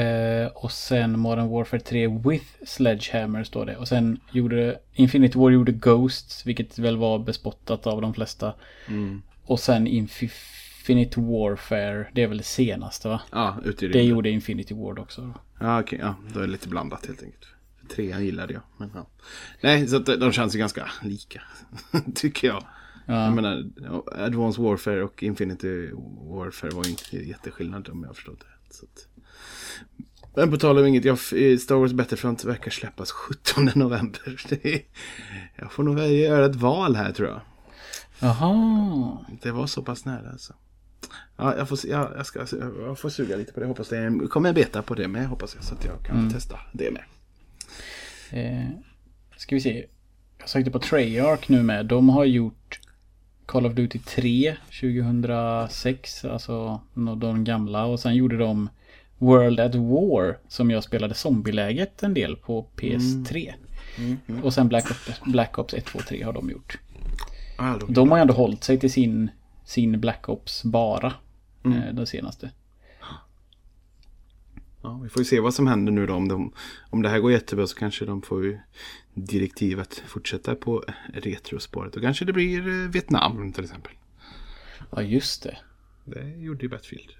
eh, 0.00 0.46
och 0.54 0.72
sen 0.72 1.18
Modern 1.20 1.48
Warfare 1.48 1.80
3 1.80 2.06
with 2.08 2.44
Sledgehammer 2.66 3.44
står 3.44 3.66
det. 3.66 3.76
Och 3.76 3.88
sen 3.88 4.20
gjorde 4.32 4.78
Infinity 4.94 5.38
War 5.38 5.50
gjorde 5.50 5.72
Ghosts, 5.72 6.46
vilket 6.46 6.78
väl 6.78 6.96
var 6.96 7.18
bespottat 7.18 7.86
av 7.86 8.00
de 8.00 8.14
flesta. 8.14 8.54
Mm. 8.88 9.22
Och 9.44 9.60
sen 9.60 9.86
Infinity 10.80 11.20
Warfare, 11.20 12.06
det 12.14 12.22
är 12.22 12.26
väl 12.28 12.38
det 12.38 12.44
senaste 12.44 13.08
va? 13.08 13.20
Ja, 13.30 13.56
ute 13.64 13.84
i 13.84 13.88
Det 13.88 13.94
rymden. 13.98 14.06
gjorde 14.16 14.30
Infinity 14.30 14.74
Ward 14.74 14.98
också. 14.98 15.34
Ja, 15.60 15.80
okej. 15.80 15.98
ja, 16.02 16.14
då 16.32 16.38
är 16.38 16.42
det 16.46 16.52
lite 16.52 16.68
blandat 16.68 17.06
helt 17.06 17.22
enkelt. 17.22 17.46
Trean 17.94 18.24
gillade 18.24 18.52
jag. 18.52 18.62
Men, 18.76 18.90
ja. 18.94 19.06
Nej, 19.60 19.88
så 19.88 19.98
de 19.98 20.32
känns 20.32 20.54
ju 20.54 20.58
ganska 20.58 20.90
lika. 21.02 21.42
Tycker 22.14 22.48
jag. 22.48 22.64
Ja. 23.06 23.24
Jag 23.24 23.32
menar, 23.34 23.64
Advanced 24.12 24.64
Warfare 24.64 25.02
och 25.04 25.22
Infinity 25.22 25.90
Warfare 26.30 26.70
var 26.70 26.84
ju 26.84 26.90
inte 26.90 27.16
jätteskillnad 27.16 27.88
om 27.88 28.04
jag 28.04 28.16
förstått 28.16 28.40
det. 28.40 28.74
Så 28.74 28.84
att... 28.84 29.06
Men 30.36 30.50
på 30.50 30.56
tal 30.56 30.78
om 30.78 30.86
inget, 30.86 31.04
jag, 31.04 31.18
Star 31.60 31.74
Wars 31.74 31.92
Battlefront 31.92 32.44
verkar 32.44 32.70
släppas 32.70 33.10
17 33.10 33.70
november. 33.74 34.42
Det 34.48 34.64
är, 34.74 34.80
jag 35.56 35.72
får 35.72 35.82
nog 35.82 35.98
göra 35.98 36.46
ett 36.46 36.56
val 36.56 36.96
här 36.96 37.12
tror 37.12 37.28
jag. 37.28 37.40
Jaha. 38.20 39.18
Det 39.42 39.50
var 39.50 39.66
så 39.66 39.82
pass 39.82 40.04
nära 40.04 40.30
alltså. 40.30 40.54
Ja, 41.40 41.56
jag 41.56 41.68
får, 41.68 41.76
se- 41.76 41.88
ja, 41.88 42.10
jag, 42.16 42.26
ska, 42.26 42.46
jag 42.86 42.98
får 42.98 43.08
suga 43.08 43.36
lite 43.36 43.52
på 43.52 43.60
det. 43.60 43.66
Hoppas 43.66 43.88
det 43.88 44.28
kommer 44.30 44.48
en 44.48 44.54
beta 44.54 44.82
på 44.82 44.94
det 44.94 45.08
med 45.08 45.26
hoppas 45.26 45.54
jag. 45.54 45.64
Så 45.64 45.74
att 45.74 45.84
jag 45.84 46.02
kan 46.06 46.30
testa 46.30 46.58
det 46.72 46.90
med. 46.90 47.02
Eh, 48.30 48.68
ska 49.36 49.54
vi 49.54 49.60
se. 49.60 49.86
Jag 50.38 50.48
sökte 50.48 50.70
på 50.70 50.78
Treyarch 50.78 51.50
nu 51.50 51.62
med. 51.62 51.86
De 51.86 52.08
har 52.08 52.24
gjort 52.24 52.80
Call 53.46 53.66
of 53.66 53.72
Duty 53.74 53.98
3 53.98 54.56
2006. 54.80 56.24
Alltså 56.24 56.80
de 57.16 57.44
gamla. 57.44 57.84
Och 57.84 58.00
sen 58.00 58.14
gjorde 58.14 58.36
de 58.36 58.68
World 59.18 59.60
at 59.60 59.74
War. 59.74 60.38
Som 60.48 60.70
jag 60.70 60.84
spelade 60.84 61.14
zombieläget 61.14 62.02
en 62.02 62.14
del 62.14 62.36
på 62.36 62.66
PS3. 62.76 63.52
Och 64.42 64.54
sen 64.54 64.68
Black 64.68 64.90
Ops, 64.90 65.20
Black 65.26 65.58
Ops 65.58 65.74
1, 65.74 65.84
2, 65.84 65.98
3 66.08 66.22
har 66.22 66.32
de 66.32 66.50
gjort. 66.50 66.78
Ja, 67.58 67.76
de- 67.80 67.92
De 67.94 68.10
har 68.10 68.18
ju 68.18 68.20
ändå 68.22 68.34
hållit 68.34 68.64
sig 68.64 68.78
till 68.80 68.92
sin, 68.92 69.30
sin 69.64 70.00
Black 70.00 70.28
Ops 70.28 70.64
bara. 70.64 71.12
Eh, 71.64 71.94
den 71.94 72.06
senaste. 72.06 72.50
Ja, 74.82 75.00
vi 75.02 75.08
får 75.08 75.20
ju 75.20 75.24
se 75.24 75.40
vad 75.40 75.54
som 75.54 75.66
händer 75.66 75.92
nu 75.92 76.06
då. 76.06 76.14
Om, 76.14 76.28
de, 76.28 76.52
om 76.90 77.02
det 77.02 77.08
här 77.08 77.18
går 77.18 77.32
jättebra 77.32 77.66
så 77.66 77.76
kanske 77.76 78.04
de 78.04 78.22
får 78.22 78.44
ju 78.44 78.58
direktiv 79.14 79.80
att 79.80 79.94
fortsätta 80.06 80.54
på 80.54 80.84
retrospåret. 81.14 81.96
Och 81.96 82.02
kanske 82.02 82.24
det 82.24 82.32
blir 82.32 82.68
eh, 82.68 82.90
Vietnam 82.90 83.52
till 83.52 83.64
exempel. 83.64 83.92
Ja 84.90 85.02
just 85.02 85.42
det. 85.42 85.58
Det 86.04 86.28
gjorde 86.28 86.62
ju 86.62 86.68
Battlefield. 86.68 87.10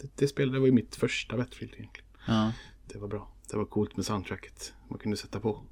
Det, 0.00 0.10
det 0.16 0.28
spelet 0.28 0.60
var 0.60 0.66
ju 0.66 0.72
mitt 0.72 0.96
första 0.96 1.36
Battlefield 1.36 1.74
egentligen. 1.74 2.08
Ja. 2.26 2.52
Det 2.86 2.98
var 2.98 3.08
bra. 3.08 3.28
Det 3.50 3.56
var 3.56 3.64
coolt 3.64 3.96
med 3.96 4.04
soundtracket. 4.04 4.72
Man 4.88 4.98
kunde 4.98 5.16
sätta 5.16 5.40
på. 5.40 5.62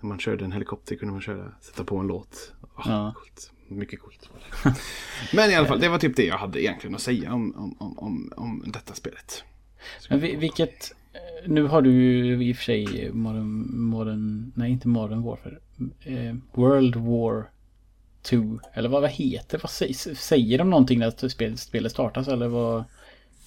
När 0.00 0.08
man 0.08 0.18
körde 0.18 0.44
en 0.44 0.52
helikopter 0.52 0.96
kunde 0.96 1.12
man 1.12 1.20
köra, 1.22 1.52
sätta 1.60 1.84
på 1.84 1.96
en 1.98 2.06
låt. 2.06 2.52
Ah, 2.74 2.82
Ja. 2.90 3.12
coolt. 3.16 3.50
Mycket 3.68 4.00
coolt. 4.00 4.30
Men 5.32 5.50
i 5.50 5.54
alla 5.54 5.66
fall, 5.66 5.80
det 5.80 5.88
var 5.88 5.98
typ 5.98 6.16
det 6.16 6.24
jag 6.26 6.38
hade 6.38 6.62
egentligen 6.62 6.94
att 6.94 7.00
säga 7.02 7.32
om, 7.34 7.54
om, 7.78 7.98
om, 7.98 8.32
om, 8.36 8.64
detta 8.66 8.94
spelet. 8.94 9.44
Men 10.10 10.20
vi- 10.20 10.36
vilket... 10.36 10.92
Nu 11.46 11.62
har 11.62 11.82
du 11.82 11.92
ju 11.92 12.44
i 12.44 12.52
och 12.52 12.56
för 12.56 12.64
sig 12.64 13.10
modern, 13.12 13.78
modern... 13.80 14.52
Nej, 14.54 14.70
inte 14.70 14.88
Modern 14.88 15.22
Warfare. 15.22 15.58
Eh, 16.00 16.34
World 16.52 16.96
War 16.96 17.50
2. 18.22 18.60
Eller 18.72 18.88
vad, 18.88 19.02
vad 19.02 19.10
heter 19.10 19.58
Vad 19.62 19.70
säger, 19.70 20.14
säger 20.14 20.58
de 20.58 20.70
någonting 20.70 20.98
när 20.98 21.28
spel, 21.28 21.58
spelet 21.58 21.92
startas? 21.92 22.28
Eller 22.28 22.48
vad... 22.48 22.84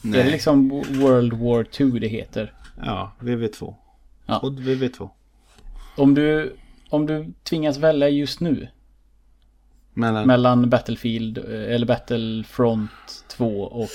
Är 0.04 0.12
det 0.24 0.30
liksom 0.32 0.70
World 0.70 1.34
War 1.34 1.64
2 1.64 1.86
det 1.86 2.08
heter? 2.08 2.54
Ja, 2.86 3.12
VV2. 3.20 3.76
Ja. 4.26 4.40
Kod 4.40 4.60
VV2. 4.60 5.10
Om 5.98 6.14
du, 6.14 6.56
om 6.90 7.06
du 7.06 7.34
tvingas 7.44 7.78
välja 7.78 8.10
just 8.10 8.40
nu 8.40 8.68
Mellan... 9.94 10.28
mellan 10.28 10.70
Battlefield 10.70 11.38
eh, 11.38 11.76
eller 11.76 11.86
Battlefront 11.86 12.92
2 13.28 13.62
och 13.62 13.90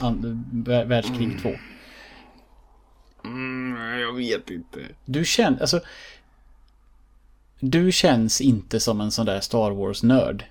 mm, 0.00 0.88
världskrig 0.88 1.42
2. 1.42 1.52
Mm, 3.24 4.00
jag 4.00 4.16
vet 4.16 4.50
inte. 4.50 4.80
Du 5.04 5.24
känner, 5.24 5.60
alltså. 5.60 5.80
Du 7.60 7.92
känns 7.92 8.40
inte 8.40 8.80
som 8.80 9.00
en 9.00 9.10
sån 9.10 9.26
där 9.26 9.40
Star 9.40 9.70
Wars-nörd. 9.70 10.44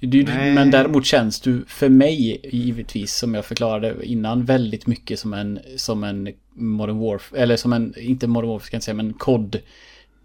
Du, 0.00 0.24
men 0.24 0.70
däremot 0.70 1.06
känns 1.06 1.40
du 1.40 1.64
för 1.66 1.88
mig 1.88 2.40
givetvis 2.42 3.14
som 3.14 3.34
jag 3.34 3.44
förklarade 3.44 4.06
innan 4.06 4.44
väldigt 4.44 4.86
mycket 4.86 5.18
som 5.18 5.32
en 5.32 5.58
som 5.76 6.04
en 6.04 6.28
Modern 6.54 6.98
Warfare 6.98 7.40
eller 7.40 7.56
som 7.56 7.72
en 7.72 7.94
inte 7.98 8.26
Modern 8.26 8.50
Warfare 8.50 8.66
ska 8.66 8.76
jag 8.76 8.82
säga 8.82 8.94
men 8.94 9.12
COD 9.12 9.60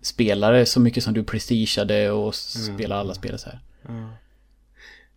spelare 0.02 0.66
så 0.66 0.80
mycket 0.80 1.04
som 1.04 1.14
du 1.14 1.24
prestigeade 1.24 2.12
och 2.12 2.36
spelade 2.36 3.02
alla 3.02 3.14
spel 3.14 3.40
så 3.40 3.50
här. 3.50 3.60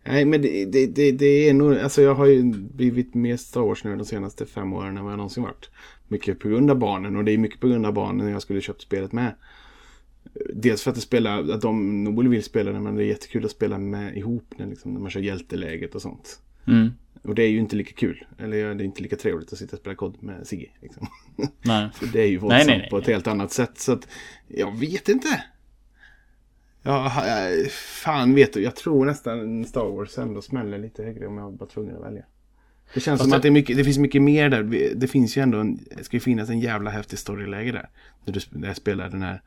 Nej, 0.05 0.25
men 0.25 0.41
det, 0.41 0.65
det, 0.65 0.87
det, 0.87 1.11
det 1.11 1.49
är 1.49 1.53
nog... 1.53 1.77
Alltså 1.77 2.01
jag 2.01 2.15
har 2.15 2.25
ju 2.25 2.43
blivit 2.53 3.13
mer 3.13 3.37
Star 3.37 3.61
Wars 3.61 3.83
nu 3.83 3.95
de 3.95 4.05
senaste 4.05 4.45
fem 4.45 4.73
åren 4.73 4.97
än 4.97 5.03
vad 5.03 5.11
jag 5.11 5.17
någonsin 5.17 5.43
varit. 5.43 5.69
Mycket 6.07 6.39
på 6.39 6.47
grund 6.47 6.71
av 6.71 6.77
barnen 6.77 7.15
och 7.15 7.23
det 7.23 7.31
är 7.31 7.37
mycket 7.37 7.59
på 7.59 7.67
grund 7.67 7.85
av 7.85 7.93
barnen 7.93 8.29
jag 8.29 8.41
skulle 8.41 8.61
köpt 8.61 8.81
spelet 8.81 9.11
med. 9.11 9.35
Dels 10.53 10.83
för 10.83 10.91
att, 10.91 10.95
det 10.95 11.01
spelar, 11.01 11.49
att 11.51 11.61
de 11.61 12.03
nog 12.03 12.27
vill 12.27 12.43
spela 12.43 12.71
det 12.71 12.79
men 12.79 12.95
det 12.95 13.03
är 13.03 13.07
jättekul 13.07 13.45
att 13.45 13.51
spela 13.51 13.77
med 13.77 14.17
ihop 14.17 14.53
när, 14.57 14.67
liksom, 14.67 14.93
när 14.93 14.99
man 14.99 15.09
kör 15.09 15.19
hjälteläget 15.19 15.95
och 15.95 16.01
sånt. 16.01 16.39
Mm. 16.67 16.89
Och 17.21 17.35
det 17.35 17.43
är 17.43 17.49
ju 17.49 17.59
inte 17.59 17.75
lika 17.75 17.93
kul. 17.93 18.25
Eller 18.37 18.75
det 18.75 18.83
är 18.83 18.85
inte 18.85 19.01
lika 19.01 19.15
trevligt 19.15 19.53
att 19.53 19.59
sitta 19.59 19.75
och 19.75 19.79
spela 19.79 19.95
kod 19.95 20.23
med 20.23 20.47
Sigge. 20.47 20.69
Liksom. 20.81 21.07
Nej. 21.61 21.89
För 21.93 22.07
det 22.07 22.21
är 22.21 22.27
ju 22.27 22.37
våldsamt 22.37 22.67
nej, 22.67 22.77
nej. 22.77 22.89
på 22.89 22.97
ett 22.97 23.07
helt 23.07 23.27
annat 23.27 23.51
sätt. 23.51 23.77
Så 23.77 23.91
att 23.91 24.07
jag 24.47 24.79
vet 24.79 25.09
inte. 25.09 25.43
Ja, 26.81 27.11
fan 27.71 28.35
vet 28.35 28.53
du. 28.53 28.61
Jag 28.61 28.75
tror 28.75 29.05
nästan 29.05 29.65
Star 29.65 29.85
Wars 29.85 30.17
ändå 30.17 30.41
smäller 30.41 30.77
lite 30.77 31.03
högre 31.03 31.27
om 31.27 31.37
jag 31.37 31.57
var 31.57 31.67
tvungen 31.67 31.95
att 31.95 32.03
välja. 32.03 32.23
Det 32.93 32.99
känns 32.99 33.19
Fast 33.19 33.29
som 33.29 33.37
att 33.37 33.43
det, 33.43 33.51
mycket, 33.51 33.77
det 33.77 33.83
finns 33.83 33.97
mycket 33.97 34.21
mer 34.21 34.49
där. 34.49 34.63
Det 34.95 35.07
finns 35.07 35.37
ju 35.37 35.41
ändå 35.41 35.57
en, 35.57 35.79
det 35.97 36.03
ska 36.03 36.17
ju 36.17 36.21
finnas 36.21 36.49
en 36.49 36.59
jävla 36.59 36.89
häftig 36.89 37.19
storyläge 37.19 37.71
där. 37.71 37.89
När 38.25 38.33
du 38.67 38.75
spelar 38.75 39.09
den 39.09 39.21
här 39.21 39.41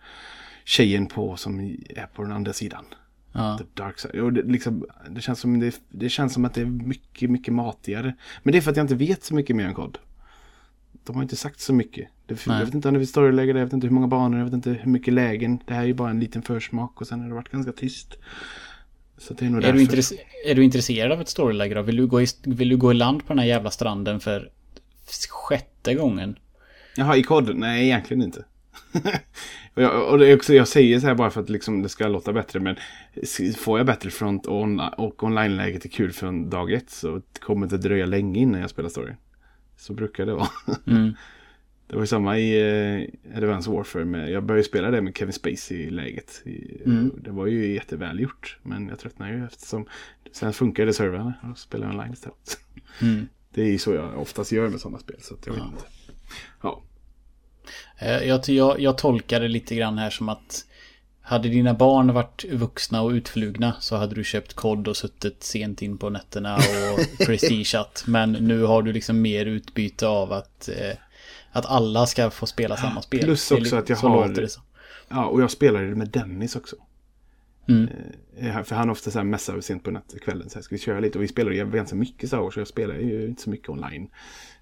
tjejen 0.67 1.07
på 1.07 1.37
som 1.37 1.61
är 1.89 2.07
på 2.15 2.23
den 2.23 2.33
andra 2.33 2.53
sidan. 2.53 2.85
Ja. 3.33 3.59
The 3.59 3.83
dark 3.83 3.99
side. 3.99 4.21
Och 4.21 4.33
det, 4.33 4.43
liksom, 4.43 4.87
det, 5.11 5.21
känns 5.21 5.41
som 5.41 5.61
det, 5.61 5.81
det 5.89 6.09
känns 6.09 6.33
som 6.33 6.45
att 6.45 6.55
det 6.55 6.61
är 6.61 6.67
mycket, 6.67 7.31
mycket 7.31 7.55
matigare. 7.55 8.15
Men 8.43 8.53
det 8.53 8.59
är 8.59 8.63
för 8.63 8.71
att 8.71 8.77
jag 8.77 8.85
inte 8.85 8.95
vet 8.95 9.25
så 9.25 9.35
mycket 9.35 9.57
mer 9.57 9.65
än 9.65 9.75
kod. 9.75 9.99
De 11.05 11.17
har 11.17 11.23
inte 11.23 11.37
sagt 11.37 11.61
så 11.61 11.73
mycket. 11.73 12.09
Det, 12.27 12.47
jag 12.47 12.65
vet 12.65 12.75
inte 12.75 12.89
om 12.89 12.95
det 12.95 13.01
finns 13.01 13.11
storyläge, 13.11 13.53
jag 13.53 13.65
vet 13.65 13.73
inte 13.73 13.87
hur 13.87 13.95
många 13.95 14.07
banor, 14.07 14.39
jag 14.39 14.45
vet 14.45 14.55
inte 14.55 14.71
hur 14.71 14.91
mycket 14.91 15.15
lägen. 15.15 15.59
Det 15.67 15.75
här 15.75 15.83
är 15.83 15.87
ju 15.87 15.95
bara 15.95 16.11
en 16.11 16.21
liten 16.21 16.43
försmak 16.43 17.01
och 17.01 17.07
sen 17.07 17.21
har 17.21 17.29
det 17.29 17.35
varit 17.35 17.49
ganska 17.49 17.73
tyst. 17.73 18.19
Så 19.19 19.35
det 19.35 19.47
är 19.47 19.51
nog 19.51 19.65
Är 19.65 19.73
du, 19.73 19.85
därför. 19.85 20.17
är 20.47 20.55
du 20.55 20.65
intresserad 20.65 21.13
av 21.13 21.21
ett 21.21 21.29
storyläge 21.29 21.75
då? 21.75 21.83
Vill 21.83 21.97
du, 21.97 22.07
gå 22.07 22.23
i, 22.23 22.27
vill 22.45 22.69
du 22.69 22.77
gå 22.77 22.91
i 22.93 22.95
land 22.95 23.27
på 23.27 23.33
den 23.33 23.39
här 23.39 23.47
jävla 23.47 23.71
stranden 23.71 24.21
för 24.21 24.51
sjätte 25.29 25.95
gången? 25.95 26.39
Jaha, 26.97 27.17
i 27.17 27.23
kod? 27.23 27.57
Nej, 27.57 27.85
egentligen 27.85 28.23
inte. 28.23 28.45
Och 29.75 29.83
jag, 29.83 30.11
och 30.11 30.19
det 30.19 30.27
är 30.27 30.37
också, 30.37 30.55
jag 30.55 30.69
säger 30.69 31.01
så 31.01 31.07
här 31.07 31.15
bara 31.15 31.31
för 31.31 31.41
att 31.41 31.49
liksom 31.49 31.83
det 31.83 31.89
ska 31.89 32.09
låta 32.09 32.33
bättre. 32.33 32.61
Men 32.61 32.77
får 33.57 33.79
jag 33.79 33.87
Battlefront 33.87 34.47
och, 34.47 34.63
on, 34.63 34.81
och 34.81 35.23
online-läget 35.23 35.85
är 35.85 35.89
kul 35.89 36.13
från 36.13 36.51
dag 36.51 36.73
ett 36.73 36.91
så 36.91 37.23
kommer 37.41 37.67
det 37.67 37.79
dröja 37.79 38.07
länge 38.07 38.41
innan 38.41 38.61
jag 38.61 38.71
spelar 38.71 38.89
story. 38.89 39.13
Så 39.77 39.93
brukar 39.93 40.27
det 40.27 40.35
vara. 40.35 40.49
Mm. 40.87 41.15
Det 41.89 41.95
var 41.95 42.03
ju 42.03 42.07
samma 42.07 42.39
i 42.39 42.61
eh, 43.33 43.37
Advanced 43.37 43.73
Warfare. 43.73 44.05
Med, 44.05 44.31
jag 44.31 44.45
började 44.45 44.65
spela 44.65 44.91
det 44.91 45.03
med 45.03 45.17
Kevin 45.17 45.33
Spacey 45.33 45.77
i 45.77 45.91
läget. 45.91 46.43
I, 46.45 46.83
Mm. 46.87 47.13
Det 47.21 47.31
var 47.31 47.47
ju 47.47 47.75
jätteväl 47.75 48.21
gjort. 48.21 48.59
Men 48.63 48.89
jag 48.89 48.99
tröttnade 48.99 49.33
ju 49.33 49.45
eftersom 49.45 49.87
sen 50.33 50.53
funkade 50.53 50.93
servrarna 50.93 51.35
och 51.51 51.59
spelade 51.59 51.93
online 51.93 52.13
istället. 52.13 52.59
Mm. 53.03 53.29
Det 53.51 53.63
är 53.63 53.71
ju 53.71 53.79
så 53.79 53.95
jag 53.95 54.19
oftast 54.19 54.53
gör 54.53 54.69
med 54.69 54.81
sådana 54.81 54.99
spel. 54.99 55.17
Så 55.21 55.37
jag 55.47 55.53
vet 55.53 55.63
inte. 55.63 55.85
Ja. 56.63 56.83
Eh, 57.99 58.23
Jag, 58.29 58.49
jag, 58.49 58.81
jag 58.81 58.99
tolkar 58.99 59.41
det 59.41 59.49
lite 59.49 59.75
grann 59.75 59.99
här 59.99 60.11
som 60.11 60.29
att 60.29 60.65
hade 61.23 61.49
dina 61.49 61.75
barn 61.75 62.15
varit 62.15 62.45
vuxna 62.53 63.03
och 63.03 63.11
utflugna 63.11 63.77
så 63.81 63.97
hade 63.97 64.15
du 64.15 64.25
köpt 64.25 64.55
kod 64.55 64.89
och 64.89 64.97
suttit 64.97 65.43
sent 65.43 65.83
in 65.83 65.99
på 65.99 66.11
nätterna 66.11 66.57
och 66.57 67.27
prestigeat. 67.27 68.05
Men 68.07 68.33
nu 68.33 68.63
har 68.63 68.83
du 68.83 68.93
liksom 68.93 69.23
mer 69.23 69.47
utbyte 69.47 70.07
av 70.07 70.33
att, 70.33 70.69
eh, 70.69 70.97
att 71.53 71.67
alla 71.67 72.07
ska 72.07 72.31
få 72.31 72.47
spela 72.47 72.77
samma 72.77 73.03
spel. 73.03 73.21
Plus 73.21 73.51
också 73.51 73.77
att 73.77 73.89
jag 73.89 73.99
så 73.99 74.09
har-. 74.09 74.49
Ja, 75.09 75.25
och 75.27 75.43
jag 75.43 75.51
spelade 75.51 75.89
det 75.89 75.95
med 75.95 76.09
Dennis 76.09 76.57
också. 76.57 76.77
Mm. 77.69 77.89
Eh, 78.39 78.63
För 78.63 78.77
han 78.77 78.91
ofta 78.91 79.11
så 79.11 79.19
här 79.19 79.25
messar 79.25 79.61
sent 79.61 79.85
på 79.85 79.91
nattkvällen. 79.91 80.51
Så 80.51 80.55
här, 80.55 80.63
ska 80.63 80.75
vi 80.75 80.79
köra 80.79 81.01
lite? 81.01 81.19
Och 81.19 81.25
vi 81.25 81.29
spelar 81.29 81.53
ju 81.53 81.71
ganska 81.71 81.97
mycket 81.97 82.29
Star 82.29 82.39
Wars. 82.39 82.55
Så 82.55 82.61
jag 82.61 82.69
spelar 82.69 82.95
ju 82.95 83.27
inte 83.27 83.43
så 83.43 83.51
mycket 83.51 83.69
online. 83.69 84.09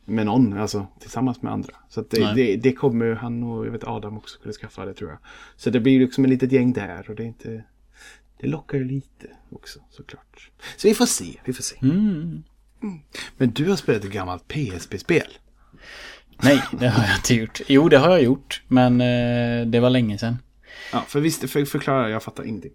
Med 0.04 0.26
någon, 0.26 0.58
alltså 0.58 0.86
tillsammans 1.00 1.42
med 1.42 1.52
andra. 1.52 1.74
Så 1.88 2.04
det, 2.10 2.34
det, 2.34 2.56
det 2.56 2.72
kommer 2.72 3.14
han 3.14 3.42
och 3.42 3.66
jag 3.66 3.70
vet 3.70 3.84
Adam 3.84 4.16
också 4.16 4.34
skulle 4.38 4.54
skaffa 4.54 4.84
det 4.84 4.94
tror 4.94 5.10
jag. 5.10 5.18
Så 5.56 5.70
det 5.70 5.80
blir 5.80 6.00
liksom 6.00 6.24
ett 6.24 6.30
litet 6.30 6.52
gäng 6.52 6.72
där. 6.72 7.10
Och 7.10 7.16
det 7.16 7.22
är 7.22 7.26
inte... 7.26 7.64
Det 8.40 8.46
lockar 8.46 8.78
ju 8.78 8.84
lite 8.84 9.26
också 9.50 9.80
såklart. 9.90 10.50
Så 10.76 10.88
vi 10.88 10.94
får 10.94 11.06
se, 11.06 11.40
vi 11.44 11.52
får 11.52 11.62
se. 11.62 11.76
Mm. 11.82 12.42
Men 13.36 13.50
du 13.50 13.68
har 13.68 13.76
spelat 13.76 14.04
ett 14.04 14.12
gammalt 14.12 14.48
PSP-spel. 14.48 15.28
Nej, 16.42 16.62
det 16.78 16.88
har 16.88 17.06
jag 17.06 17.16
inte 17.16 17.34
gjort. 17.34 17.60
Jo, 17.66 17.88
det 17.88 17.98
har 17.98 18.10
jag 18.10 18.22
gjort. 18.22 18.62
Men 18.68 19.00
eh, 19.00 19.66
det 19.66 19.80
var 19.80 19.90
länge 19.90 20.18
sedan. 20.18 20.36
Ja, 20.92 21.04
för 21.08 21.20
visst, 21.20 21.50
för, 21.50 21.64
förklara, 21.64 22.10
jag 22.10 22.22
fattar 22.22 22.44
ingenting. 22.44 22.72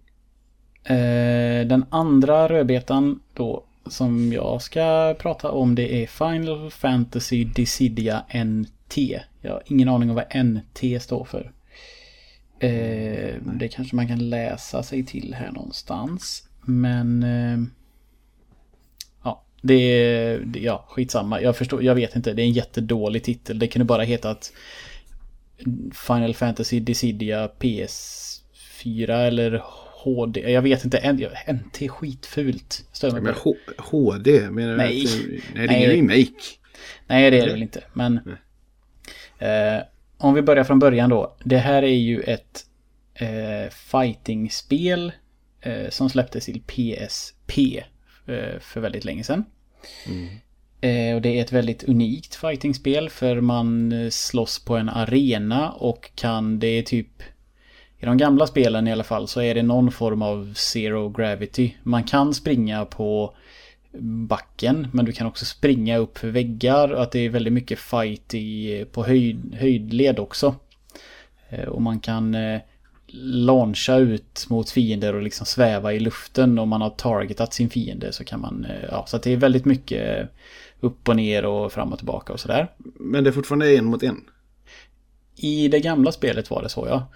Eh, 0.84 1.66
den 1.66 1.84
andra 1.90 2.48
rödbetan 2.48 3.20
då 3.34 3.64
som 3.90 4.32
jag 4.32 4.62
ska 4.62 5.14
prata 5.18 5.50
om 5.50 5.74
det 5.74 6.02
är 6.02 6.06
Final 6.06 6.70
Fantasy 6.70 7.44
Dissidia 7.44 8.24
NT. 8.44 8.96
Jag 9.40 9.52
har 9.52 9.62
ingen 9.66 9.88
aning 9.88 10.10
om 10.10 10.16
vad 10.16 10.44
NT 10.44 11.02
står 11.02 11.24
för. 11.24 11.52
Eh, 12.60 13.34
det 13.42 13.68
kanske 13.68 13.96
man 13.96 14.08
kan 14.08 14.30
läsa 14.30 14.82
sig 14.82 15.06
till 15.06 15.34
här 15.34 15.50
någonstans. 15.52 16.48
Men... 16.62 17.22
Eh, 17.22 17.58
ja, 19.24 19.44
det 19.62 19.74
är... 19.74 20.44
Ja, 20.54 20.84
skitsamma. 20.88 21.40
Jag 21.40 21.56
förstår, 21.56 21.82
jag 21.82 21.94
vet 21.94 22.16
inte. 22.16 22.32
Det 22.32 22.42
är 22.42 22.46
en 22.46 22.52
jättedålig 22.52 23.24
titel. 23.24 23.58
Det 23.58 23.66
kunde 23.66 23.84
bara 23.84 24.02
heta 24.02 24.30
att 24.30 24.52
Final 26.06 26.34
Fantasy 26.34 26.80
Dissidia 26.80 27.50
PS4 27.58 29.10
eller 29.10 29.62
HD. 30.04 30.40
Jag 30.52 30.62
vet 30.62 30.84
inte. 30.84 31.12
NT 31.52 31.82
är 31.82 31.88
skitfult. 31.88 32.84
Stör 32.92 33.10
mig 33.10 33.20
Men. 33.22 33.34
H- 33.44 33.54
HD, 33.78 34.50
menar 34.50 34.70
du 34.70 34.76
Nej. 34.76 35.04
att 35.04 35.10
det- 35.10 35.40
Nej, 35.54 35.68
det 35.68 35.74
är 35.74 35.76
ingen 35.78 35.90
remake. 35.90 36.32
Nej, 37.06 37.30
det 37.30 37.38
är 37.40 37.46
det 37.46 37.52
väl 37.52 37.62
inte. 37.62 37.84
Men... 37.92 38.16
Eh, 39.38 39.82
om 40.18 40.34
vi 40.34 40.42
börjar 40.42 40.64
från 40.64 40.78
början 40.78 41.10
då. 41.10 41.36
Det 41.44 41.58
här 41.58 41.82
är 41.82 41.86
ju 41.96 42.20
ett 42.20 42.64
eh, 43.14 43.70
fighting-spel 43.70 45.12
eh, 45.60 45.88
som 45.90 46.10
släpptes 46.10 46.44
till 46.44 46.62
PSP 46.62 47.58
eh, 48.26 48.58
för 48.60 48.80
väldigt 48.80 49.04
länge 49.04 49.24
sedan. 49.24 49.44
Eh, 50.80 51.14
och 51.14 51.22
det 51.22 51.38
är 51.38 51.42
ett 51.42 51.52
väldigt 51.52 51.84
unikt 51.84 52.34
fighting-spel 52.34 53.10
för 53.10 53.40
man 53.40 53.92
eh, 53.92 54.08
slåss 54.10 54.64
på 54.64 54.76
en 54.76 54.88
arena 54.88 55.70
och 55.70 56.10
kan, 56.14 56.58
det 56.58 56.66
är 56.66 56.82
typ 56.82 57.22
i 58.00 58.06
de 58.06 58.16
gamla 58.16 58.46
spelen 58.46 58.88
i 58.88 58.92
alla 58.92 59.04
fall 59.04 59.28
så 59.28 59.42
är 59.42 59.54
det 59.54 59.62
någon 59.62 59.92
form 59.92 60.22
av 60.22 60.54
zero 60.54 61.08
gravity. 61.08 61.74
Man 61.82 62.04
kan 62.04 62.34
springa 62.34 62.84
på 62.84 63.34
backen 64.02 64.88
men 64.92 65.04
du 65.04 65.12
kan 65.12 65.26
också 65.26 65.44
springa 65.44 65.96
upp 65.96 66.18
för 66.18 66.28
väggar 66.28 66.92
och 66.92 67.02
att 67.02 67.12
det 67.12 67.18
är 67.20 67.30
väldigt 67.30 67.52
mycket 67.52 67.78
fight 67.78 68.34
i, 68.34 68.84
på 68.92 69.04
höjd, 69.04 69.54
höjdled 69.54 70.18
också. 70.18 70.54
Eh, 71.48 71.68
Och 71.68 71.82
man 71.82 72.00
kan 72.00 72.34
eh, 72.34 72.60
launcha 73.22 73.96
ut 73.96 74.46
mot 74.48 74.70
fiender 74.70 75.14
och 75.14 75.22
liksom 75.22 75.46
sväva 75.46 75.92
i 75.92 76.00
luften 76.00 76.58
om 76.58 76.68
man 76.68 76.80
har 76.80 76.90
targetat 76.90 77.54
sin 77.54 77.70
fiende 77.70 78.12
så 78.12 78.24
kan 78.24 78.40
man, 78.40 78.64
eh, 78.64 78.88
ja 78.90 79.04
så 79.06 79.18
det 79.18 79.32
är 79.32 79.36
väldigt 79.36 79.64
mycket 79.64 80.28
upp 80.80 81.08
och 81.08 81.16
ner 81.16 81.44
och 81.44 81.72
fram 81.72 81.92
och 81.92 81.98
tillbaka 81.98 82.32
och 82.32 82.40
sådär. 82.40 82.68
Men 83.00 83.24
det 83.24 83.30
är 83.30 83.32
fortfarande 83.32 83.76
en 83.76 83.84
mot 83.84 84.02
en. 84.02 84.20
I 85.36 85.68
det 85.68 85.80
gamla 85.80 86.12
spelet 86.12 86.50
var 86.50 86.62
det 86.62 86.68
så 86.68 86.86
ja. 86.88 87.08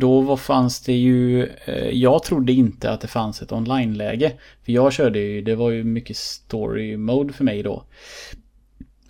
Då 0.00 0.20
var, 0.20 0.36
fanns 0.36 0.80
det 0.80 0.92
ju, 0.92 1.46
eh, 1.64 1.88
jag 1.90 2.22
trodde 2.22 2.52
inte 2.52 2.90
att 2.90 3.00
det 3.00 3.08
fanns 3.08 3.42
ett 3.42 3.52
online-läge. 3.52 4.32
För 4.64 4.72
jag 4.72 4.92
körde 4.92 5.18
ju, 5.18 5.42
det 5.42 5.54
var 5.54 5.70
ju 5.70 5.84
mycket 5.84 6.16
story 6.16 6.96
mode 6.96 7.32
för 7.32 7.44
mig 7.44 7.62
då. 7.62 7.84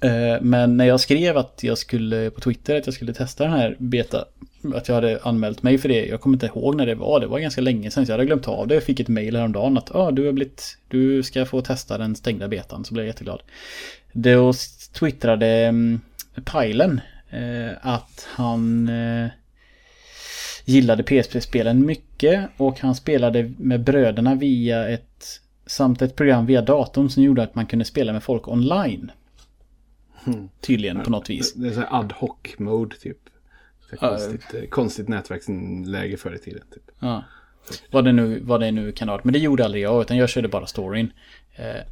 Eh, 0.02 0.40
men 0.40 0.76
när 0.76 0.84
jag 0.84 1.00
skrev 1.00 1.36
att 1.36 1.60
jag 1.62 1.78
skulle 1.78 2.30
på 2.30 2.40
Twitter 2.40 2.76
att 2.76 2.86
jag 2.86 2.94
skulle 2.94 3.14
testa 3.14 3.44
den 3.44 3.52
här 3.52 3.76
beta, 3.78 4.24
att 4.74 4.88
jag 4.88 4.94
hade 4.94 5.18
anmält 5.22 5.62
mig 5.62 5.78
för 5.78 5.88
det, 5.88 6.06
jag 6.06 6.20
kommer 6.20 6.36
inte 6.36 6.46
ihåg 6.46 6.76
när 6.76 6.86
det 6.86 6.94
var, 6.94 7.20
det 7.20 7.26
var 7.26 7.38
ganska 7.38 7.60
länge 7.60 7.90
sedan 7.90 8.06
så 8.06 8.12
jag 8.12 8.14
hade 8.14 8.26
glömt 8.26 8.48
av 8.48 8.66
det. 8.66 8.74
Jag 8.74 8.82
fick 8.82 9.00
ett 9.00 9.08
mail 9.08 9.36
häromdagen 9.36 9.78
att 9.78 9.94
ah, 9.94 10.10
du 10.10 10.26
har 10.26 10.32
blivit, 10.32 10.78
du 10.88 11.22
ska 11.22 11.46
få 11.46 11.60
testa 11.60 11.98
den 11.98 12.16
stängda 12.16 12.48
betan, 12.48 12.84
så 12.84 12.94
blev 12.94 13.06
jag 13.06 13.10
jätteglad. 13.10 13.42
Då 14.12 14.52
twittrade 14.92 15.46
mm, 15.46 16.00
Pilen 16.52 17.00
eh, 17.30 17.70
att 17.82 18.26
han 18.28 18.88
eh, 18.88 19.28
gillade 20.64 21.02
PSP-spelen 21.02 21.86
mycket 21.86 22.50
och 22.56 22.80
han 22.80 22.94
spelade 22.94 23.52
med 23.58 23.84
bröderna 23.84 24.34
via 24.34 24.88
ett 24.88 25.40
samt 25.66 26.02
ett 26.02 26.16
program 26.16 26.46
via 26.46 26.62
datorn 26.62 27.10
som 27.10 27.22
gjorde 27.22 27.42
att 27.42 27.54
man 27.54 27.66
kunde 27.66 27.84
spela 27.84 28.12
med 28.12 28.22
folk 28.22 28.48
online. 28.48 29.10
Tydligen 30.60 31.00
på 31.00 31.10
något 31.10 31.30
vis. 31.30 31.54
Det 31.54 31.68
är 31.68 31.72
så 31.72 31.80
här 31.80 32.00
ad 32.00 32.14
hoc 32.18 32.36
mode 32.58 32.96
typ. 32.96 33.18
Så 33.90 33.96
konstigt, 33.96 34.54
eh, 34.54 34.68
konstigt 34.68 35.08
nätverksläge 35.08 36.16
förr 36.16 36.34
i 36.34 36.38
tiden. 36.38 36.62
Typ. 36.74 36.90
Ja. 36.98 37.24
Vad 37.90 38.04
det 38.04 38.12
nu, 38.12 38.40
vad 38.40 38.60
det 38.60 38.70
nu 38.70 38.92
kan 38.92 39.08
varit. 39.08 39.24
Men 39.24 39.32
det 39.32 39.38
gjorde 39.38 39.64
aldrig 39.64 39.82
jag, 39.82 40.02
utan 40.02 40.16
jag 40.16 40.28
körde 40.28 40.48
bara 40.48 40.66
storyn. 40.66 41.12
Eh, 41.54 41.82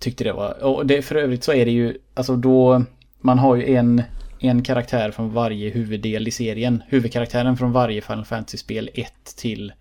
tyckte 0.00 0.24
det 0.24 0.32
var... 0.32 0.64
Och 0.64 0.86
det, 0.86 1.02
för 1.02 1.14
övrigt 1.14 1.44
så 1.44 1.52
är 1.52 1.64
det 1.64 1.72
ju, 1.72 1.98
alltså 2.14 2.36
då... 2.36 2.84
Man 3.20 3.38
har 3.38 3.56
ju 3.56 3.74
en, 3.74 4.02
en 4.48 4.62
karaktär 4.62 5.10
från 5.10 5.32
varje 5.32 5.70
huvuddel 5.70 6.28
i 6.28 6.30
serien. 6.30 6.82
Huvudkaraktären 6.88 7.56
från 7.56 7.72
varje 7.72 8.00
Final 8.00 8.24
Fantasy-spel 8.24 8.90
1 8.94 9.12
till 9.36 9.72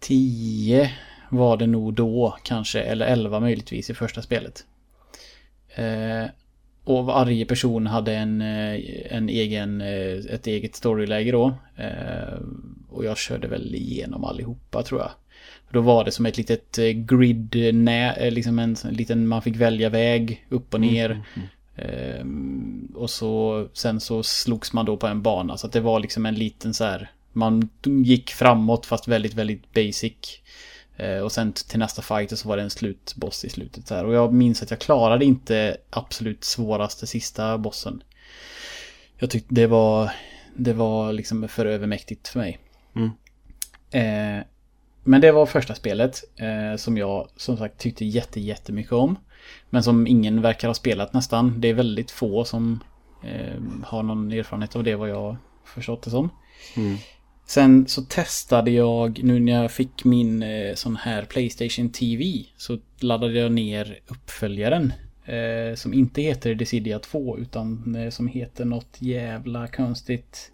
10 0.00 0.90
var 1.30 1.56
det 1.56 1.66
nog 1.66 1.94
då 1.94 2.36
kanske, 2.42 2.80
eller 2.80 3.06
11 3.06 3.40
möjligtvis 3.40 3.90
i 3.90 3.94
första 3.94 4.22
spelet. 4.22 4.64
Eh, 5.74 6.24
och 6.84 7.04
varje 7.04 7.44
person 7.44 7.86
hade 7.86 8.14
en, 8.14 8.40
eh, 8.40 8.80
en 9.10 9.28
egen, 9.28 9.80
eh, 9.80 10.12
ett 10.34 10.46
eget 10.46 10.74
storyläge 10.74 11.32
då. 11.32 11.54
Eh, 11.76 12.38
Och 12.92 13.04
jag 13.04 13.18
körde 13.18 13.48
väl 13.48 13.74
igenom 13.74 14.24
allihopa 14.24 14.82
tror 14.82 15.00
jag. 15.00 15.10
Då 15.72 15.80
var 15.80 16.04
det 16.04 16.10
som 16.10 16.26
ett 16.26 16.36
litet 16.36 16.78
eh, 16.78 16.84
grid, 16.90 17.54
liksom 18.32 18.58
en 18.58 18.76
liten, 18.90 19.26
man 19.28 19.42
fick 19.42 19.56
välja 19.56 19.88
väg 19.88 20.46
upp 20.48 20.74
och 20.74 20.80
ner. 20.80 21.22
Ehm, 21.80 22.92
och 22.94 23.10
så 23.10 23.66
sen 23.72 24.00
så 24.00 24.22
slogs 24.22 24.72
man 24.72 24.86
då 24.86 24.96
på 24.96 25.06
en 25.06 25.22
bana. 25.22 25.56
Så 25.56 25.66
att 25.66 25.72
det 25.72 25.80
var 25.80 26.00
liksom 26.00 26.26
en 26.26 26.34
liten 26.34 26.74
så 26.74 26.84
här, 26.84 27.10
man 27.32 27.68
gick 27.82 28.30
framåt 28.30 28.86
fast 28.86 29.08
väldigt, 29.08 29.34
väldigt 29.34 29.72
basic. 29.72 30.40
Eh, 30.96 31.18
och 31.18 31.32
sen 31.32 31.52
till 31.52 31.78
nästa 31.78 32.02
fight 32.02 32.38
så 32.38 32.48
var 32.48 32.56
det 32.56 32.62
en 32.62 32.70
slutboss 32.70 33.44
i 33.44 33.48
slutet 33.48 33.90
här. 33.90 34.04
Och 34.04 34.14
jag 34.14 34.32
minns 34.32 34.62
att 34.62 34.70
jag 34.70 34.80
klarade 34.80 35.24
inte 35.24 35.76
absolut 35.90 36.44
svåraste 36.44 37.06
sista 37.06 37.58
bossen. 37.58 38.02
Jag 39.18 39.30
tyckte 39.30 39.54
det 39.54 39.66
var, 39.66 40.10
det 40.56 40.72
var 40.72 41.12
liksom 41.12 41.48
för 41.48 41.66
övermäktigt 41.66 42.28
för 42.28 42.38
mig. 42.38 42.58
Mm. 42.96 43.10
Eh, 43.90 44.44
men 45.04 45.20
det 45.20 45.32
var 45.32 45.46
första 45.46 45.74
spelet 45.74 46.24
eh, 46.36 46.76
som 46.76 46.98
jag 46.98 47.28
som 47.36 47.56
sagt 47.56 47.78
tyckte 47.78 48.04
jätte, 48.04 48.40
jättemycket 48.40 48.92
om. 48.92 49.18
Men 49.70 49.82
som 49.82 50.06
ingen 50.06 50.42
verkar 50.42 50.68
ha 50.68 50.74
spelat 50.74 51.12
nästan. 51.12 51.60
Det 51.60 51.68
är 51.68 51.74
väldigt 51.74 52.10
få 52.10 52.44
som 52.44 52.80
eh, 53.24 53.84
har 53.84 54.02
någon 54.02 54.32
erfarenhet 54.32 54.76
av 54.76 54.84
det 54.84 54.94
vad 54.94 55.08
jag 55.08 55.36
förstått 55.64 56.02
det 56.02 56.10
som. 56.10 56.28
Mm. 56.76 56.96
Sen 57.46 57.88
så 57.88 58.02
testade 58.02 58.70
jag, 58.70 59.20
nu 59.22 59.40
när 59.40 59.62
jag 59.62 59.70
fick 59.70 60.04
min 60.04 60.42
eh, 60.42 60.74
sån 60.74 60.96
här 60.96 61.24
Playstation 61.24 61.90
TV, 61.92 62.44
så 62.56 62.78
laddade 63.00 63.38
jag 63.38 63.52
ner 63.52 63.98
uppföljaren. 64.06 64.92
Eh, 65.24 65.74
som 65.74 65.94
inte 65.94 66.22
heter 66.22 66.54
Decidia 66.54 66.98
2, 66.98 67.38
utan 67.38 67.94
eh, 67.94 68.10
som 68.10 68.28
heter 68.28 68.64
något 68.64 68.96
jävla 68.98 69.66
konstigt. 69.66 70.52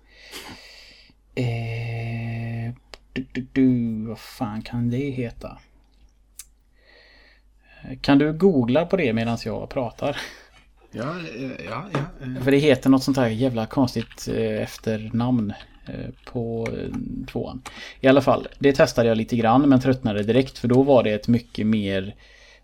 Eh, 1.35 2.75
du, 3.13 3.27
du, 3.33 3.47
du, 3.53 4.05
vad 4.07 4.19
fan 4.19 4.63
kan 4.63 4.91
det 4.91 5.11
heta? 5.11 5.59
Kan 8.01 8.19
du 8.19 8.33
googla 8.33 8.87
på 8.87 8.97
det 8.97 9.13
medan 9.13 9.39
jag 9.45 9.69
pratar? 9.69 10.17
Ja, 10.93 11.03
eh, 11.03 11.65
ja, 11.71 11.85
ja. 11.93 11.99
eh. 12.27 12.43
För 12.43 12.51
det 12.51 12.57
heter 12.57 12.91
något 12.91 13.03
sånt 13.03 13.17
här 13.17 13.29
jävla 13.29 13.67
konstigt 13.67 14.29
eh, 14.29 14.63
efternamn 14.63 15.53
på 16.25 16.69
tvåan. 17.33 17.63
I 18.01 18.09
alla 18.09 18.21
fall, 18.21 18.49
det 18.59 18.73
testade 18.73 19.09
jag 19.09 19.17
lite 19.17 19.37
grann 19.37 19.69
men 19.69 19.81
tröttnade 19.81 20.23
direkt 20.23 20.59
för 20.59 20.69
då 20.69 20.83
var 20.83 21.03
det 21.03 21.11
ett 21.13 21.29
mycket 21.29 21.67
mer... 21.67 22.15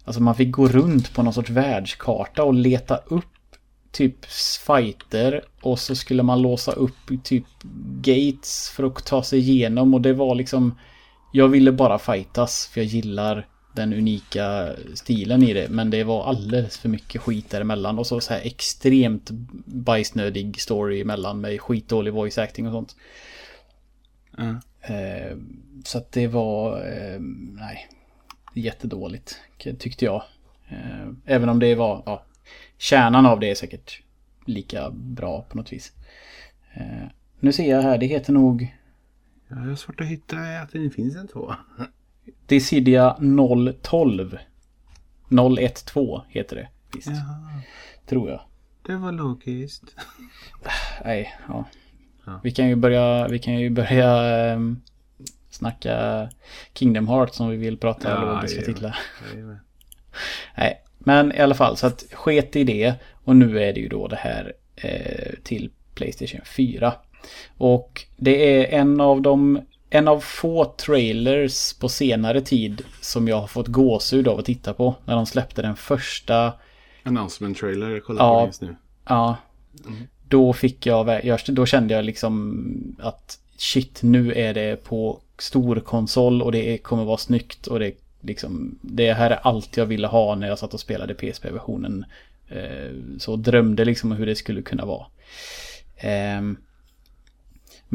Alltså 0.05 0.23
man 0.23 0.35
fick 0.35 0.51
gå 0.51 0.67
runt 0.67 1.15
på 1.15 1.23
någon 1.23 1.33
sorts 1.33 1.51
världskarta 1.51 2.45
och 2.45 2.55
leta 2.55 2.97
upp 2.97 3.25
typ 3.93 4.25
fighter 4.67 5.45
och 5.61 5.79
så 5.79 5.95
skulle 5.95 6.23
man 6.23 6.43
låsa 6.43 6.73
upp 6.73 7.25
typ 7.25 7.45
gates 8.01 8.71
för 8.77 8.85
att 8.85 9.07
ta 9.07 9.23
sig 9.23 9.39
igenom 9.39 9.95
och 9.95 10.01
det 10.01 10.13
var 10.13 10.35
liksom... 10.35 10.79
Jag 11.33 11.49
ville 11.49 11.73
bara 11.73 11.99
fightas 11.99 12.71
för 12.73 12.81
jag 12.81 12.87
gillar 12.87 13.47
den 13.73 13.93
unika 13.93 14.73
stilen 14.95 15.43
i 15.43 15.53
det. 15.53 15.69
Men 15.69 15.91
det 15.91 16.05
var 16.05 16.25
alldeles 16.25 16.79
för 16.79 16.89
mycket 16.89 17.21
skit 17.21 17.51
däremellan. 17.51 17.99
Och 17.99 18.07
så, 18.07 18.21
så 18.21 18.35
här 18.35 18.41
extremt 18.45 19.31
bajsnödig 19.65 20.61
story 20.61 21.01
emellan 21.01 21.41
med 21.41 21.61
skitdålig 21.61 22.13
voice 22.13 22.39
acting 22.39 22.67
och 22.67 22.73
sånt. 22.73 22.97
Ja. 24.37 24.61
Eh, 24.95 25.37
så 25.85 25.99
att 25.99 26.13
det 26.13 26.27
var, 26.27 26.87
eh, 26.87 27.21
nej, 27.57 27.89
jättedåligt 28.55 29.39
tyckte 29.79 30.05
jag. 30.05 30.23
Eh, 30.69 31.09
även 31.25 31.49
om 31.49 31.59
det 31.59 31.75
var, 31.75 32.03
ja, 32.07 32.25
kärnan 32.79 33.27
av 33.27 33.41
det 33.41 33.51
är 33.51 33.55
säkert 33.55 34.03
lika 34.45 34.91
bra 34.91 35.43
på 35.43 35.57
något 35.57 35.73
vis. 35.73 35.93
Eh, 36.75 37.09
nu 37.41 37.53
ser 37.53 37.71
jag 37.71 37.83
här, 37.83 37.99
det 37.99 38.07
heter 38.07 38.33
nog 38.33 38.77
Jag 39.49 39.57
har 39.57 39.77
svårt 39.77 40.01
att 40.01 40.07
hitta 40.07 40.37
att 40.37 40.73
det 40.73 40.91
finns 40.91 41.17
en 41.17 41.29
två. 41.29 41.55
Decidia 42.47 43.17
012. 43.83 44.39
012 45.29 46.21
heter 46.29 46.57
det. 46.57 46.69
Visst, 46.95 47.07
Jaha, 47.09 47.61
tror 48.07 48.31
jag. 48.31 48.41
det 48.87 48.97
var 48.97 49.13
logiskt. 49.13 49.97
Nej, 51.05 51.35
ja. 51.49 51.65
Ja. 52.27 52.41
Vi 52.43 52.51
kan 52.51 52.69
ju 52.69 52.77
börja, 52.77 53.29
vi 53.29 53.39
kan 53.39 53.55
ju 53.55 53.71
börja 53.71 54.55
um, 54.55 54.83
snacka 55.51 56.29
Kingdom 56.75 57.09
Hearts 57.09 57.41
om 57.41 57.49
vi 57.49 57.57
vill 57.57 57.79
prata 57.79 58.11
Ja, 58.11 58.35
logiska 58.35 58.63
titlar. 58.63 58.99
Nej, 60.57 60.83
men 60.99 61.33
i 61.33 61.39
alla 61.39 61.55
fall 61.55 61.77
så 61.77 61.87
att 61.87 62.05
sket 62.13 62.57
i 62.57 62.65
det 62.65 62.95
och 63.25 63.37
nu 63.37 63.63
är 63.63 63.73
det 63.73 63.81
ju 63.81 63.89
då 63.89 64.09
det 64.09 64.17
här 64.17 64.53
eh, 64.77 65.35
till 65.43 65.71
Playstation 65.95 66.41
4. 66.45 66.95
Och 67.57 68.03
det 68.17 68.57
är 68.57 68.81
en 68.81 69.01
av 69.01 69.23
de 69.23 69.61
en 69.95 70.09
av 70.09 70.21
få 70.21 70.65
trailers 70.65 71.73
på 71.73 71.89
senare 71.89 72.41
tid 72.41 72.85
som 73.01 73.29
jag 73.29 73.41
har 73.41 73.47
fått 73.47 73.67
gåshud 73.69 74.29
av 74.29 74.39
att 74.39 74.45
titta 74.45 74.75
på. 74.75 74.95
När 75.05 75.15
de 75.15 75.27
släppte 75.27 75.63
den 75.63 75.77
första 75.77 76.53
Announcement 77.03 77.59
trailer 77.59 78.01
kollar 78.01 78.25
Ja. 78.25 78.41
på 78.41 78.47
just 78.47 78.63
nu. 78.63 78.77
Ja. 79.09 79.37
Då 80.29 80.53
fick 80.53 80.87
jag, 80.87 81.25
jag, 81.25 81.41
då 81.47 81.67
kände 81.67 81.95
jag 81.95 82.05
liksom 82.05 82.97
att 83.01 83.39
shit, 83.57 84.03
nu 84.03 84.33
är 84.33 84.55
det 84.55 84.85
på 84.85 85.21
stor 85.39 85.81
konsol 85.81 86.43
och 86.43 86.53
det 86.53 86.79
kommer 86.79 87.05
vara 87.05 87.17
snyggt 87.19 87.67
och 87.67 87.79
det 87.81 87.93
liksom, 88.21 88.79
det 88.81 89.13
här 89.13 89.31
är 89.31 89.39
allt 89.43 89.77
jag 89.77 89.87
ville 89.87 90.07
ha 90.07 90.35
när 90.35 90.49
jag 90.49 90.59
satt 90.59 90.75
och 90.75 90.81
spelade 90.81 91.15
PSP-versionen. 91.15 92.05
Eh, 92.49 93.19
så 93.19 93.37
drömde 93.37 93.85
liksom 93.85 94.13
om 94.13 94.19
hur 94.19 94.27
det 94.27 94.37
skulle 94.37 94.63
kunna 94.63 94.85
vara. 94.85 95.07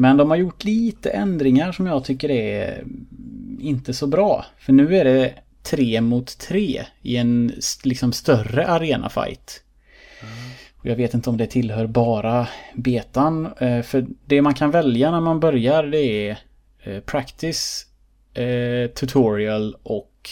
Men 0.00 0.16
de 0.16 0.30
har 0.30 0.36
gjort 0.36 0.64
lite 0.64 1.10
ändringar 1.10 1.72
som 1.72 1.86
jag 1.86 2.04
tycker 2.04 2.30
är 2.30 2.84
inte 3.60 3.94
så 3.94 4.06
bra. 4.06 4.44
För 4.58 4.72
nu 4.72 4.96
är 4.96 5.04
det 5.04 5.34
tre 5.62 6.00
mot 6.00 6.38
tre 6.38 6.84
i 7.02 7.16
en 7.16 7.52
liksom 7.84 8.12
större 8.12 8.66
arena-fight. 8.66 9.62
Och 10.76 10.86
jag 10.86 10.96
vet 10.96 11.14
inte 11.14 11.30
om 11.30 11.36
det 11.36 11.46
tillhör 11.46 11.86
bara 11.86 12.48
betan. 12.74 13.48
Eh, 13.58 13.82
för 13.82 14.06
det 14.26 14.42
man 14.42 14.54
kan 14.54 14.70
välja 14.70 15.10
när 15.10 15.20
man 15.20 15.40
börjar 15.40 15.82
det 15.82 16.28
är 16.28 16.38
eh, 16.82 17.00
practice, 17.00 17.86
eh, 18.34 18.90
tutorial 18.90 19.76
och 19.82 20.30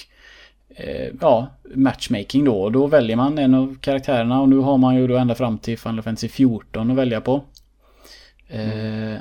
ja, 1.20 1.46
matchmaking 1.74 2.44
då. 2.44 2.62
Och 2.62 2.72
då 2.72 2.86
väljer 2.86 3.16
man 3.16 3.38
en 3.38 3.54
av 3.54 3.76
karaktärerna 3.80 4.40
och 4.40 4.48
nu 4.48 4.56
har 4.58 4.78
man 4.78 4.96
ju 4.96 5.06
då 5.06 5.16
ända 5.16 5.34
fram 5.34 5.58
till 5.58 5.78
Final 5.78 6.02
Fantasy 6.02 6.28
14 6.28 6.90
att 6.90 6.96
välja 6.96 7.20
på. 7.20 7.44
Mm 8.48 9.18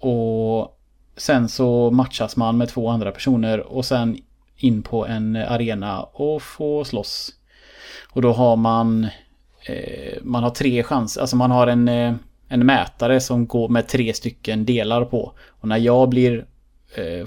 och 0.00 0.76
sen 1.16 1.48
så 1.48 1.90
matchas 1.90 2.36
man 2.36 2.58
med 2.58 2.68
två 2.68 2.88
andra 2.88 3.12
personer 3.12 3.60
och 3.60 3.84
sen 3.84 4.18
in 4.56 4.82
på 4.82 5.06
en 5.06 5.36
arena 5.36 6.02
och 6.02 6.42
få 6.42 6.84
slåss. 6.84 7.34
Och 8.12 8.22
då 8.22 8.32
har 8.32 8.56
man 8.56 9.04
eh, 9.66 10.18
man 10.22 10.42
har 10.42 10.50
tre 10.50 10.82
chanser, 10.82 11.20
alltså 11.20 11.36
man 11.36 11.50
har 11.50 11.66
en, 11.66 11.88
eh, 11.88 12.14
en 12.48 12.66
mätare 12.66 13.20
som 13.20 13.46
går 13.46 13.68
med 13.68 13.88
tre 13.88 14.14
stycken 14.14 14.64
delar 14.64 15.04
på. 15.04 15.32
Och 15.48 15.68
när 15.68 15.78
jag 15.78 16.08
blir 16.08 16.46
eh, 16.94 17.26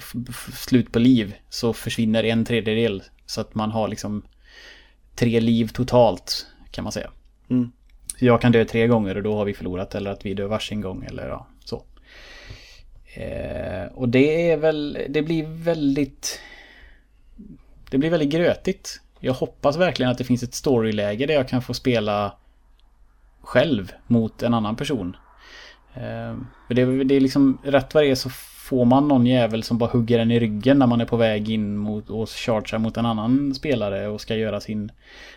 slut 0.52 0.92
på 0.92 0.98
liv 0.98 1.34
så 1.48 1.72
försvinner 1.72 2.24
en 2.24 2.44
tredjedel. 2.44 3.02
Så 3.26 3.40
att 3.40 3.54
man 3.54 3.70
har 3.70 3.88
liksom 3.88 4.22
tre 5.14 5.40
liv 5.40 5.68
totalt 5.68 6.46
kan 6.70 6.84
man 6.84 6.92
säga. 6.92 7.10
Mm. 7.50 7.72
Jag 8.18 8.40
kan 8.40 8.52
dö 8.52 8.64
tre 8.64 8.86
gånger 8.86 9.16
och 9.16 9.22
då 9.22 9.36
har 9.36 9.44
vi 9.44 9.54
förlorat 9.54 9.94
eller 9.94 10.10
att 10.10 10.26
vi 10.26 10.34
dör 10.34 10.46
varsin 10.46 10.80
gång 10.80 11.04
eller 11.04 11.28
ja. 11.28 11.46
Eh, 13.14 13.92
och 13.94 14.08
det 14.08 14.50
är 14.50 14.56
väl, 14.56 14.98
det 15.08 15.22
blir 15.22 15.44
väldigt... 15.46 16.40
Det 17.90 17.98
blir 17.98 18.10
väldigt 18.10 18.30
grötigt. 18.30 19.00
Jag 19.20 19.32
hoppas 19.32 19.76
verkligen 19.76 20.10
att 20.10 20.18
det 20.18 20.24
finns 20.24 20.42
ett 20.42 20.54
storyläge 20.54 21.26
där 21.26 21.34
jag 21.34 21.48
kan 21.48 21.62
få 21.62 21.74
spela 21.74 22.36
själv 23.40 23.92
mot 24.06 24.42
en 24.42 24.54
annan 24.54 24.76
person. 24.76 25.16
Eh, 25.94 26.36
för 26.66 26.74
det, 26.74 27.04
det 27.04 27.14
är 27.14 27.20
liksom, 27.20 27.58
rätt 27.64 27.94
vad 27.94 28.04
det 28.04 28.10
är 28.10 28.14
så 28.14 28.30
får 28.64 28.84
man 28.84 29.08
någon 29.08 29.26
jävel 29.26 29.62
som 29.62 29.78
bara 29.78 29.90
hugger 29.90 30.18
en 30.18 30.30
i 30.30 30.40
ryggen 30.40 30.78
när 30.78 30.86
man 30.86 31.00
är 31.00 31.04
på 31.06 31.16
väg 31.16 31.50
in 31.50 31.76
mot 31.76 32.10
och 32.10 32.28
chargear 32.28 32.78
mot 32.78 32.96
en 32.96 33.06
annan 33.06 33.54
spelare 33.54 34.08
och 34.08 34.20
ska 34.20 34.36
göra 34.36 34.60
sin, 34.60 34.92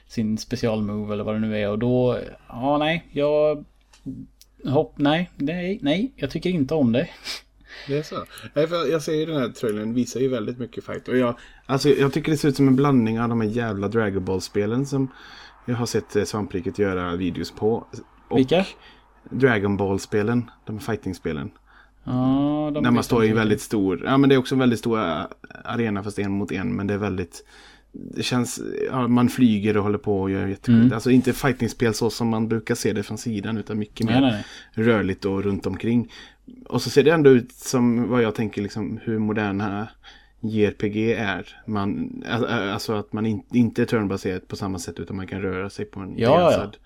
sin 0.08 0.38
specialmove 0.38 1.14
eller 1.14 1.24
vad 1.24 1.36
det 1.36 1.40
nu 1.40 1.58
är. 1.58 1.70
Och 1.70 1.80
då, 1.80 2.20
ja 2.50 2.78
nej, 2.78 3.06
jag... 3.12 3.66
Hopp, 4.66 4.94
nej, 4.96 5.30
nej, 5.36 5.80
nej, 5.82 6.12
jag 6.16 6.32
tycker 6.32 6.50
inte 6.50 6.74
om 6.74 6.92
det. 6.92 7.08
Det 7.88 7.98
är 7.98 8.04
så. 8.04 8.26
Jag 8.92 9.02
ser 9.02 9.14
ju 9.14 9.26
den 9.26 9.38
här 9.38 9.50
trailern 9.50 9.94
visar 9.94 10.20
ju 10.20 10.28
väldigt 10.28 10.60
mycket 10.60 10.86
fight. 10.86 11.08
Och 11.08 11.18
jag, 11.18 11.40
alltså, 11.66 11.90
jag 11.90 12.14
tycker 12.14 12.32
det 12.32 12.38
ser 12.38 12.50
ut 12.50 12.56
som 12.56 12.68
en 12.68 12.76
blandning 12.76 13.20
av 13.20 13.30
de 13.30 13.42
här 13.42 13.48
jävla 13.48 13.88
Dragon 13.88 14.26
Ball-spelen 14.26 14.86
som 14.86 15.12
jag 15.66 15.76
har 15.76 15.86
sett 15.86 16.16
eh, 16.16 16.24
Svampriket 16.24 16.80
göra 16.80 17.16
videos 17.16 17.52
på. 17.52 17.88
Och 18.28 18.38
Vilka? 18.38 18.66
Dragon 19.30 19.78
Ball-spelen. 19.78 20.52
De 20.66 20.78
här 20.78 20.86
fighting-spelen. 20.86 21.52
De 22.74 22.84
När 22.84 22.92
man 22.92 23.04
står 23.04 23.26
i 23.26 23.30
en 23.30 23.36
väldigt 23.36 23.62
stor, 23.62 24.04
ja 24.06 24.18
men 24.18 24.30
det 24.30 24.36
är 24.36 24.40
också 24.40 24.56
en 24.56 24.60
väldigt 24.60 24.80
stor 24.80 25.00
äh, 25.00 25.22
arena 25.64 26.04
fast 26.04 26.20
en 26.20 26.32
mot 26.32 26.52
en. 26.52 26.76
Men 26.76 26.88
det 26.88 26.94
är 26.94 26.98
väldigt, 26.98 27.46
det 27.92 28.24
känns, 28.24 28.62
ja, 28.92 29.08
man 29.08 29.30
flyger 29.30 29.78
och 29.78 29.84
håller 29.84 29.98
på 29.98 30.22
och 30.22 30.32
gör 30.32 30.48
jättekul. 30.48 30.82
Mm. 30.82 30.94
Alltså 30.94 31.12
inte 31.12 31.34
fightingspel 31.34 31.94
så 31.94 32.10
som 32.10 32.30
man 32.30 32.48
brukar 32.48 32.76
se 32.76 32.94
det 32.94 33.04
från 33.04 33.18
sidan 33.18 33.58
utan 33.58 33.80
mycket 33.80 34.06
mer 34.06 34.22
nej, 34.22 34.32
nej. 34.76 34.86
rörligt 34.86 35.26
och 35.26 35.44
runt 35.44 35.66
omkring. 35.66 36.12
Och 36.66 36.82
så 36.82 36.90
ser 36.90 37.04
det 37.04 37.12
ändå 37.12 37.30
ut 37.30 37.52
som 37.52 38.10
vad 38.10 38.22
jag 38.22 38.36
tänker 38.36 38.62
liksom 38.62 39.00
hur 39.04 39.20
moderna 39.20 39.88
JRPG 40.40 41.14
är. 41.14 41.56
Man, 41.66 42.24
alltså 42.52 42.94
att 42.94 43.14
man 43.14 43.26
in, 43.26 43.44
inte 43.54 43.82
är 43.82 43.86
turnbaserat 43.86 44.48
på 44.48 44.56
samma 44.56 44.80
sätt 44.80 45.00
utan 45.00 45.16
man 45.16 45.28
kan 45.28 45.42
röra 45.42 45.70
sig 45.70 45.86
på 45.86 46.00
en 46.00 46.18
Ja, 46.18 46.38
begränsad. 46.38 46.78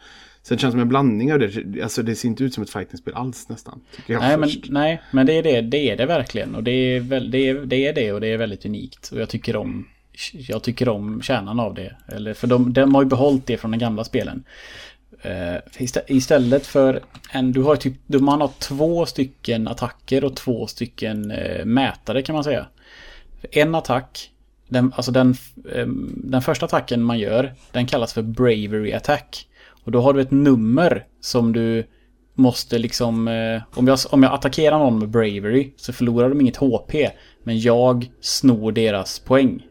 Så 0.44 0.54
det 0.54 0.60
känns 0.60 0.72
som 0.72 0.82
en 0.82 0.90
blandning 0.90 1.34
av 1.34 1.40
det. 1.40 1.82
Alltså 1.84 2.04
det 2.04 2.16
ser 2.16 2.28
inte 2.28 2.44
ut 2.44 2.54
som 2.54 2.64
ett 2.64 2.70
fightingspel 2.70 3.14
alls 3.14 3.50
nästan. 3.50 3.82
Nej 4.08 4.38
men, 4.38 4.50
nej, 4.70 5.02
men 5.12 5.26
det 5.26 5.34
är 5.34 5.44
det, 5.44 5.62
det 5.62 5.90
är 5.90 5.98
det 5.98 6.06
verkligen. 6.06 6.56
Och 6.56 6.64
det 6.64 6.72
är, 6.72 7.00
väl, 7.00 7.32
det, 7.32 7.38
är, 7.38 7.66
det 7.66 7.88
är 7.88 7.94
det 7.94 8.14
och 8.14 8.22
det 8.22 8.28
är 8.28 8.38
väldigt 8.38 8.66
unikt. 8.66 9.10
Och 9.12 9.20
jag 9.22 9.30
tycker 9.30 9.56
om, 9.56 9.88
jag 10.34 10.64
tycker 10.64 10.90
om 10.90 11.22
kärnan 11.22 11.60
av 11.60 11.74
det. 11.74 11.96
Eller, 12.08 12.34
för 12.34 12.48
de, 12.48 12.74
de 12.74 12.96
har 12.96 13.04
ju 13.04 13.10
behållit 13.10 13.46
det 13.46 13.58
från 13.58 13.72
de 13.72 13.78
gamla 13.78 14.04
spelen. 14.04 14.44
Eh, 15.22 15.84
istället 16.08 16.68
för 16.68 17.02
en, 17.32 17.52
du 17.52 17.62
har 17.62 17.76
typ, 17.76 17.94
man 18.08 18.42
har 18.42 18.52
två 18.60 19.06
stycken 19.06 19.68
attacker 19.68 20.24
och 20.24 20.36
två 20.36 20.68
stycken 20.68 21.32
eh, 21.32 21.66
mätare 21.66 22.22
kan 22.22 22.36
man 22.36 22.44
säga. 22.44 22.68
En 23.52 23.76
attack, 23.76 24.32
den, 24.68 24.94
alltså 24.96 25.12
den, 25.12 25.36
ehm, 25.76 26.14
den 26.24 26.42
första 26.42 26.66
attacken 26.66 27.04
man 27.04 27.20
gör, 27.20 27.54
den 27.72 27.86
kallas 27.86 28.14
för 28.14 28.22
Bravery 28.22 28.94
Attack. 28.94 29.48
Och 29.84 29.92
då 29.92 30.02
har 30.02 30.14
du 30.14 30.22
ett 30.22 30.32
nummer 30.32 31.06
som 31.22 31.54
du 31.54 31.88
måste 32.34 32.78
liksom... 32.78 33.28
Eh, 33.28 33.62
om, 33.74 33.88
jag, 33.88 34.00
om 34.10 34.24
jag 34.24 34.34
attackerar 34.34 34.80
någon 34.80 35.00
med 35.00 35.10
Bravery 35.10 35.74
så 35.78 35.94
förlorar 35.94 36.30
de 36.30 36.42
inget 36.42 36.58
HP. 36.58 36.94
Men 37.44 37.60
jag 37.60 38.12
snor 38.22 38.72
deras 38.72 39.20
poäng. 39.20 39.68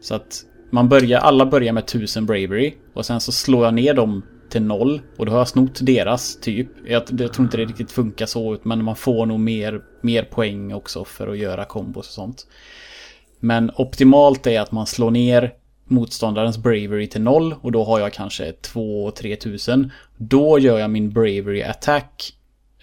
Så 0.00 0.14
att 0.14 0.44
man 0.70 0.88
börjar, 0.88 1.20
alla 1.20 1.46
börjar 1.46 1.72
med 1.72 1.84
1000 1.84 2.26
Bravery. 2.26 2.74
Och 2.94 3.06
sen 3.06 3.20
så 3.20 3.32
slår 3.32 3.64
jag 3.64 3.74
ner 3.74 3.94
dem 3.94 4.22
till 4.56 4.66
noll. 4.66 5.00
Och 5.16 5.26
då 5.26 5.32
har 5.32 5.38
jag 5.38 5.48
snott 5.48 5.78
deras 5.80 6.40
typ. 6.40 6.68
Jag, 6.86 7.02
jag 7.18 7.32
tror 7.32 7.44
inte 7.44 7.56
det 7.56 7.64
riktigt 7.64 7.92
funkar 7.92 8.26
så. 8.26 8.58
Men 8.62 8.84
man 8.84 8.96
får 8.96 9.26
nog 9.26 9.40
mer, 9.40 9.80
mer 10.00 10.22
poäng 10.22 10.72
också 10.72 11.04
för 11.04 11.28
att 11.28 11.38
göra 11.38 11.64
kombos 11.64 12.06
och 12.06 12.12
sånt. 12.12 12.46
Men 13.40 13.70
optimalt 13.76 14.46
är 14.46 14.60
att 14.60 14.72
man 14.72 14.86
slår 14.86 15.10
ner 15.10 15.54
motståndarens 15.84 16.58
bravery 16.58 17.06
till 17.06 17.22
noll 17.22 17.54
och 17.60 17.72
då 17.72 17.84
har 17.84 18.00
jag 18.00 18.12
kanske 18.12 18.52
2-3 18.52 19.36
tusen. 19.36 19.92
Då 20.16 20.58
gör 20.58 20.78
jag 20.78 20.90
min 20.90 21.10
bravery 21.10 21.62
attack. 21.62 22.32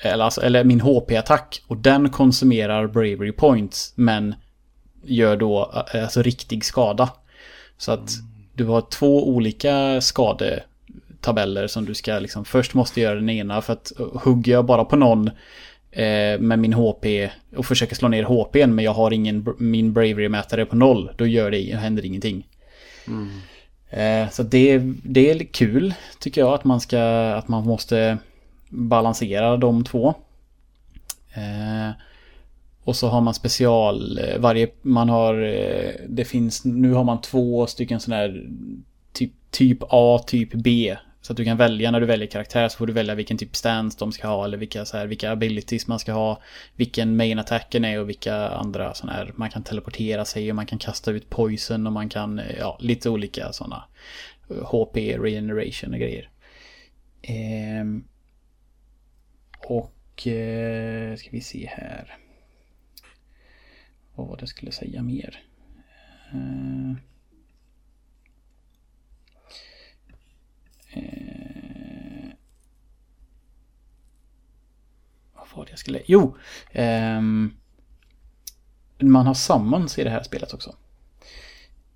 Eller, 0.02 0.24
alltså, 0.24 0.42
eller 0.42 0.64
min 0.64 0.82
HP-attack. 0.82 1.64
Och 1.68 1.78
den 1.78 2.10
konsumerar 2.10 2.88
bravery 2.88 3.32
points. 3.32 3.94
Men 3.96 4.36
gör 5.04 5.38
då 5.38 5.84
eh, 5.94 6.04
alltså 6.04 6.22
riktig 6.22 6.66
skada. 6.66 7.10
Så 7.78 7.92
att 7.92 8.10
du 8.54 8.66
har 8.66 8.82
två 8.82 9.30
olika 9.30 10.02
skadetabeller 11.24 11.68
som 11.68 11.86
du 11.86 11.94
ska 11.94 12.20
liksom 12.20 12.46
först 12.46 12.74
måste 12.74 13.02
göra 13.02 13.16
den 13.16 13.30
ena 13.30 13.62
för 13.62 13.74
att 13.74 14.00
eh, 14.00 14.06
hugger 14.24 14.52
jag 14.52 14.66
bara 14.66 14.86
på 14.86 14.96
någon 14.96 15.28
eh, 15.92 16.40
med 16.40 16.60
min 16.60 16.74
HP 16.74 17.30
och 17.56 17.66
försöker 17.66 17.96
slå 17.96 18.08
ner 18.08 18.24
HPn 18.24 18.76
men 18.76 18.86
jag 18.86 18.94
har 18.94 19.14
ingen 19.14 19.46
min 19.58 19.94
bravery-mätare 19.94 20.66
på 20.66 20.76
noll. 20.76 21.12
Då 21.18 21.26
gör 21.26 21.52
det, 21.52 21.76
händer 21.76 22.06
ingenting. 22.06 22.48
Eh, 23.90 24.30
så 24.30 24.44
det, 24.44 24.82
det 25.04 25.32
är 25.32 25.54
kul 25.54 25.94
tycker 26.20 26.42
jag 26.42 26.54
att 26.54 26.66
man 26.66 26.80
ska 26.80 27.00
att 27.38 27.48
man 27.48 27.64
måste 27.64 28.18
balansera 28.70 29.58
de 29.58 29.84
två. 29.84 30.14
Eh, 31.36 31.92
och 32.86 32.96
så 32.96 33.08
har 33.08 33.22
man 33.22 33.34
special, 33.34 34.20
varje, 34.40 34.68
man 34.82 35.10
har, 35.10 35.36
det 36.08 36.26
finns, 36.26 36.66
nu 36.66 36.94
har 36.94 37.04
man 37.04 37.22
två 37.22 37.68
stycken 37.68 38.00
sådana 38.00 38.22
här 38.22 38.50
typ, 39.14 39.32
typ 39.52 39.78
A, 39.90 40.20
typ 40.28 40.54
B. 40.54 40.98
Så 41.24 41.34
att 41.34 41.38
du 41.38 41.46
kan 41.46 41.58
välja 41.58 41.92
när 41.92 42.00
du 42.00 42.06
väljer 42.06 42.28
karaktär 42.28 42.70
så 42.70 42.78
får 42.78 42.88
du 42.88 42.94
välja 42.94 43.16
vilken 43.16 43.38
typ 43.38 43.56
stance 43.56 44.00
de 44.00 44.12
ska 44.12 44.28
ha 44.28 44.46
eller 44.46 44.58
vilka, 44.58 44.86
så 44.86 44.98
här, 44.98 45.08
vilka 45.08 45.32
abilities 45.32 45.88
man 45.88 46.00
ska 46.00 46.14
ha. 46.14 46.42
Vilken 46.76 47.18
main 47.18 47.40
attacken 47.40 47.86
är 47.86 48.00
och 48.00 48.10
vilka 48.10 48.36
andra 48.36 48.94
sådana 48.94 49.18
här, 49.18 49.34
man 49.36 49.50
kan 49.50 49.64
teleportera 49.64 50.26
sig 50.26 50.50
och 50.50 50.56
man 50.56 50.66
kan 50.66 50.80
kasta 50.80 51.12
ut 51.12 51.30
poison 51.30 51.88
och 51.88 51.94
man 51.94 52.10
kan, 52.10 52.42
ja, 52.60 52.78
lite 52.82 53.10
olika 53.10 53.54
sådana 53.54 53.84
HP, 54.48 54.98
eh, 54.98 55.22
regeneration 55.22 55.94
och 55.94 56.00
grejer. 56.00 56.30
Ehm, 57.22 58.04
och, 59.68 60.28
eh, 60.28 61.16
ska 61.16 61.30
vi 61.32 61.42
se 61.42 61.68
här. 61.68 62.18
Vad 64.16 64.28
var 64.28 64.38
det 64.38 64.42
jag 64.42 64.50
skulle 64.50 64.72
säga 64.72 65.04
mer? 65.04 65.40
Eh, 66.34 67.13
vad 75.56 75.68
jag 75.72 75.80
skulle... 75.80 76.02
Jo! 76.06 76.36
ehm, 76.72 77.54
man 79.00 79.28
har 79.28 79.34
summons 79.34 79.98
i 79.98 80.04
det 80.04 80.10
här 80.10 80.24
spelet 80.24 80.54
också. 80.54 80.76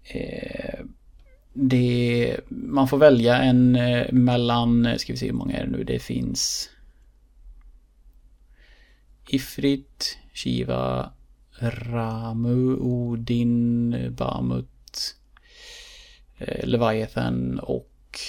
Eh, 0.03 0.79
det, 1.53 2.39
man 2.49 2.87
får 2.87 2.97
välja 2.97 3.37
en 3.37 3.75
eh, 3.75 4.11
mellan, 4.11 4.85
eh, 4.85 4.97
ska 4.97 5.13
vi 5.13 5.19
se 5.19 5.25
hur 5.25 5.33
många 5.33 5.57
är 5.57 5.65
det 5.65 5.71
nu, 5.71 5.83
det 5.83 5.99
finns 5.99 6.69
Ifrit, 9.27 10.17
Shiva, 10.33 11.11
Ramu, 11.59 12.75
Odin, 12.75 13.95
Bamut, 14.17 15.15
eh, 16.37 16.67
Leviathan 16.67 17.59
och 17.59 18.19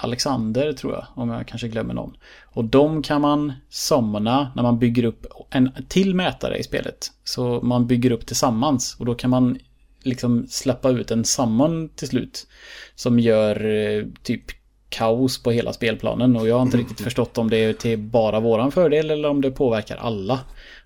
Alexander 0.00 0.72
tror 0.72 0.92
jag, 0.92 1.06
om 1.14 1.28
jag 1.28 1.46
kanske 1.46 1.68
glömmer 1.68 1.94
någon. 1.94 2.16
Och 2.44 2.64
de 2.64 3.02
kan 3.02 3.20
man 3.20 3.52
summona 3.68 4.52
när 4.56 4.62
man 4.62 4.78
bygger 4.78 5.04
upp 5.04 5.26
en 5.50 5.70
till 5.88 6.14
mätare 6.14 6.58
i 6.58 6.62
spelet. 6.62 7.12
Så 7.24 7.60
man 7.60 7.86
bygger 7.86 8.10
upp 8.10 8.26
tillsammans 8.26 8.96
och 8.98 9.06
då 9.06 9.14
kan 9.14 9.30
man 9.30 9.58
liksom 10.02 10.46
släppa 10.48 10.90
ut 10.90 11.10
en 11.10 11.24
summon 11.24 11.88
till 11.88 12.08
slut. 12.08 12.46
Som 12.94 13.18
gör 13.18 13.64
eh, 13.64 14.04
typ 14.22 14.42
kaos 14.88 15.42
på 15.42 15.50
hela 15.50 15.72
spelplanen 15.72 16.36
och 16.36 16.48
jag 16.48 16.54
har 16.54 16.62
inte 16.62 16.76
riktigt 16.76 17.00
förstått 17.00 17.38
om 17.38 17.50
det 17.50 17.56
är 17.56 17.72
till 17.72 17.98
bara 17.98 18.40
våran 18.40 18.72
fördel 18.72 19.10
eller 19.10 19.28
om 19.28 19.40
det 19.40 19.50
påverkar 19.50 19.96
alla. 19.96 20.40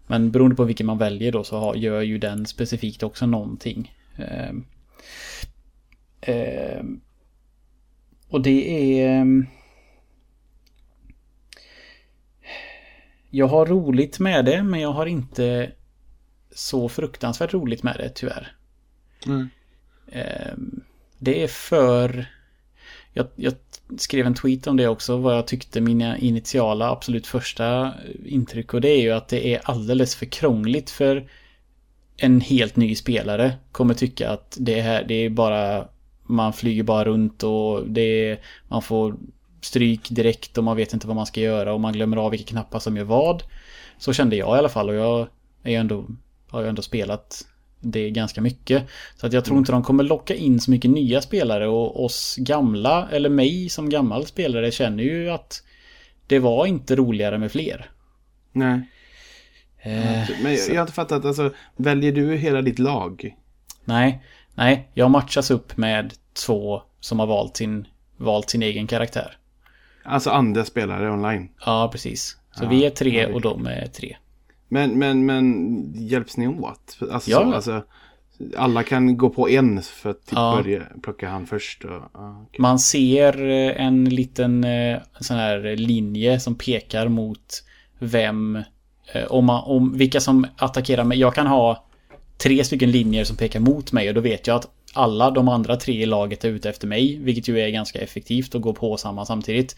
Men 0.07 0.31
beroende 0.31 0.57
på 0.57 0.65
vilken 0.65 0.87
man 0.87 0.99
väljer 0.99 1.33
då 1.33 1.45
så 1.45 1.75
gör 1.77 2.03
ju 2.03 2.19
den 2.19 2.47
specifikt 2.47 3.03
också 3.03 3.27
någonting. 3.27 3.95
Ehm, 4.17 4.65
ehm, 6.21 7.01
och 8.33 8.43
det 8.43 9.01
är... 9.01 9.09
ehm, 9.21 9.47
Jag 13.35 13.47
har 13.47 13.67
roligt 13.67 14.19
med 14.19 14.45
det 14.45 14.63
men 14.63 14.81
jag 14.81 14.93
har 14.93 15.07
inte 15.07 15.73
så 16.51 16.89
fruktansvärt 16.89 17.55
roligt 17.55 17.83
med 17.83 17.97
det 17.99 18.09
tyvärr. 18.09 18.57
Mm. 19.27 19.49
Ehm, 20.13 20.83
Det 21.19 21.43
är 21.43 21.49
för... 21.49 22.27
Jag, 23.13 23.27
jag 23.37 23.55
skrev 23.99 24.27
en 24.27 24.35
tweet 24.35 24.67
om 24.67 24.77
det 24.77 24.89
också, 24.89 25.17
vad 25.17 25.37
jag 25.37 25.47
tyckte 25.47 25.81
mina 25.81 26.19
initiala, 26.19 26.91
absolut 26.91 27.27
första 27.27 27.95
intryck. 28.25 28.75
Och 28.75 28.81
det 28.81 28.89
är 28.89 29.03
ju 29.03 29.11
att 29.11 29.29
det 29.29 29.55
är 29.55 29.61
alldeles 29.65 30.15
för 30.15 30.27
krångligt 30.27 30.91
för 30.91 31.29
en 32.17 32.41
helt 32.41 32.77
ny 32.77 32.95
spelare. 32.95 33.53
Kommer 33.73 33.95
tycka 33.95 34.31
att 34.31 34.57
det 34.61 34.81
här, 34.81 35.05
det 35.05 35.15
är 35.15 35.31
bara... 35.31 35.89
man 36.33 36.53
flyger 36.53 36.83
bara 36.83 37.05
runt 37.05 37.43
och 37.43 37.89
det 37.89 38.31
är, 38.31 38.41
man 38.69 38.83
får 38.83 39.17
stryk 39.61 40.11
direkt 40.11 40.59
och 40.59 40.65
man 40.65 40.77
vet 40.77 40.93
inte 40.93 41.07
vad 41.07 41.17
man 41.17 41.27
ska 41.27 41.41
göra 41.41 41.75
och 41.75 41.81
man 41.81 41.93
glömmer 41.93 42.17
av 42.17 42.31
vilka 42.31 42.47
knappar 42.47 42.79
som 42.79 42.97
gör 42.97 43.05
vad. 43.05 43.43
Så 43.99 44.13
kände 44.13 44.37
jag 44.37 44.57
i 44.57 44.59
alla 44.59 44.69
fall 44.69 44.89
och 44.89 44.95
jag 44.95 45.29
är 45.63 45.79
ändå, 45.81 46.07
har 46.49 46.63
ju 46.63 46.69
ändå 46.69 46.83
spelat 46.83 47.47
det 47.81 48.11
ganska 48.11 48.41
mycket. 48.41 48.85
Så 49.17 49.27
att 49.27 49.33
jag 49.33 49.45
tror 49.45 49.59
inte 49.59 49.73
de 49.73 49.83
kommer 49.83 50.05
locka 50.05 50.35
in 50.35 50.61
så 50.61 50.71
mycket 50.71 50.91
nya 50.91 51.23
spelare 51.23 51.69
och 51.69 52.05
oss 52.05 52.37
gamla, 52.39 53.09
eller 53.11 53.29
mig 53.29 53.69
som 53.69 53.91
gammal 53.91 54.27
spelare 54.27 54.71
känner 54.71 55.03
ju 55.03 55.31
att 55.31 55.63
det 56.27 56.39
var 56.39 56.67
inte 56.67 56.97
roligare 56.97 57.39
med 57.39 57.53
fler. 57.53 57.91
Nej. 58.53 58.91
Eh, 59.79 60.31
Men 60.43 60.55
jag, 60.55 60.69
jag 60.69 60.75
har 60.75 60.81
inte 60.81 60.93
fattat, 60.93 61.25
alltså 61.25 61.53
väljer 61.77 62.13
du 62.13 62.37
hela 62.37 62.63
ditt 62.63 62.79
lag? 62.79 63.35
nej, 63.85 64.23
nej, 64.55 64.89
jag 64.95 65.11
matchas 65.11 65.51
upp 65.51 65.77
med 65.77 66.15
två 66.47 66.83
som 67.01 67.19
har 67.19 67.27
valt 67.27 67.57
sin, 67.57 67.87
valt 68.17 68.51
sin 68.51 68.63
egen 68.63 68.87
karaktär. 68.87 69.37
Alltså 70.05 70.31
andra 70.31 70.65
spelare 70.65 71.11
online? 71.11 71.49
Ja, 71.67 71.89
precis. 71.93 72.37
Så 72.57 72.65
Ja, 72.65 72.69
vi 72.69 72.85
är 72.85 72.91
tre 72.91 73.27
och 73.27 73.41
de 73.41 73.67
är 73.67 73.87
tre. 73.87 74.17
Men, 74.69 74.99
men, 74.99 75.27
men 75.27 75.79
hjälps 75.95 76.37
ni 76.37 76.49
åt? 76.49 76.99
Alltså, 77.13 77.31
Ja. 77.31 77.39
så, 77.41 77.55
alltså, 77.55 77.85
alla 78.57 78.83
kan 78.83 79.17
gå 79.17 79.31
på 79.31 79.49
en 79.49 79.83
för 79.83 80.11
att 80.11 80.27
typ 80.27 80.33
Ja. 80.33 80.61
börja 80.63 80.83
plocka 81.03 81.29
han 81.29 81.47
först. 81.47 81.85
Och, 81.85 82.03
okej. 82.15 82.57
Man 82.61 82.79
ser 82.79 83.51
eh, 83.51 83.87
en 83.87 84.05
liten 84.05 84.65
eh, 84.65 84.99
sån 85.21 85.37
här 85.37 85.77
linje 85.77 86.41
som 86.41 86.55
pekar 86.55 87.09
mot 87.09 87.65
vem, 87.99 88.57
eh, 89.13 89.25
om, 89.25 89.45
man, 89.45 89.63
om 89.65 89.99
vilka 89.99 90.21
som 90.21 90.47
attackerar 90.57 91.05
mig. 91.05 91.19
Jag 91.19 91.35
kan 91.35 91.47
ha 91.47 91.85
tre 92.43 92.65
stycken 92.65 92.91
linjer 92.91 93.25
som 93.25 93.37
pekar 93.37 93.61
mot 93.61 93.93
mig 93.93 94.09
och 94.09 94.15
då 94.15 94.21
vet 94.21 94.47
jag 94.47 94.57
att 94.57 94.69
alla 94.95 95.31
de 95.31 95.49
andra 95.49 95.77
tre 95.77 96.03
i 96.03 96.07
laget 96.07 96.45
är 96.45 96.49
ute 96.49 96.71
efter 96.71 96.87
mig, 96.87 97.19
vilket 97.19 97.49
ju 97.49 97.61
är 97.61 97.69
ganska 97.69 97.99
effektivt 97.99 98.55
att 98.55 98.63
gå 98.63 98.73
på 98.73 98.97
samma 98.97 99.27
samtidigt. 99.27 99.77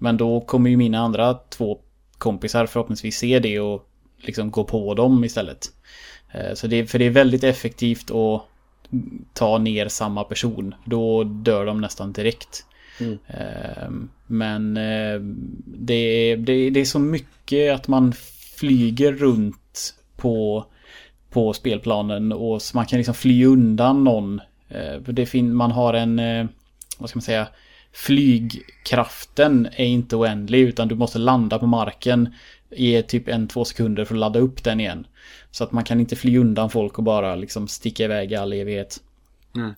Men 0.00 0.16
då 0.16 0.40
kommer 0.40 0.70
ju 0.70 0.76
mina 0.76 0.98
andra 0.98 1.34
två 1.34 1.78
kompisar 2.18 2.66
förhoppningsvis 2.66 3.18
se 3.18 3.38
det 3.38 3.60
och 3.60 3.88
liksom 4.18 4.50
gå 4.50 4.64
på 4.64 4.94
dem 4.94 5.24
istället. 5.24 5.66
Eh, 6.32 6.54
Så 6.54 6.66
det, 6.66 6.86
för 6.86 6.98
det 6.98 7.04
är 7.04 7.10
väldigt 7.10 7.44
effektivt 7.44 8.10
att 8.10 8.42
ta 9.32 9.58
ner 9.58 9.88
samma 9.88 10.24
person. 10.24 10.74
Då 10.84 11.24
dör 11.24 11.66
de 11.66 11.80
nästan 11.80 12.12
direkt. 12.12 12.64
Eh, 13.26 13.90
Men 14.26 14.76
eh, 14.76 15.20
det 15.66 16.36
det, 16.36 16.70
det 16.70 16.80
är 16.80 16.84
så 16.84 16.98
mycket 16.98 17.74
att 17.74 17.88
man 17.88 18.12
flyger 18.56 19.12
runt 19.12 19.94
på, 20.16 20.64
på 21.36 21.52
spelplanen 21.52 22.32
och 22.32 22.62
så 22.62 22.76
man 22.76 22.86
kan 22.86 22.96
liksom 22.96 23.14
fly 23.14 23.44
undan 23.44 24.04
någon. 24.04 24.40
Eh, 24.68 24.98
Det 25.00 25.26
fin- 25.26 25.54
man 25.54 25.70
har 25.70 25.94
en, 25.94 26.18
eh, 26.18 26.46
vad 26.98 27.08
ska 27.10 27.16
man 27.16 27.22
säga, 27.22 27.48
flygkraften 27.92 29.68
är 29.76 29.84
inte 29.84 30.16
oändlig 30.16 30.60
utan 30.60 30.88
du 30.88 30.94
måste 30.94 31.18
landa 31.18 31.58
på 31.58 31.66
marken 31.66 32.34
i 32.70 33.02
typ 33.02 33.28
en, 33.28 33.48
två 33.48 33.64
sekunder 33.64 34.04
för 34.04 34.14
att 34.14 34.18
ladda 34.20 34.38
upp 34.38 34.64
den 34.64 34.80
igen. 34.80 35.06
Så 35.50 35.64
att 35.64 35.72
man 35.72 35.84
kan 35.84 36.00
inte 36.00 36.16
fly 36.16 36.38
undan 36.38 36.70
folk 36.70 36.98
och 36.98 37.04
bara 37.04 37.34
liksom 37.34 37.68
sticka 37.68 38.04
iväg 38.04 38.32
i 38.32 38.36
all 38.36 38.52
evighet. 38.52 39.02
Nej. 39.52 39.72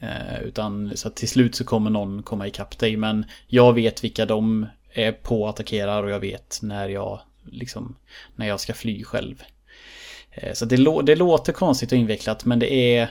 Eh, 0.00 0.42
utan 0.44 0.92
så 0.96 1.08
att 1.08 1.16
till 1.16 1.28
slut 1.28 1.54
så 1.54 1.64
kommer 1.64 1.90
någon 1.90 2.22
komma 2.22 2.46
ikapp 2.46 2.78
dig. 2.78 2.96
Men 2.96 3.24
jag 3.46 3.72
vet 3.72 4.04
vilka 4.04 4.26
de 4.26 4.66
är 4.92 5.12
på 5.12 5.42
och 5.42 5.48
attackerar 5.48 6.02
och 6.02 6.10
jag 6.10 6.20
vet 6.20 6.58
när 6.62 6.88
jag 6.88 7.20
liksom 7.44 7.94
när 8.36 8.46
jag 8.48 8.60
ska 8.60 8.74
fly 8.74 9.04
själv. 9.04 9.42
Eh, 10.42 10.52
så 10.52 10.64
det, 10.64 10.76
lå- 10.76 11.02
det 11.02 11.16
låter 11.16 11.52
konstigt 11.52 11.92
och 11.92 11.98
invecklat 11.98 12.44
men 12.44 12.58
det 12.58 12.96
är 12.96 13.10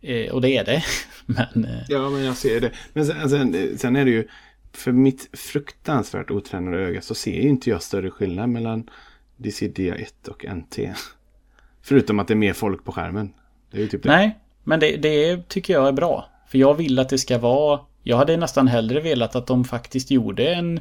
eh, 0.00 0.32
och 0.32 0.40
det 0.40 0.56
är 0.56 0.64
det. 0.64 0.82
men 1.26 1.64
eh, 1.64 1.80
Ja, 1.88 2.10
men 2.10 2.24
jag 2.24 2.36
ser 2.36 2.60
det. 2.60 2.70
Men 2.92 3.06
sen, 3.06 3.30
sen, 3.30 3.78
sen 3.78 3.96
är 3.96 4.04
det 4.04 4.10
ju, 4.10 4.28
för 4.72 4.92
mitt 4.92 5.28
fruktansvärt 5.32 6.30
otränade 6.30 6.78
öga 6.78 7.00
så 7.00 7.14
ser 7.14 7.40
ju 7.42 7.48
inte 7.48 7.70
jag 7.70 7.82
större 7.82 8.10
skillnad 8.10 8.48
mellan 8.48 8.90
Dissidia 9.36 9.94
1 9.94 10.28
och 10.28 10.44
NT. 10.56 10.78
Förutom 11.82 12.18
att 12.18 12.28
det 12.28 12.34
är 12.34 12.36
mer 12.36 12.52
folk 12.52 12.84
på 12.84 12.92
skärmen. 12.92 13.32
Typ. 13.72 14.04
Nej, 14.04 14.38
men 14.64 14.80
det, 14.80 14.96
det 14.96 15.48
tycker 15.48 15.72
jag 15.72 15.88
är 15.88 15.92
bra. 15.92 16.30
För 16.48 16.58
jag 16.58 16.74
vill 16.74 16.98
att 16.98 17.08
det 17.08 17.18
ska 17.18 17.38
vara... 17.38 17.80
Jag 18.02 18.16
hade 18.16 18.36
nästan 18.36 18.68
hellre 18.68 19.00
velat 19.00 19.36
att 19.36 19.46
de 19.46 19.64
faktiskt 19.64 20.10
gjorde 20.10 20.54
en, 20.54 20.80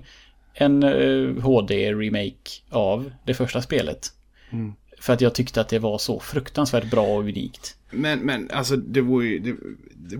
en 0.53 0.83
eh, 0.83 1.43
HD-remake 1.43 2.61
av 2.69 3.11
det 3.25 3.33
första 3.33 3.61
spelet. 3.61 4.07
Mm. 4.49 4.73
För 4.99 5.13
att 5.13 5.21
jag 5.21 5.35
tyckte 5.35 5.61
att 5.61 5.69
det 5.69 5.79
var 5.79 5.97
så 5.97 6.19
fruktansvärt 6.19 6.91
bra 6.91 7.07
och 7.07 7.19
unikt. 7.19 7.75
Men, 7.91 8.19
men 8.19 8.49
alltså 8.51 8.75
det 8.75 9.01
vore 9.01 9.25
ju, 9.25 9.39
det, 9.39 9.55
det, 9.95 10.19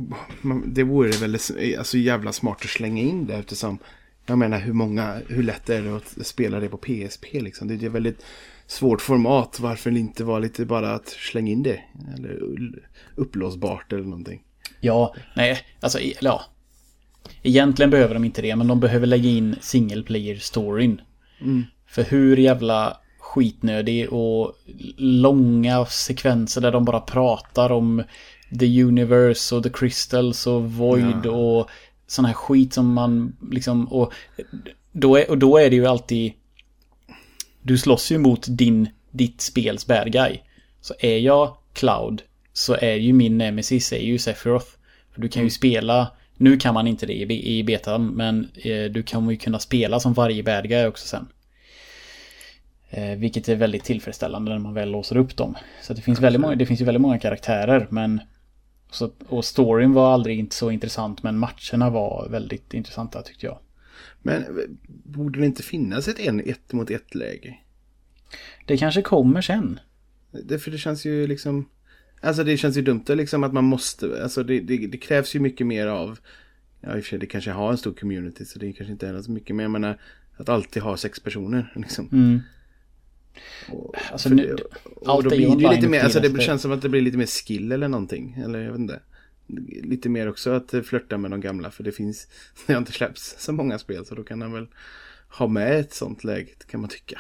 det 0.66 0.84
vore 0.84 1.12
väl 1.12 1.38
alltså, 1.78 1.98
jävla 1.98 2.32
smart 2.32 2.58
att 2.62 2.70
slänga 2.70 3.02
in 3.02 3.28
det 3.28 3.34
eftersom 3.34 3.80
jag 4.26 4.38
menar 4.38 4.60
hur 4.60 4.74
många, 4.74 5.22
hur 5.28 5.44
lätt 5.44 5.70
är 5.70 5.82
det 5.82 5.96
att 5.96 6.28
spela 6.28 6.60
det 6.60 6.70
på 6.70 6.78
PSP 6.78 7.26
liksom. 7.34 7.68
Det 7.68 7.74
är 7.74 7.86
ett 7.86 7.92
väldigt 7.92 8.26
svårt 8.68 9.02
format. 9.02 9.60
Varför 9.60 9.98
inte 9.98 10.24
vara 10.24 10.40
lite 10.40 10.66
bara 10.66 10.94
att 10.94 11.08
slänga 11.08 11.52
in 11.52 11.64
det? 11.64 11.80
Eller 12.18 12.40
upplåsbart 13.16 13.94
eller 13.94 14.04
någonting. 14.04 14.42
Ja, 14.80 15.16
nej, 15.36 15.60
alltså, 15.80 16.00
ja. 16.22 16.44
Egentligen 17.44 17.90
behöver 17.90 18.14
de 18.14 18.26
inte 18.26 18.42
det, 18.42 18.56
men 18.56 18.68
de 18.68 18.80
behöver 18.80 19.08
lägga 19.08 19.30
in 19.30 19.56
single 19.62 20.04
player-storyn. 20.04 21.02
För 21.88 22.04
hur 22.04 22.38
jävla 22.38 22.98
skitnödig 23.30 24.14
och 24.14 24.54
långa 24.98 25.86
sekvenser 25.86 26.62
där 26.62 26.72
de 26.72 26.86
bara 26.86 27.00
pratar 27.00 27.72
om 27.72 28.04
the 28.60 28.84
universe 28.84 29.56
och 29.56 29.64
the 29.64 29.70
crystals 29.70 30.48
och 30.48 30.72
void 30.72 31.26
och 31.26 31.70
sån 32.08 32.26
här 32.26 32.34
skit 32.34 32.74
som 32.74 32.94
man 32.94 33.36
liksom 33.52 33.88
och 33.88 34.14
då 34.92 35.18
är, 35.18 35.30
och 35.30 35.38
då 35.38 35.58
är 35.58 35.70
det 35.70 35.76
ju 35.76 35.86
alltid 35.86 36.34
du 37.62 37.78
slåss 37.78 38.12
ju 38.12 38.18
mot 38.18 38.46
din, 38.50 38.90
ditt 39.12 39.42
spels 39.42 39.88
bad 39.88 40.12
guy. 40.12 40.40
Så 40.82 40.94
är 41.00 41.18
jag 41.18 41.58
Cloud 41.74 42.22
så 42.54 42.76
är 42.76 42.96
ju 42.96 43.14
min 43.14 43.38
nemesis 43.38 43.94
är 43.94 44.00
ju 44.00 44.18
Sephiroth. 44.18 44.68
För 45.14 45.22
du 45.22 45.30
kan 45.30 45.44
ju 45.44 45.50
spela, 45.50 46.12
nu 46.38 46.58
kan 46.58 46.74
man 46.74 46.88
inte 46.88 47.06
det 47.06 47.34
i 47.34 47.64
betan, 47.64 48.08
men 48.08 48.50
eh, 48.56 48.84
du 48.84 49.04
kommer 49.04 49.32
ju 49.32 49.38
kunna 49.38 49.60
spela 49.60 50.00
som 50.00 50.14
varje 50.14 50.44
bad 50.44 50.70
guy 50.70 50.86
också 50.86 51.08
sen. 51.08 51.28
Eh, 52.90 53.18
vilket 53.18 53.50
är 53.50 53.56
väldigt 53.56 53.84
tillfredsställande 53.84 54.52
när 54.52 54.60
man 54.60 54.74
väl 54.74 54.92
låser 54.92 55.18
upp 55.18 55.38
dem. 55.38 55.56
Så 55.82 55.94
det 55.94 56.02
finns, 56.02 56.20
väldigt 56.20 56.42
många, 56.42 56.56
det 56.56 56.66
finns 56.66 56.82
ju 56.82 56.86
väldigt 56.86 57.02
många 57.02 57.20
karaktärer, 57.20 57.88
men 57.90 58.22
så, 58.92 59.12
och 59.28 59.46
storyn 59.46 59.94
var 59.94 60.14
aldrig 60.14 60.40
inte 60.40 60.56
så 60.56 60.72
intressant, 60.72 61.24
men 61.24 61.38
matcherna 61.38 61.90
var 61.90 62.28
väldigt 62.30 62.74
intressanta 62.74 63.22
tyckte 63.22 63.46
jag. 63.46 63.60
Men 64.22 64.44
eh, 64.44 64.50
borde 65.04 65.40
det 65.40 65.46
inte 65.46 65.64
finnas 65.64 66.08
ett 66.08 66.20
en 66.20 66.40
ett 66.40 66.74
mot 66.74 66.92
ett 66.92 67.16
läge? 67.16 67.58
Det 68.66 68.78
kanske 68.78 69.02
kommer 69.02 69.42
sen. 69.42 69.80
Det, 70.32 70.60
för 70.60 70.72
det 70.72 70.78
känns 70.78 71.06
ju 71.06 71.28
liksom... 71.28 71.70
Alltså 72.22 72.44
det 72.44 72.58
känns 72.58 72.78
ju 72.78 72.82
dumt 72.82 73.06
liksom 73.08 73.44
att 73.44 73.54
man 73.54 73.64
måste... 73.64 74.24
Alltså 74.24 74.44
det, 74.44 74.60
det, 74.60 74.88
det 74.88 74.98
krävs 74.98 75.36
ju 75.36 75.40
mycket 75.40 75.68
mer 75.68 75.88
av... 75.88 76.20
Ja 76.82 76.98
i 76.98 77.00
och 77.00 77.04
för 77.04 77.10
sig 77.10 77.20
det 77.20 77.26
kanske 77.26 77.52
har 77.52 77.72
en 77.72 77.78
stor 77.78 77.94
community 77.94 78.46
så 78.46 78.60
det 78.60 78.74
kanske 78.74 78.92
inte 78.92 79.08
är 79.08 79.22
så 79.22 79.32
mycket. 79.32 79.56
Men 79.56 79.64
jag 79.64 79.72
menar 79.72 80.02
att 80.38 80.50
alltid 80.50 80.84
ha 80.84 80.98
sex 80.98 81.20
personer 81.20 81.74
liksom. 81.76 82.10
Mm. 82.12 82.40
Och, 83.70 83.96
Alltså, 84.12 84.30
för 84.30 84.36
nu- 84.36 84.56
det, 84.56 84.64
och 85.10 85.24
då 85.24 85.30
blir 85.30 85.56
det 85.56 85.76
lite 85.76 85.88
mer... 85.88 86.00
för 86.00 86.06
Alltså 86.06 86.20
det 86.20 86.42
känns 86.42 86.62
som 86.62 86.72
att 86.72 86.82
det 86.82 86.90
blir 86.90 87.02
lite 87.02 87.18
mer 87.18 87.26
skill 87.26 87.72
eller 87.72 87.88
någonting. 87.88 88.38
Eller 88.44 88.60
jag 88.60 88.72
vet 88.72 88.80
inte. 88.80 89.00
Lite 89.84 90.10
mer 90.10 90.30
också 90.30 90.52
att 90.52 90.74
flörta 90.86 91.18
med 91.18 91.32
de 91.32 91.42
gamla. 91.42 91.72
För 91.72 91.84
det 91.84 91.92
finns... 91.92 92.28
Det 92.68 92.74
har 92.74 92.80
inte 92.80 92.92
släppts 92.92 93.36
så 93.40 93.52
många 93.52 93.80
spel 93.80 94.06
så 94.06 94.16
då 94.16 94.24
kan 94.24 94.42
han 94.42 94.54
väl 94.54 94.68
ha 95.30 95.48
med 95.48 95.80
ett 95.80 95.94
sånt 95.94 96.24
läge 96.24 96.50
kan 96.68 96.80
man 96.82 96.90
tycka. 96.90 97.20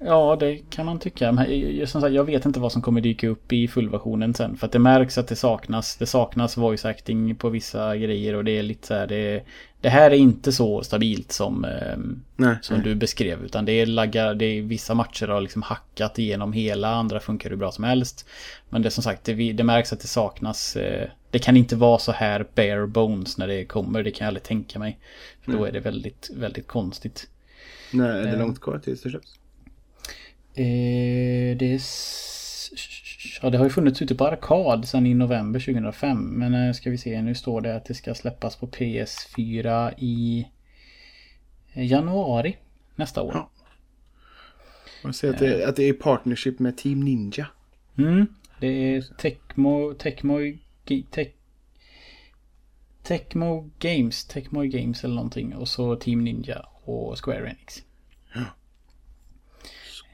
Ja, 0.00 0.36
det 0.40 0.56
kan 0.70 0.86
man 0.86 0.98
tycka. 0.98 1.32
Men 1.32 1.76
jag- 1.78 1.88
som 1.88 2.00
sagt, 2.00 2.14
jag 2.14 2.24
vet 2.24 2.46
inte 2.46 2.60
vad 2.60 2.72
som 2.72 2.82
kommer 2.82 3.00
dyka 3.00 3.28
upp 3.28 3.52
i 3.52 3.68
fullversionen 3.68 4.34
sen. 4.34 4.56
För 4.56 4.66
att 4.66 4.72
det 4.72 4.78
märks 4.78 5.18
att 5.18 5.28
det 5.28 5.36
saknas. 5.36 5.96
Det 5.96 6.06
saknas 6.06 6.56
voice 6.56 6.84
acting 6.84 7.36
på 7.36 7.48
vissa 7.48 7.96
grejer 7.96 8.34
och 8.34 8.44
det 8.44 8.58
är 8.58 8.62
lite 8.62 8.86
så 8.86 8.94
här. 8.94 9.06
Det, 9.06 9.42
det 9.80 9.88
här 9.88 10.10
är 10.10 10.14
inte 10.14 10.52
så 10.52 10.82
stabilt 10.82 11.32
som, 11.32 11.64
ehm, 11.64 12.22
Nej. 12.36 12.56
som 12.62 12.82
du 12.82 12.94
beskrev. 12.94 13.44
Utan 13.44 13.64
det 13.64 13.72
är 13.72 13.86
laggar, 13.86 14.34
det 14.34 14.44
är 14.44 14.62
vissa 14.62 14.94
matcher 14.94 15.26
har 15.26 15.40
liksom 15.40 15.62
hackat 15.62 16.18
igenom 16.18 16.52
hela. 16.52 16.88
Andra 16.94 17.20
funkar 17.20 17.50
hur 17.50 17.56
bra 17.56 17.72
som 17.72 17.84
helst. 17.84 18.26
Men 18.68 18.82
det 18.82 18.88
är 18.88 18.90
som 18.90 19.02
sagt, 19.02 19.24
det, 19.24 19.52
det 19.52 19.64
märks 19.64 19.92
att 19.92 20.00
det 20.00 20.08
saknas. 20.08 20.76
Eh, 20.76 21.08
det 21.30 21.38
kan 21.38 21.56
inte 21.56 21.76
vara 21.76 21.98
så 21.98 22.12
här 22.12 22.46
bare 22.54 22.86
bones 22.86 23.38
när 23.38 23.48
det 23.48 23.64
kommer. 23.64 24.02
Det 24.02 24.10
kan 24.10 24.24
jag 24.24 24.28
aldrig 24.28 24.42
tänka 24.42 24.78
mig. 24.78 24.98
För 25.44 25.52
då 25.52 25.64
är 25.64 25.72
det 25.72 25.80
väldigt, 25.80 26.30
väldigt 26.36 26.66
konstigt. 26.66 27.28
Nej, 27.92 28.06
är 28.08 28.22
det 28.22 28.28
Eh. 28.28 28.38
långt 28.38 28.60
kvar 28.60 28.78
tills 28.78 29.02
det 29.02 29.10
släpps? 29.10 29.34
Eh, 30.56 31.56
det, 31.56 31.72
är 31.74 31.80
ja, 33.42 33.50
det 33.50 33.58
har 33.58 33.64
ju 33.64 33.70
funnits 33.70 34.02
ute 34.02 34.14
på 34.14 34.26
arkad 34.26 34.88
sedan 34.88 35.06
i 35.06 35.14
november 35.14 35.60
2005. 35.60 36.18
Men 36.18 36.54
eh, 36.54 36.72
ska 36.72 36.90
vi 36.90 36.98
se, 36.98 37.22
nu 37.22 37.34
står 37.34 37.60
det 37.60 37.76
att 37.76 37.84
det 37.84 37.94
ska 37.94 38.14
släppas 38.14 38.56
på 38.56 38.66
PS4 38.66 39.94
i 39.98 40.46
januari 41.74 42.56
nästa 42.96 43.22
år. 43.22 43.32
Ja. 43.34 43.50
Man 45.04 45.14
ser 45.14 45.30
att 45.30 45.38
det, 45.38 45.68
att 45.68 45.76
det 45.76 45.88
är 45.88 45.92
partnership 45.92 46.58
med 46.58 46.76
Team 46.76 47.00
Ninja. 47.00 47.46
Mm, 47.98 48.26
det 48.60 48.66
är 48.66 49.02
Tecmo, 49.18 49.94
Tecmo, 49.94 50.38
Tec, 51.10 51.28
Tecmo 53.02 53.70
Games, 53.78 54.24
Tecmo 54.24 54.62
Games 54.62 55.04
eller 55.04 55.14
någonting. 55.14 55.54
Och 55.54 55.68
så 55.68 55.96
Team 55.96 56.24
Ninja 56.24 56.66
och 56.84 57.24
Square 57.24 57.48
Enix. 57.48 57.82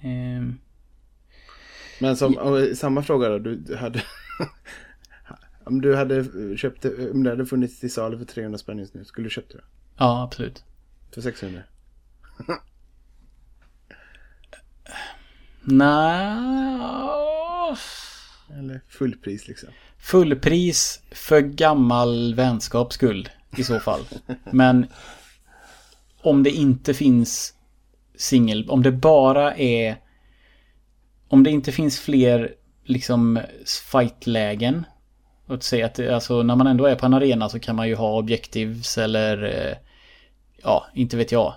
Ehm, 0.01 0.59
Men 1.98 2.16
som, 2.16 2.36
och 2.38 2.76
samma 2.76 3.03
fråga 3.03 3.28
då. 3.28 3.38
Du 3.38 3.76
hade... 3.76 4.03
om 5.64 5.80
du 5.80 5.96
hade 5.96 6.24
köpt 6.57 6.82
det, 6.82 7.11
om 7.11 7.22
det 7.22 7.30
hade 7.30 7.46
funnits 7.46 7.80
till 7.80 7.92
salu 7.92 8.18
för 8.18 8.24
300 8.24 8.59
spänn 8.59 8.78
just 8.78 8.94
nu. 8.94 9.05
Skulle 9.05 9.26
du 9.26 9.30
köpt 9.30 9.53
det? 9.53 9.61
ja, 9.96 10.22
absolut. 10.22 10.64
För 11.14 11.20
600? 11.20 11.62
Nej. 15.62 16.36
Eller 18.59 18.80
fullpris 18.88 19.48
liksom? 19.48 19.68
Fullpris 19.98 21.03
för 21.11 21.40
gammal 21.40 22.34
vänskaps 22.34 22.94
skull 22.94 23.28
i 23.57 23.64
så 23.64 23.80
fall. 23.80 24.01
Men 24.53 24.86
om 26.22 26.42
det 26.42 26.51
inte 26.51 26.94
finns 26.94 27.55
singel, 28.21 28.71
om 28.71 28.83
det 28.83 28.93
bara 28.93 29.57
är 29.57 29.97
om 31.29 31.43
det 31.43 31.51
inte 31.51 31.73
finns 31.73 32.01
fler 32.01 32.55
liksom 32.85 33.41
fightlägen 33.93 34.85
Låt 35.51 35.62
säga 35.62 35.87
att 35.87 35.99
alltså, 35.99 36.43
när 36.43 36.57
man 36.57 36.66
ändå 36.66 36.87
är 36.87 36.95
på 36.95 37.07
en 37.07 37.14
arena 37.14 37.49
så 37.49 37.59
kan 37.59 37.77
man 37.77 37.89
ju 37.89 37.95
ha 37.95 38.18
objectives 38.18 38.99
eller 38.99 39.43
eh, 39.43 39.77
ja, 40.62 40.87
inte 40.95 41.16
vet 41.16 41.33
jag. 41.33 41.55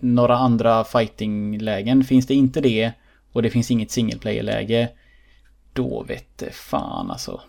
Några 0.00 0.36
andra 0.36 0.84
fightinglägen. 0.84 2.04
Finns 2.04 2.26
det 2.26 2.34
inte 2.34 2.60
det 2.60 2.92
och 3.32 3.42
det 3.42 3.50
finns 3.50 3.70
inget 3.70 3.90
single 3.90 4.18
player-läge 4.18 4.88
då 5.72 6.02
vet 6.02 6.38
det 6.38 6.50
fan 6.54 7.10
alltså. 7.10 7.40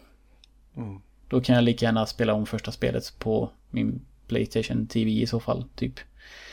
Då 1.29 1.41
kan 1.41 1.55
jag 1.55 1.63
lika 1.63 1.85
gärna 1.85 2.05
spela 2.05 2.33
om 2.33 2.45
första 2.45 2.71
spelet 2.71 3.19
på 3.19 3.49
min 3.69 4.01
Playstation 4.27 4.87
TV 4.87 5.11
i 5.11 5.27
så 5.27 5.39
fall, 5.39 5.65
typ. 5.75 5.99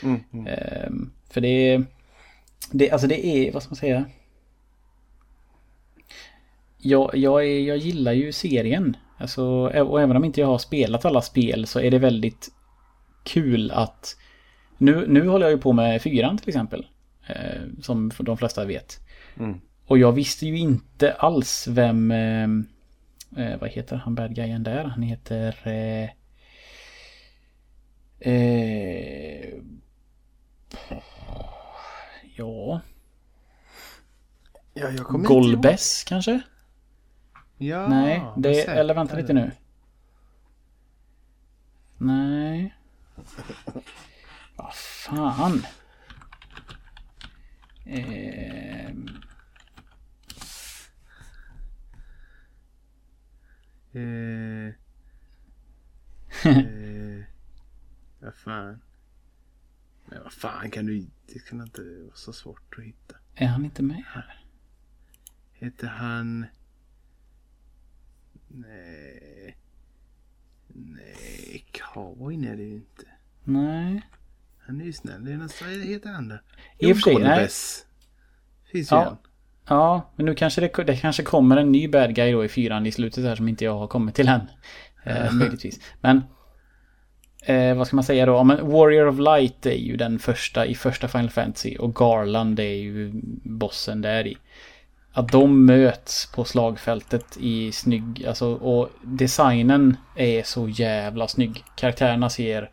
Mm, 0.03 0.19
mm. 0.33 0.47
Ehm, 0.47 1.11
för 1.33 1.41
det 1.41 1.47
är... 1.47 1.85
Det, 2.71 2.91
alltså 2.91 3.07
det 3.07 3.25
är, 3.25 3.51
vad 3.51 3.63
ska 3.63 3.69
man 3.69 3.75
säga? 3.75 4.05
Jag, 6.77 7.15
jag, 7.15 7.45
är, 7.45 7.59
jag 7.59 7.77
gillar 7.77 8.11
ju 8.11 8.31
serien. 8.31 8.97
Alltså, 9.17 9.43
och 9.67 10.01
även 10.01 10.17
om 10.17 10.25
inte 10.25 10.41
jag 10.41 10.47
har 10.47 10.57
spelat 10.57 11.05
alla 11.05 11.21
spel 11.21 11.67
så 11.67 11.79
är 11.79 11.91
det 11.91 11.99
väldigt 11.99 12.49
kul 13.23 13.71
att... 13.71 14.17
Nu, 14.77 15.05
nu 15.07 15.27
håller 15.27 15.45
jag 15.45 15.51
ju 15.51 15.61
på 15.61 15.73
med 15.73 16.01
fyran 16.01 16.37
till 16.37 16.49
exempel. 16.49 16.85
Eh, 17.27 17.61
som 17.81 18.11
de 18.19 18.37
flesta 18.37 18.65
vet. 18.65 18.99
Mm. 19.39 19.61
Och 19.85 19.97
jag 19.97 20.11
visste 20.11 20.45
ju 20.45 20.57
inte 20.57 21.13
alls 21.13 21.67
vem... 21.67 22.11
Eh, 22.11 22.43
eh, 23.37 23.59
vad 23.59 23.69
heter 23.69 23.95
han 23.95 24.15
bad 24.15 24.35
guyen 24.35 24.63
där? 24.63 24.83
Han 24.83 25.03
heter... 25.03 25.55
Eh, 25.63 26.09
eh, 28.33 29.53
ja, 32.35 32.81
Ja, 34.73 34.89
jag 34.89 35.05
kommer 35.05 35.19
inte. 35.19 35.33
Golbes 35.33 36.03
kanske? 36.03 36.41
Ja, 37.57 37.87
Nej, 37.87 38.23
det, 38.37 38.53
säkert. 38.55 38.69
eller 38.69 38.93
vänta 38.93 39.15
lite 39.15 39.33
nu. 39.33 39.51
Nej. 41.97 42.75
Vad 44.55 44.73
fan. 44.75 45.65
Ehm, 47.85 49.07
Eh, 53.95 54.67
eh, 56.43 57.23
vad 58.19 58.33
fan. 58.35 58.81
Men 60.13 60.23
vad 60.23 60.33
fan 60.33 60.71
kan 60.71 60.85
du... 60.85 61.05
Det 61.33 61.39
kan 61.39 61.61
inte 61.61 61.81
vara 61.81 62.15
så 62.15 62.33
svårt 62.33 62.75
att 62.77 62.83
hitta. 62.83 63.15
är 63.35 63.47
han 63.47 63.65
inte 63.65 63.83
med 63.83 64.03
här? 64.07 64.45
Heter 65.53 65.87
han... 65.87 66.45
Nej. 68.47 69.57
Nej, 70.67 71.65
cowboyn 71.71 72.43
är 72.43 72.57
det 72.57 72.63
ju 72.63 72.75
inte. 72.75 73.05
Nej. 73.43 74.01
Han 74.59 74.81
är 74.81 74.85
ju 74.85 74.93
snäll. 74.93 75.25
Det 75.25 75.31
är 75.31 75.37
nästan, 75.37 75.67
vad 75.69 75.87
heter 75.87 76.09
han 76.09 76.27
då? 76.27 76.39
I 76.77 76.93
och 76.93 76.97
för 76.97 77.47
sig. 77.47 77.49
Finns 78.71 78.91
ju 78.91 78.95
Ja. 78.95 79.03
han. 79.03 79.17
Ja, 79.65 80.11
men 80.15 80.25
nu 80.25 80.35
kanske 80.35 80.61
det, 80.61 80.83
det 80.83 80.97
kanske 80.97 81.23
kommer 81.23 81.57
en 81.57 81.71
ny 81.71 81.87
bad 81.87 82.15
guy 82.15 82.31
då 82.31 82.45
i 82.45 82.49
fyran 82.49 82.85
i 82.85 82.91
slutet 82.91 83.23
här 83.23 83.35
som 83.35 83.47
inte 83.47 83.65
jag 83.65 83.77
har 83.77 83.87
kommit 83.87 84.15
till 84.15 84.27
än. 84.27 84.41
Eh, 85.03 85.33
möjligtvis. 85.33 85.79
Men 86.01 86.21
eh, 87.45 87.75
vad 87.75 87.87
ska 87.87 87.95
man 87.95 88.03
säga 88.03 88.25
då? 88.25 88.31
Ja, 88.31 88.43
men 88.43 88.71
Warrior 88.71 89.07
of 89.07 89.19
Light 89.19 89.65
är 89.65 89.71
ju 89.71 89.97
den 89.97 90.19
första 90.19 90.65
i 90.65 90.75
första 90.75 91.07
Final 91.07 91.29
Fantasy 91.29 91.77
och 91.77 91.95
Garland 91.95 92.59
är 92.59 92.63
ju 92.63 93.11
bossen 93.43 94.01
där 94.01 94.27
i. 94.27 94.37
Att 95.11 95.31
de 95.31 95.65
möts 95.65 96.31
på 96.35 96.43
slagfältet 96.45 97.37
i 97.39 97.71
snygg, 97.71 98.25
alltså 98.27 98.53
och 98.53 98.89
designen 99.01 99.97
är 100.15 100.43
så 100.43 100.69
jävla 100.69 101.27
snygg. 101.27 101.63
Karaktärerna 101.75 102.29
ser 102.29 102.69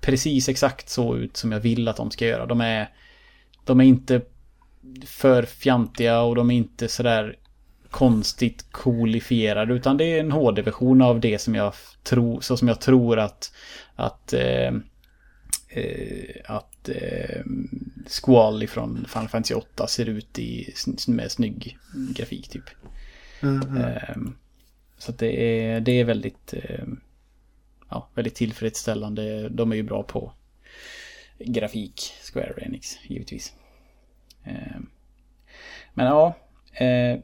precis 0.00 0.48
exakt 0.48 0.88
så 0.88 1.16
ut 1.16 1.36
som 1.36 1.52
jag 1.52 1.60
vill 1.60 1.88
att 1.88 1.96
de 1.96 2.10
ska 2.10 2.26
göra. 2.26 2.46
De 2.46 2.60
är, 2.60 2.88
de 3.64 3.80
är 3.80 3.84
inte 3.84 4.20
för 5.06 5.42
fjantiga 5.42 6.20
och 6.20 6.34
de 6.34 6.50
är 6.50 6.54
inte 6.54 6.88
sådär 6.88 7.36
konstigt 7.90 8.66
coolifierade 8.70 9.74
utan 9.74 9.96
det 9.96 10.04
är 10.04 10.20
en 10.20 10.32
HD-version 10.32 11.02
av 11.02 11.20
det 11.20 11.38
som 11.38 11.54
jag 11.54 11.72
tror, 12.02 12.40
så 12.40 12.56
som 12.56 12.68
jag 12.68 12.80
tror 12.80 13.18
att 13.18 13.52
att 13.98 14.32
eh, 14.32 14.74
eh, 15.68 16.34
att 16.44 16.88
eh, 16.88 17.42
Squall 18.06 18.66
från 18.68 19.04
Final 19.08 19.28
Fantasy 19.28 19.54
8 19.54 19.86
ser 19.86 20.06
ut 20.08 20.38
i, 20.38 20.74
med 21.08 21.30
snygg 21.32 21.78
grafik 22.16 22.48
typ. 22.48 22.64
Mm, 23.42 23.76
Ehm, 23.76 24.36
Så 24.98 25.12
det 25.12 25.60
är, 25.62 25.80
det 25.80 25.92
är 25.92 26.04
väldigt, 26.04 26.54
ehm, 26.54 27.00
ja, 27.90 28.08
väldigt 28.14 28.34
tillfredsställande. 28.34 29.48
De 29.48 29.72
är 29.72 29.76
ju 29.76 29.82
bra 29.82 30.02
på 30.02 30.32
grafik, 31.38 32.12
Square 32.32 32.54
Enix, 32.62 32.98
givetvis. 33.08 33.52
Ehm, 34.44 34.90
Men 35.94 36.06
ja, 36.06 36.34
eh, 36.72 37.20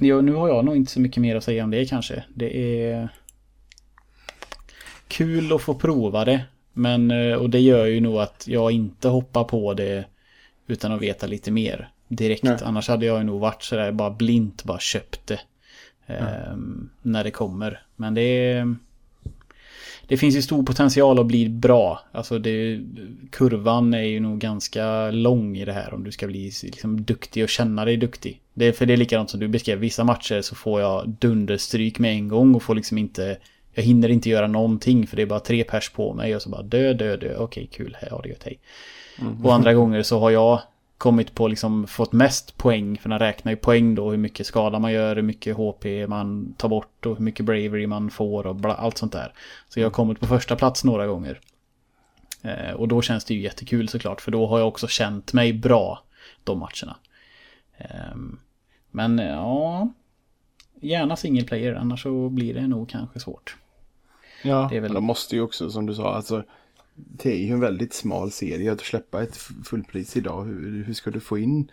ja, 0.00 0.20
nu 0.20 0.32
har 0.32 0.48
jag 0.48 0.64
nog 0.64 0.76
inte 0.76 0.92
så 0.92 1.00
mycket 1.00 1.20
mer 1.20 1.36
att 1.36 1.44
säga 1.44 1.64
om 1.64 1.70
det 1.70 1.86
kanske. 1.86 2.24
Det 2.34 2.82
är 2.82 3.08
kul 5.08 5.52
att 5.52 5.62
få 5.62 5.74
prova 5.74 6.24
det. 6.24 6.44
Men, 6.72 7.10
eh, 7.10 7.34
och 7.34 7.50
det 7.50 7.60
gör 7.60 7.86
ju 7.86 8.00
nog 8.00 8.18
att 8.18 8.44
jag 8.48 8.72
inte 8.72 9.08
hoppar 9.08 9.44
på 9.44 9.74
det 9.74 10.04
utan 10.66 10.92
att 10.92 11.02
veta 11.02 11.26
lite 11.26 11.50
mer 11.50 11.88
direkt. 12.08 12.42
Nej. 12.42 12.58
Annars 12.64 12.88
hade 12.88 13.06
jag 13.06 13.18
ju 13.18 13.24
nog 13.24 13.40
varit 13.40 13.62
sådär 13.62 13.92
bara 13.92 14.10
blint 14.10 14.64
bara 14.64 14.78
köpt 14.78 15.26
det. 15.26 15.40
ehm, 16.06 16.90
När 17.02 17.24
det 17.24 17.30
kommer. 17.30 17.82
Men 17.96 18.14
det 18.14 18.20
är... 18.20 18.76
Det 20.08 20.16
finns 20.16 20.36
ju 20.36 20.42
stor 20.42 20.62
potential 20.62 21.18
att 21.18 21.26
bli 21.26 21.48
bra. 21.48 22.00
Alltså 22.12 22.38
det, 22.38 22.80
kurvan 23.30 23.94
är 23.94 24.02
ju 24.02 24.20
nog 24.20 24.38
ganska 24.38 25.10
lång 25.10 25.56
i 25.56 25.64
det 25.64 25.72
här 25.72 25.94
om 25.94 26.04
du 26.04 26.12
ska 26.12 26.26
bli 26.26 26.52
liksom 26.62 27.04
duktig 27.04 27.42
och 27.42 27.48
känna 27.48 27.84
dig 27.84 27.96
duktig. 27.96 28.40
Det 28.54 28.72
för 28.72 28.86
det 28.86 28.92
är 28.92 28.96
likadant 28.96 29.30
som 29.30 29.40
du 29.40 29.48
beskrev. 29.48 29.78
Vissa 29.78 30.04
matcher 30.04 30.40
så 30.40 30.54
får 30.54 30.80
jag 30.80 31.08
dunderstryk 31.08 31.98
med 31.98 32.12
en 32.12 32.28
gång 32.28 32.54
och 32.54 32.62
får 32.62 32.74
liksom 32.74 32.98
inte... 32.98 33.38
Jag 33.74 33.82
hinner 33.82 34.08
inte 34.08 34.30
göra 34.30 34.46
någonting 34.46 35.06
för 35.06 35.16
det 35.16 35.22
är 35.22 35.26
bara 35.26 35.40
tre 35.40 35.64
pers 35.64 35.90
på 35.90 36.14
mig 36.14 36.36
och 36.36 36.42
så 36.42 36.48
bara 36.48 36.62
dö, 36.62 36.92
dö, 36.92 37.16
dö. 37.16 37.36
Okej, 37.38 37.68
kul. 37.72 37.96
Här 38.00 38.10
har 38.10 38.22
det 38.22 38.28
gött, 38.28 38.44
hej. 38.44 38.58
Och 39.42 39.54
andra 39.54 39.74
gånger 39.74 40.02
så 40.02 40.18
har 40.18 40.30
jag 40.30 40.60
kommit 40.98 41.34
på 41.34 41.48
liksom 41.48 41.86
fått 41.86 42.12
mest 42.12 42.56
poäng. 42.56 42.98
För 42.98 43.08
den 43.08 43.18
räknar 43.18 43.52
ju 43.52 43.56
poäng 43.56 43.94
då 43.94 44.10
hur 44.10 44.18
mycket 44.18 44.46
skada 44.46 44.78
man 44.78 44.92
gör, 44.92 45.16
hur 45.16 45.22
mycket 45.22 45.56
HP 45.56 45.84
man 46.08 46.54
tar 46.56 46.68
bort 46.68 47.06
och 47.06 47.16
hur 47.16 47.24
mycket 47.24 47.46
bravery 47.46 47.86
man 47.86 48.10
får 48.10 48.46
och 48.46 48.56
bla, 48.56 48.74
allt 48.74 48.98
sånt 48.98 49.12
där. 49.12 49.32
Så 49.68 49.80
jag 49.80 49.86
har 49.86 49.90
kommit 49.90 50.20
på 50.20 50.26
första 50.26 50.56
plats 50.56 50.84
några 50.84 51.06
gånger. 51.06 51.40
Eh, 52.42 52.72
och 52.74 52.88
då 52.88 53.02
känns 53.02 53.24
det 53.24 53.34
ju 53.34 53.40
jättekul 53.40 53.88
såklart 53.88 54.20
för 54.20 54.30
då 54.30 54.46
har 54.46 54.58
jag 54.58 54.68
också 54.68 54.88
känt 54.88 55.32
mig 55.32 55.52
bra 55.52 56.02
de 56.44 56.58
matcherna. 56.58 56.96
Ehm, 57.78 58.38
men 58.90 59.18
eh, 59.18 59.26
ja, 59.26 59.88
gärna 60.80 61.16
single 61.16 61.44
player 61.44 61.74
annars 61.74 62.02
så 62.02 62.28
blir 62.28 62.54
det 62.54 62.66
nog 62.66 62.88
kanske 62.88 63.20
svårt. 63.20 63.56
Ja, 64.44 64.66
Det 64.70 64.76
är 64.76 64.80
väl- 64.80 64.90
men 64.90 64.94
de 64.94 65.04
måste 65.04 65.36
ju 65.36 65.42
också 65.42 65.70
som 65.70 65.86
du 65.86 65.94
sa, 65.94 66.14
alltså 66.14 66.42
det 66.94 67.32
är 67.32 67.46
ju 67.46 67.52
en 67.52 67.60
väldigt 67.60 67.94
smal 67.94 68.30
serie 68.30 68.72
att 68.72 68.80
släppa 68.80 69.22
ett 69.22 69.36
fullpris 69.64 70.16
idag. 70.16 70.44
Hur, 70.44 70.84
hur 70.86 70.94
ska 70.94 71.10
du 71.10 71.20
få 71.20 71.38
in 71.38 71.70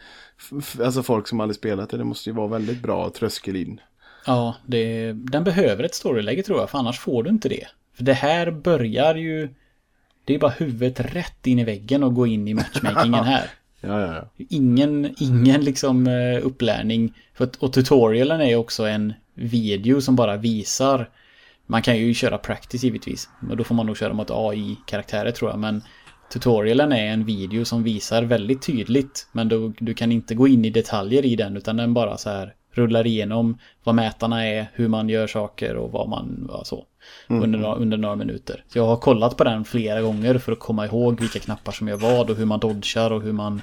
alltså 0.84 1.04
folk 1.04 1.28
som 1.28 1.40
aldrig 1.40 1.56
spelat 1.56 1.90
det? 1.90 1.98
Det 1.98 2.04
måste 2.04 2.30
ju 2.30 2.36
vara 2.36 2.48
väldigt 2.48 2.82
bra 2.82 3.10
tröskel 3.10 3.56
in. 3.56 3.80
Ja, 4.26 4.56
det, 4.66 5.12
den 5.14 5.44
behöver 5.44 5.84
ett 5.84 5.96
storyläge 5.96 6.44
tror 6.44 6.60
jag, 6.60 6.70
för 6.70 6.78
annars 6.78 7.00
får 7.00 7.24
du 7.24 7.30
inte 7.30 7.50
det. 7.50 7.68
För 7.94 8.04
det 8.04 8.14
här 8.14 8.52
börjar 8.52 9.16
ju... 9.16 9.50
Det 10.26 10.36
är 10.36 10.40
bara 10.40 10.52
huvudet 10.52 11.00
rätt 11.00 11.48
in 11.48 11.60
i 11.60 11.64
väggen 11.64 12.04
och 12.04 12.16
gå 12.16 12.28
in 12.28 12.48
i 12.48 12.54
matchmakingen 12.54 13.24
här. 13.24 13.50
Ja, 13.82 14.02
ja, 14.02 14.14
ja. 14.16 14.46
Ingen, 14.50 15.16
ingen 15.20 15.62
liksom 15.66 16.08
eh, 16.08 16.46
upplärning. 16.46 17.14
För, 17.34 17.44
att- 17.46 17.56
och 17.56 17.74
tutorialen 17.74 18.42
är 18.42 18.46
ju 18.50 18.56
också 18.56 18.84
en 18.88 19.14
video 19.34 20.02
som 20.02 20.16
bara 20.16 20.38
visar 20.38 21.10
Man 21.72 21.82
kan 21.82 21.98
ju 21.98 22.14
köra 22.14 22.38
practice 22.38 22.84
givetvis. 22.84 23.30
Men 23.40 23.58
då 23.58 23.64
får 23.64 23.76
man 23.76 23.86
nog 23.86 23.98
köra 23.98 24.14
mot 24.14 24.32
AI-karaktärer 24.32 25.32
tror 25.32 25.52
jag. 25.52 25.60
Men 25.60 25.84
tutorialen 26.34 26.92
är 26.92 27.06
en 27.06 27.26
video 27.26 27.66
som 27.66 27.84
visar 27.84 28.24
väldigt 28.24 28.62
tydligt. 28.62 29.28
Men 29.32 29.48
du, 29.48 29.74
du 29.80 29.94
kan 29.94 30.12
inte 30.12 30.36
gå 30.36 30.48
in 30.48 30.66
i 30.66 30.70
detaljer 30.70 31.26
i 31.26 31.36
den 31.36 31.58
utan 31.58 31.78
den 31.78 31.94
bara 31.94 32.18
så 32.18 32.30
här 32.30 32.54
rullar 32.72 33.08
igenom 33.08 33.58
vad 33.84 33.96
mätarna 33.96 34.48
är, 34.48 34.72
hur 34.74 34.88
man 34.88 35.10
gör 35.10 35.28
saker 35.28 35.76
och 35.76 35.92
vad 35.92 36.10
man, 36.10 36.50
ja, 36.50 36.64
så. 36.64 36.86
Mm. 37.30 37.44
Under, 37.44 37.76
under 37.76 37.98
några 37.98 38.16
minuter. 38.16 38.64
Så 38.68 38.78
jag 38.78 38.86
har 38.86 38.98
kollat 38.98 39.38
på 39.38 39.44
den 39.44 39.66
flera 39.66 40.02
gånger 40.02 40.38
för 40.38 40.52
att 40.52 40.60
komma 40.60 40.86
ihåg 40.86 41.20
vilka 41.20 41.40
knappar 41.40 41.72
som 41.72 41.88
gör 41.88 41.98
vad 41.98 42.30
och 42.30 42.36
hur 42.36 42.46
man 42.46 42.60
dodgar 42.60 43.12
och 43.12 43.22
hur 43.22 43.34
man 43.34 43.62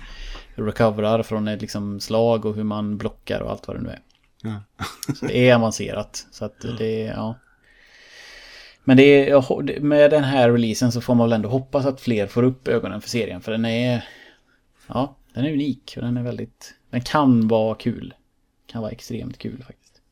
recoverar 0.54 1.22
från 1.22 1.48
ett 1.48 1.60
liksom 1.60 2.00
slag 2.00 2.44
och 2.44 2.54
hur 2.54 2.64
man 2.64 2.98
blockar 2.98 3.40
och 3.40 3.50
allt 3.50 3.68
vad 3.68 3.76
det 3.76 3.82
nu 3.82 3.88
är. 3.88 4.00
Ja. 4.42 4.84
så 5.14 5.26
det 5.26 5.48
är 5.48 5.54
avancerat. 5.54 6.26
Så 6.30 6.44
att 6.44 6.64
det, 6.78 7.02
ja. 7.02 7.34
Men 8.88 8.96
det 8.96 9.30
är, 9.30 9.80
med 9.80 10.10
den 10.10 10.24
här 10.24 10.50
releasen 10.52 10.92
så 10.92 11.00
får 11.00 11.14
man 11.14 11.28
väl 11.28 11.32
ändå 11.32 11.48
hoppas 11.48 11.86
att 11.86 12.00
fler 12.00 12.26
får 12.26 12.42
upp 12.42 12.68
ögonen 12.68 13.00
för 13.00 13.08
serien. 13.08 13.40
För 13.40 13.52
den 13.52 13.64
är, 13.64 14.08
ja, 14.86 15.16
den 15.34 15.44
är 15.44 15.52
unik 15.52 15.94
och 15.96 16.02
den 16.02 16.16
är 16.16 16.22
väldigt, 16.22 16.74
den 16.90 17.00
kan 17.00 17.48
vara 17.48 17.74
kul. 17.74 18.14
Kan 18.66 18.82
vara 18.82 18.90
extremt 18.90 19.38
kul 19.38 19.62
faktiskt. 19.62 20.02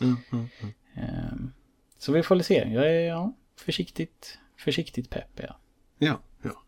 Mm, 0.00 0.16
mm, 0.32 0.48
mm. 0.60 0.72
Ehm, 0.94 1.52
så 1.98 2.12
vi 2.12 2.22
får 2.22 2.34
väl 2.34 2.44
se. 2.44 2.68
Jag 2.72 2.86
är, 2.86 3.08
ja, 3.08 3.32
försiktigt, 3.56 4.38
försiktigt 4.56 5.10
pepp 5.10 5.40
ja. 5.40 5.58
Ja, 5.98 6.18
ja. 6.42 6.62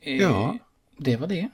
Eh, 0.00 0.16
ja. 0.16 0.58
Det 0.96 1.16
var 1.16 1.26
det. 1.26 1.48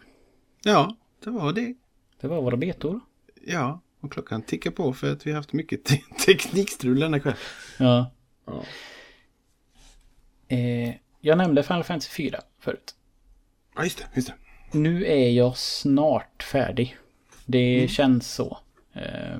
Ja, 0.65 0.97
det 1.25 1.31
var 1.31 1.53
det. 1.53 1.75
Det 2.21 2.29
var 2.29 2.43
våra 2.43 2.57
betor. 2.57 3.01
Ja, 3.47 3.81
och 4.01 4.13
klockan 4.13 4.43
tickar 4.43 4.71
på 4.71 4.93
för 4.93 5.13
att 5.13 5.27
vi 5.27 5.31
har 5.31 5.37
haft 5.37 5.53
mycket 5.53 5.85
te 5.85 5.97
teknikstrul 6.27 7.01
denna 7.01 7.21
kväll. 7.21 7.35
Ja. 7.79 8.11
ja. 8.47 8.65
Eh, 10.49 10.95
jag 11.21 11.39
nämnde 11.39 11.63
Final 11.63 11.85
Fantasy 11.85 12.11
4 12.11 12.41
förut. 12.61 12.95
Ja, 13.77 13.85
just 13.85 13.99
det. 13.99 14.05
Just 14.15 14.29
det. 14.29 14.35
Nu 14.79 15.07
är 15.07 15.31
jag 15.31 15.57
snart 15.57 16.43
färdig. 16.43 16.97
Det 17.47 17.77
mm. 17.77 17.89
känns 17.89 18.35
så. 18.35 18.59
Eh, 18.93 19.39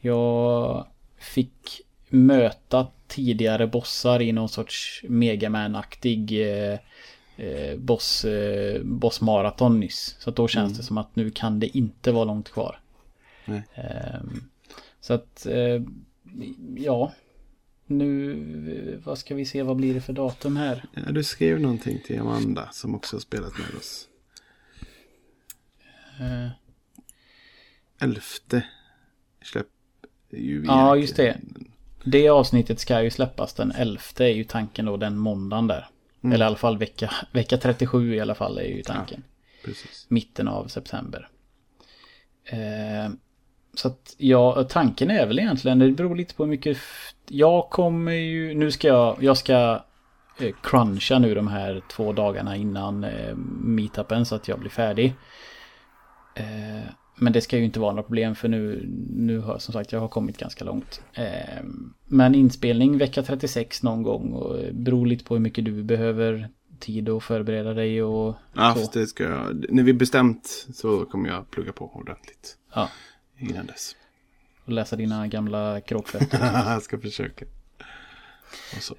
jag 0.00 0.86
fick 1.18 1.80
möta 2.08 2.86
tidigare 3.08 3.66
bossar 3.66 4.22
i 4.22 4.32
någon 4.32 4.48
sorts 4.48 5.04
Megaman-aktig 5.08 6.32
eh, 6.32 6.78
eh, 7.36 7.76
boss, 7.78 8.24
eh, 8.24 8.82
bossmaraton 8.82 9.80
nyss. 9.80 10.16
Så 10.18 10.30
då 10.30 10.48
känns 10.48 10.68
mm. 10.68 10.76
det 10.76 10.82
som 10.82 10.98
att 10.98 11.16
nu 11.16 11.30
kan 11.30 11.60
det 11.60 11.76
inte 11.76 12.12
vara 12.12 12.24
långt 12.24 12.50
kvar. 12.50 12.79
Eh, 13.54 14.20
så 15.00 15.14
att, 15.14 15.46
eh, 15.46 15.82
ja. 16.76 17.12
Nu, 17.86 19.00
vad 19.04 19.18
ska 19.18 19.34
vi 19.34 19.44
se, 19.44 19.62
vad 19.62 19.76
blir 19.76 19.94
det 19.94 20.00
för 20.00 20.12
datum 20.12 20.56
här? 20.56 20.84
Ja, 20.94 21.12
du 21.12 21.24
skrev 21.24 21.60
någonting 21.60 22.00
till 22.04 22.20
Amanda 22.20 22.68
som 22.72 22.94
också 22.94 23.16
har 23.16 23.20
spelat 23.20 23.58
med 23.58 23.78
oss. 23.78 24.08
Eh. 26.20 26.48
Elfte 28.02 28.64
släpp 29.42 29.66
ju 30.30 30.64
Ja, 30.66 30.96
just 30.96 31.16
det. 31.16 31.40
Det 32.04 32.28
avsnittet 32.28 32.80
ska 32.80 33.02
ju 33.02 33.10
släppas 33.10 33.54
den 33.54 33.72
elfte 33.72 34.24
är 34.24 34.34
ju 34.34 34.44
tanken 34.44 34.84
då 34.84 34.96
den 34.96 35.16
måndagen 35.16 35.66
där. 35.66 35.88
Mm. 36.22 36.34
Eller 36.34 36.44
i 36.44 36.46
alla 36.46 36.56
fall 36.56 36.78
vecka, 36.78 37.10
vecka 37.32 37.58
37 37.58 38.14
i 38.14 38.20
alla 38.20 38.34
fall 38.34 38.58
är 38.58 38.64
ju 38.64 38.82
tanken. 38.82 39.24
Ja, 39.64 39.72
Mitten 40.08 40.48
av 40.48 40.68
september. 40.68 41.28
Eh, 42.44 43.10
så 43.74 43.88
att 43.88 44.14
ja, 44.18 44.64
tanken 44.64 45.10
är 45.10 45.26
väl 45.26 45.38
egentligen, 45.38 45.78
det 45.78 45.90
beror 45.90 46.16
lite 46.16 46.34
på 46.34 46.42
hur 46.44 46.50
mycket... 46.50 46.78
Jag 47.28 47.70
kommer 47.70 48.12
ju, 48.12 48.54
nu 48.54 48.70
ska 48.70 48.88
jag, 48.88 49.22
jag 49.22 49.36
ska 49.36 49.84
eh, 50.40 50.54
cruncha 50.62 51.18
nu 51.18 51.34
de 51.34 51.48
här 51.48 51.82
två 51.90 52.12
dagarna 52.12 52.56
innan 52.56 53.04
eh, 53.04 53.36
meetupen 53.60 54.26
så 54.26 54.34
att 54.34 54.48
jag 54.48 54.58
blir 54.58 54.70
färdig. 54.70 55.14
Eh, 56.34 56.90
men 57.16 57.32
det 57.32 57.40
ska 57.40 57.58
ju 57.58 57.64
inte 57.64 57.80
vara 57.80 57.92
några 57.92 58.02
problem 58.02 58.34
för 58.34 58.48
nu, 58.48 58.88
nu 59.10 59.38
har 59.38 59.58
som 59.58 59.72
sagt 59.72 59.92
jag 59.92 60.00
har 60.00 60.08
kommit 60.08 60.38
ganska 60.38 60.64
långt. 60.64 61.02
Men 62.06 62.34
inspelning 62.34 62.98
vecka 62.98 63.22
36 63.22 63.82
någon 63.82 64.02
gång 64.02 64.32
och 64.32 64.56
beror 64.72 65.06
lite 65.06 65.24
på 65.24 65.34
hur 65.34 65.40
mycket 65.40 65.64
du 65.64 65.82
behöver 65.82 66.48
tid 66.80 67.08
att 67.08 67.24
förbereda 67.24 67.74
dig 67.74 68.02
och 68.02 68.36
Ja, 68.54 68.74
så. 68.74 68.98
det 68.98 69.06
ska 69.06 69.24
jag. 69.24 69.66
När 69.68 69.82
vi 69.82 69.92
bestämt 69.94 70.66
så 70.74 71.04
kommer 71.04 71.28
jag 71.28 71.50
plugga 71.50 71.72
på 71.72 71.90
ordentligt. 71.94 72.56
Ja. 72.74 72.88
Innan 73.40 73.66
dess. 73.66 73.96
Och 74.64 74.72
läsa 74.72 74.96
dina 74.96 75.26
gamla 75.26 75.80
kråkfötter. 75.80 76.38
jag 76.72 76.82
ska 76.82 76.98
försöka. 76.98 77.44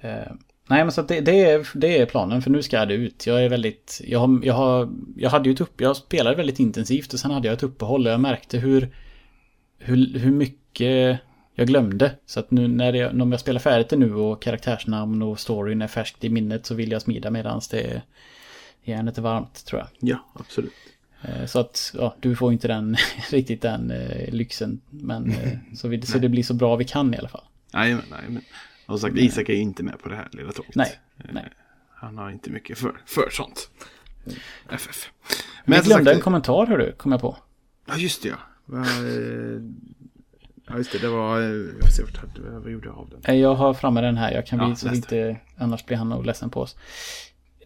Eh, 0.00 0.32
Nej 0.68 0.84
men 0.84 0.92
så 0.92 1.02
det, 1.02 1.20
det, 1.20 1.40
är, 1.40 1.68
det 1.74 1.98
är 1.98 2.06
planen 2.06 2.42
för 2.42 2.50
nu 2.50 2.62
ska 2.62 2.84
det 2.84 2.94
ut. 2.94 3.26
Jag 3.26 3.44
är 3.44 3.48
väldigt, 3.48 4.00
jag, 4.04 4.18
har, 4.18 4.40
jag, 4.42 4.54
har, 4.54 4.92
jag 5.16 5.30
hade 5.30 5.48
ju 5.48 5.52
ett 5.52 5.60
upp, 5.60 5.80
jag 5.80 5.96
spelade 5.96 6.36
väldigt 6.36 6.60
intensivt 6.60 7.12
och 7.12 7.20
sen 7.20 7.30
hade 7.30 7.48
jag 7.48 7.54
ett 7.54 7.62
uppehåll 7.62 8.06
och 8.06 8.12
jag 8.12 8.20
märkte 8.20 8.58
hur, 8.58 8.94
hur, 9.78 10.18
hur 10.18 10.30
mycket 10.30 11.20
jag 11.54 11.66
glömde. 11.66 12.14
Så 12.26 12.40
att 12.40 12.50
nu 12.50 12.68
när 12.68 12.92
jag, 12.92 13.14
när 13.14 13.26
jag 13.26 13.40
spelar 13.40 13.60
färdigt 13.60 13.88
det 13.88 13.96
nu 13.96 14.14
och 14.14 14.42
karaktärsnamn 14.42 15.22
och 15.22 15.40
storyn 15.40 15.82
är 15.82 15.86
färskt 15.86 16.24
i 16.24 16.28
minnet 16.28 16.66
så 16.66 16.74
vill 16.74 16.92
jag 16.92 17.02
smida 17.02 17.30
medan 17.30 17.60
det 17.70 18.02
järnet 18.84 19.18
är 19.18 19.22
varmt 19.22 19.64
tror 19.64 19.80
jag. 19.80 19.88
Ja, 20.10 20.18
absolut. 20.32 20.72
Eh, 21.22 21.46
så 21.46 21.60
att 21.60 21.94
ja, 21.94 22.16
du 22.20 22.36
får 22.36 22.52
inte 22.52 22.68
den 22.68 22.96
riktigt 23.30 23.62
den 23.62 23.90
eh, 23.90 24.32
lyxen. 24.32 24.80
Men 24.90 25.30
eh, 25.30 25.58
så, 25.74 25.88
vi, 25.88 26.02
så 26.02 26.18
det 26.18 26.28
blir 26.28 26.42
så 26.42 26.54
bra 26.54 26.76
vi 26.76 26.84
kan 26.84 27.14
i 27.14 27.18
alla 27.18 27.28
fall. 27.28 27.44
Nej, 27.72 27.96
nej, 28.10 28.20
men 28.28 28.42
och 28.86 29.00
sagt, 29.00 29.16
Isak 29.16 29.48
är 29.48 29.54
inte 29.54 29.82
med 29.82 29.98
på 29.98 30.08
det 30.08 30.16
här 30.16 30.28
lilla 30.32 30.52
tåget. 30.52 30.74
Nej, 30.74 30.98
nej. 31.32 31.48
Han 31.94 32.18
har 32.18 32.30
inte 32.30 32.50
mycket 32.50 32.78
för, 32.78 32.92
för 33.06 33.30
sånt. 33.30 33.70
FF. 34.70 35.10
Men 35.64 35.76
jag 35.76 35.84
glömde 35.84 36.04
sagt, 36.04 36.16
en 36.16 36.22
kommentar 36.22 36.66
hör 36.66 36.78
du, 36.78 36.92
kom 36.92 37.12
jag 37.12 37.20
på. 37.20 37.36
Ja, 37.86 37.96
just 37.96 38.22
det 38.22 38.28
ja. 38.28 38.36
Ja, 40.66 40.76
just 40.76 40.92
det. 40.92 40.98
Det 40.98 41.08
var... 41.08 41.40
Jag 41.40 41.92
se, 41.92 42.02
vad, 42.02 42.62
vad 42.62 42.72
gjorde 42.72 42.86
jag 42.86 42.98
av 42.98 43.12
den? 43.22 43.40
Jag 43.40 43.54
har 43.54 43.74
framme 43.74 44.00
den 44.00 44.16
här. 44.16 44.32
Jag 44.32 44.46
kan 44.46 44.58
ja, 44.58 44.66
bli 44.66 44.76
så 44.76 44.88
inte... 44.88 45.36
Annars 45.56 45.86
blir 45.86 45.96
han 45.96 46.08
nog 46.08 46.26
ledsen 46.26 46.50
på 46.50 46.60
oss. 46.60 46.76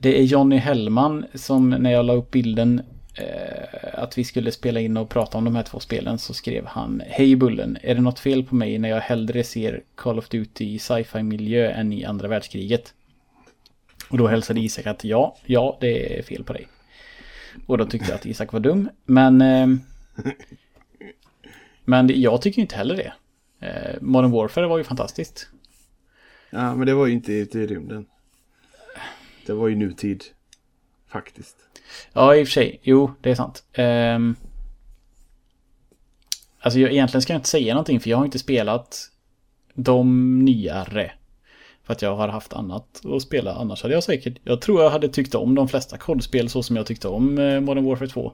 Det 0.01 0.21
är 0.21 0.23
Johnny 0.23 0.57
Hellman 0.57 1.27
som 1.35 1.71
när 1.71 1.93
jag 1.93 2.05
la 2.05 2.13
upp 2.13 2.31
bilden 2.31 2.79
eh, 2.79 2.85
Eh, 3.19 4.03
att 4.03 4.19
vi 4.19 4.25
skulle 4.25 4.53
spela 4.53 4.81
in 4.81 4.97
och 4.97 5.09
prata 5.09 5.39
om 5.39 5.45
de 5.45 5.57
här 5.57 5.63
två 5.63 5.81
spelen 5.81 6.19
så 6.19 6.35
skrev 6.35 6.67
han 6.67 7.03
Hej 7.07 7.37
Bullen, 7.37 7.79
är 7.83 7.95
det 7.95 8.01
något 8.01 8.19
fel 8.19 8.45
på 8.45 8.55
mig 8.55 8.79
när 8.79 8.89
jag 8.89 9.01
hellre 9.01 9.45
ser 9.45 9.83
Call 9.95 10.19
of 10.19 10.29
Duty 10.29 10.65
i 10.65 10.79
sci-fi 10.79 11.23
miljö 11.23 11.71
än 11.71 11.93
i 11.93 12.05
andra 12.05 12.29
världskriget? 12.29 12.95
Och 14.11 14.19
då 14.19 14.27
hälsade 14.27 14.61
Isak 14.61 14.87
att 14.87 15.05
ja, 15.05 15.37
ja 15.47 15.79
det 15.81 16.19
är 16.19 16.23
fel 16.23 16.45
på 16.45 16.53
dig. 16.53 16.69
Och 17.67 17.79
då 17.79 17.87
tyckte 17.87 18.11
jag 18.11 18.17
att 18.17 18.27
Isak 18.27 18.53
var 18.53 18.61
dum, 18.61 18.89
men 19.05 19.41
eh, 19.41 19.67
Men 21.89 22.21
jag 22.21 22.43
tycker 22.43 22.63
inte 22.63 22.77
heller 22.77 22.97
det. 22.97 23.13
Eh, 23.67 24.01
Modern 24.01 24.31
Warfare 24.31 24.67
var 24.67 24.79
ju 24.79 24.85
fantastiskt. 24.85 25.49
Ja, 26.51 26.75
men 26.75 26.87
det 26.87 26.95
var 26.95 27.07
ju 27.07 27.13
inte 27.13 27.33
ute 27.33 27.59
i 27.59 27.67
rymden. 27.67 28.07
Det 29.47 29.53
var 29.53 29.69
ju 29.69 29.77
nutid. 29.77 30.25
Faktiskt. 31.09 31.57
Ja, 32.13 32.37
i 32.37 32.43
och 32.43 32.47
för 32.47 32.53
sig. 32.53 32.81
Jo, 32.83 33.13
det 33.21 33.31
är 33.31 33.35
sant. 33.35 33.65
Um, 33.79 34.37
alltså 36.61 36.81
jag, 36.81 36.93
egentligen 36.93 37.23
ska 37.23 37.33
jag 37.33 37.39
inte 37.39 37.49
säga 37.49 37.75
någonting 37.75 38.01
för 38.01 38.11
jag 38.11 38.17
har 38.17 38.25
inte 38.25 38.39
spelat 38.39 39.11
de 39.75 40.39
nyare. 40.45 41.13
För 41.85 41.93
att 41.93 42.03
jag 42.03 42.17
har 42.17 42.29
haft 42.29 42.53
annat 42.53 43.07
att 43.07 43.23
spela. 43.23 43.55
Annars 43.55 43.83
hade 43.83 43.95
jag 43.95 44.05
säkert... 44.05 44.39
Jag 44.45 44.61
tror 44.61 44.83
jag 44.83 44.91
hade 44.91 45.09
tyckt 45.09 45.35
om 45.35 45.55
de 45.55 45.69
flesta 45.69 45.99
kodspel 45.99 46.49
så 46.49 46.63
som 46.63 46.77
jag 46.77 46.87
tyckte 46.87 47.09
om 47.09 47.39
eh, 47.39 47.61
Modern 47.61 47.85
Warfare 47.85 48.09
2. 48.09 48.33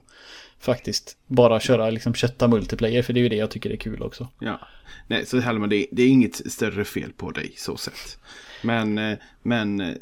Faktiskt. 0.59 1.17
Bara 1.27 1.61
köra 1.61 1.91
liksom 1.91 2.15
kötta 2.15 2.49
multiplayer 2.49 3.03
för 3.03 3.13
det 3.13 3.21
är 3.21 3.23
ju 3.23 3.29
det 3.29 3.37
jag 3.37 3.51
tycker 3.51 3.71
är 3.71 3.77
kul 3.77 4.03
också. 4.03 4.29
Ja. 4.39 4.61
Nej, 5.07 5.27
så 5.27 5.41
Helmer, 5.41 5.67
det, 5.67 5.87
det 5.93 6.03
är 6.03 6.09
inget 6.09 6.53
större 6.53 6.85
fel 6.85 7.13
på 7.13 7.31
dig 7.31 7.55
så 7.57 7.77
sett. 7.77 8.19
Men, 8.63 8.99
eh, 8.99 9.19
men 9.43 9.81
eh, 9.81 9.95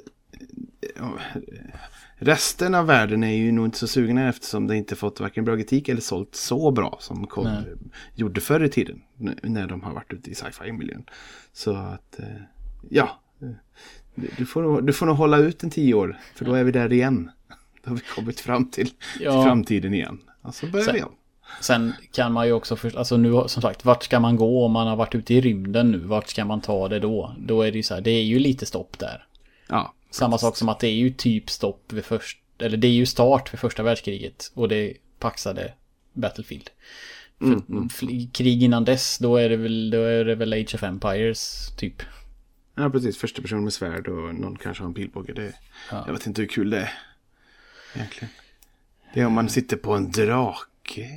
Resten 2.23 2.75
av 2.75 2.87
världen 2.87 3.25
är 3.25 3.35
ju 3.35 3.53
nog 3.53 3.66
inte 3.66 3.79
så 3.79 3.87
sugna 3.87 4.29
eftersom 4.29 4.66
det 4.66 4.77
inte 4.77 4.97
fått 4.97 5.21
varken 5.21 5.45
bra 5.45 5.57
kritik 5.57 5.89
eller 5.89 6.01
sålt 6.01 6.35
så 6.35 6.71
bra 6.71 6.97
som 7.01 7.27
COD 7.27 7.64
gjorde 8.14 8.41
förr 8.41 8.64
i 8.64 8.68
tiden. 8.68 9.03
När 9.43 9.66
de 9.66 9.83
har 9.83 9.93
varit 9.93 10.12
ute 10.12 10.31
i 10.31 10.35
sci-fi-miljön. 10.35 11.05
Så 11.53 11.77
att, 11.77 12.18
eh, 12.18 12.27
ja. 12.89 13.21
Du 14.14 14.47
får, 14.47 14.83
du 14.83 14.93
får 14.93 15.07
nog 15.07 15.16
hålla 15.16 15.39
ut 15.39 15.62
en 15.62 15.71
tio 15.71 15.95
år. 15.95 16.18
För 16.35 16.45
då 16.45 16.55
är 16.55 16.64
vi 16.64 16.73
där 16.73 16.93
igen. 16.93 17.31
Då 17.85 17.91
har 17.91 17.97
vi 17.97 18.03
kommit 18.14 18.41
fram 18.41 18.71
till, 18.71 18.91
ja. 19.21 19.33
till 19.33 19.49
framtiden 19.49 19.95
igen. 19.95 20.18
Och 20.43 20.55
så 20.55 20.66
börjar 20.66 20.87
sen, 20.87 20.95
vi 20.95 21.03
om. 21.03 21.14
Sen 21.61 21.93
kan 22.12 22.33
man 22.33 22.47
ju 22.47 22.53
också, 22.53 22.77
för, 22.77 22.99
alltså 22.99 23.16
nu 23.16 23.43
som 23.47 23.62
sagt, 23.62 23.85
vart 23.85 24.03
ska 24.03 24.21
man 24.21 24.37
gå 24.37 24.64
om 24.64 24.73
man 24.73 24.87
har 24.87 24.97
varit 24.97 25.14
ute 25.14 25.35
i 25.35 25.41
rymden 25.41 25.91
nu? 25.91 25.99
Vart 25.99 26.29
ska 26.29 26.45
man 26.45 26.61
ta 26.61 26.89
det 26.89 26.99
då? 26.99 27.35
Då 27.39 27.62
är 27.62 27.71
det 27.71 27.77
ju 27.77 27.83
så 27.83 27.95
här, 27.95 28.01
det 28.01 28.11
är 28.11 28.23
ju 28.23 28.39
lite 28.39 28.66
stopp 28.66 28.99
där. 28.99 29.27
Ja. 29.68 29.95
Samma 30.11 30.39
sak 30.39 30.57
som 30.57 30.69
att 30.69 30.81
det 30.81 30.87
är 30.89 30.95
ju 30.95 31.11
typ 31.11 31.51
stopp 31.51 31.93
vid 31.93 32.05
först, 32.05 32.39
eller 32.59 32.77
det 32.77 32.87
är 32.89 32.93
ju 32.93 33.07
start 33.07 33.49
för 33.49 33.57
första 33.57 33.83
världskriget 33.83 34.51
och 34.55 34.69
det 34.69 34.95
paxade 35.19 35.75
Battlefield. 36.13 36.71
Mm, 37.43 37.89
fl- 37.89 38.31
Krig 38.33 38.63
innan 38.63 38.85
dess, 38.85 39.19
då 39.19 39.37
är 39.37 39.49
det 39.49 39.57
väl, 39.57 39.91
då 39.91 40.03
är 40.03 40.25
det 40.25 40.35
väl 40.35 40.53
Age 40.53 40.75
of 40.75 40.83
Empires, 40.83 41.69
typ. 41.77 42.03
Ja, 42.75 42.91
precis. 42.91 43.19
Första 43.19 43.43
person 43.43 43.65
med 43.65 43.73
svärd 43.73 44.09
och 44.09 44.35
någon 44.35 44.57
kanske 44.57 44.83
har 44.83 44.89
en 44.89 44.95
pilbåge. 44.95 45.33
Det, 45.33 45.55
Ja. 45.91 46.05
Jag 46.07 46.13
vet 46.13 46.27
inte 46.27 46.41
hur 46.43 46.49
kul 46.49 46.71
det 46.71 46.79
är. 46.81 46.93
Egentligen. 47.95 48.29
Det 49.15 49.21
är 49.21 49.27
om 49.27 49.33
man 49.33 49.49
sitter 49.49 49.77
på 49.77 49.93
en 49.95 50.11
drake. 50.11 51.09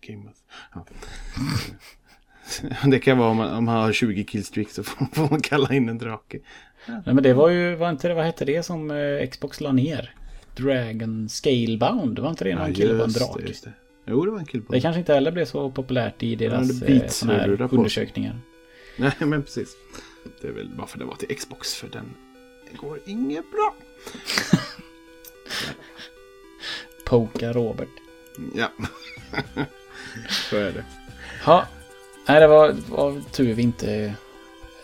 Game 0.00 0.30
of... 0.30 0.36
Ja. 0.74 0.86
Det 2.90 2.98
kan 2.98 3.18
vara 3.18 3.30
om 3.30 3.36
man, 3.36 3.52
om 3.54 3.64
man 3.64 3.76
har 3.76 3.92
20 3.92 4.24
killstreak 4.24 4.70
så 4.70 4.82
får 4.84 5.30
man 5.30 5.40
kalla 5.42 5.74
in 5.74 5.88
en 5.88 5.98
drake. 5.98 6.38
Nej 6.86 7.02
men 7.04 7.22
det 7.22 7.34
var 7.34 7.48
ju, 7.48 7.74
var 7.74 7.90
inte 7.90 8.08
det, 8.08 8.14
vad 8.14 8.24
hette 8.24 8.44
det 8.44 8.62
som 8.62 8.90
eh, 8.90 9.28
Xbox 9.28 9.60
la 9.60 9.72
ner? 9.72 10.14
Dragon 10.56 11.28
Scalebound, 11.28 12.18
var 12.18 12.30
inte 12.30 12.44
det 12.44 12.54
någon 12.54 12.74
kille 12.74 12.98
på 12.98 13.04
en 13.04 13.12
drake? 13.12 13.42
just 13.46 13.64
det. 13.64 13.72
Jo, 14.06 14.24
det 14.24 14.30
var 14.30 14.38
en 14.38 14.46
kill 14.46 14.62
på 14.62 14.72
Det 14.72 14.80
kanske 14.80 14.98
inte 14.98 15.14
heller 15.14 15.30
blev 15.30 15.44
så 15.44 15.70
populärt 15.70 16.22
i 16.22 16.34
deras 16.34 16.68
det 16.68 17.02
eh, 17.02 17.08
såna 17.08 17.32
här 17.32 17.74
undersökningar. 17.74 18.40
Nej, 18.96 19.12
men 19.18 19.42
precis. 19.42 19.76
Det 20.40 20.48
är 20.48 20.52
väl 20.52 20.70
varför 20.76 20.98
det 20.98 21.04
var 21.04 21.14
till 21.14 21.36
Xbox. 21.36 21.74
För 21.74 21.88
den 21.88 22.14
går 22.76 22.98
inget 23.04 23.44
bra. 23.50 23.74
Poka 27.04 27.52
Robert. 27.52 27.88
Ja. 28.54 28.68
så 30.50 30.56
är 30.56 30.72
det. 30.72 30.84
Ja, 31.46 31.66
nej 32.28 32.40
det 32.40 32.46
var, 32.46 32.76
var 32.88 33.20
tur 33.20 33.54
vi 33.54 33.62
inte 33.62 34.14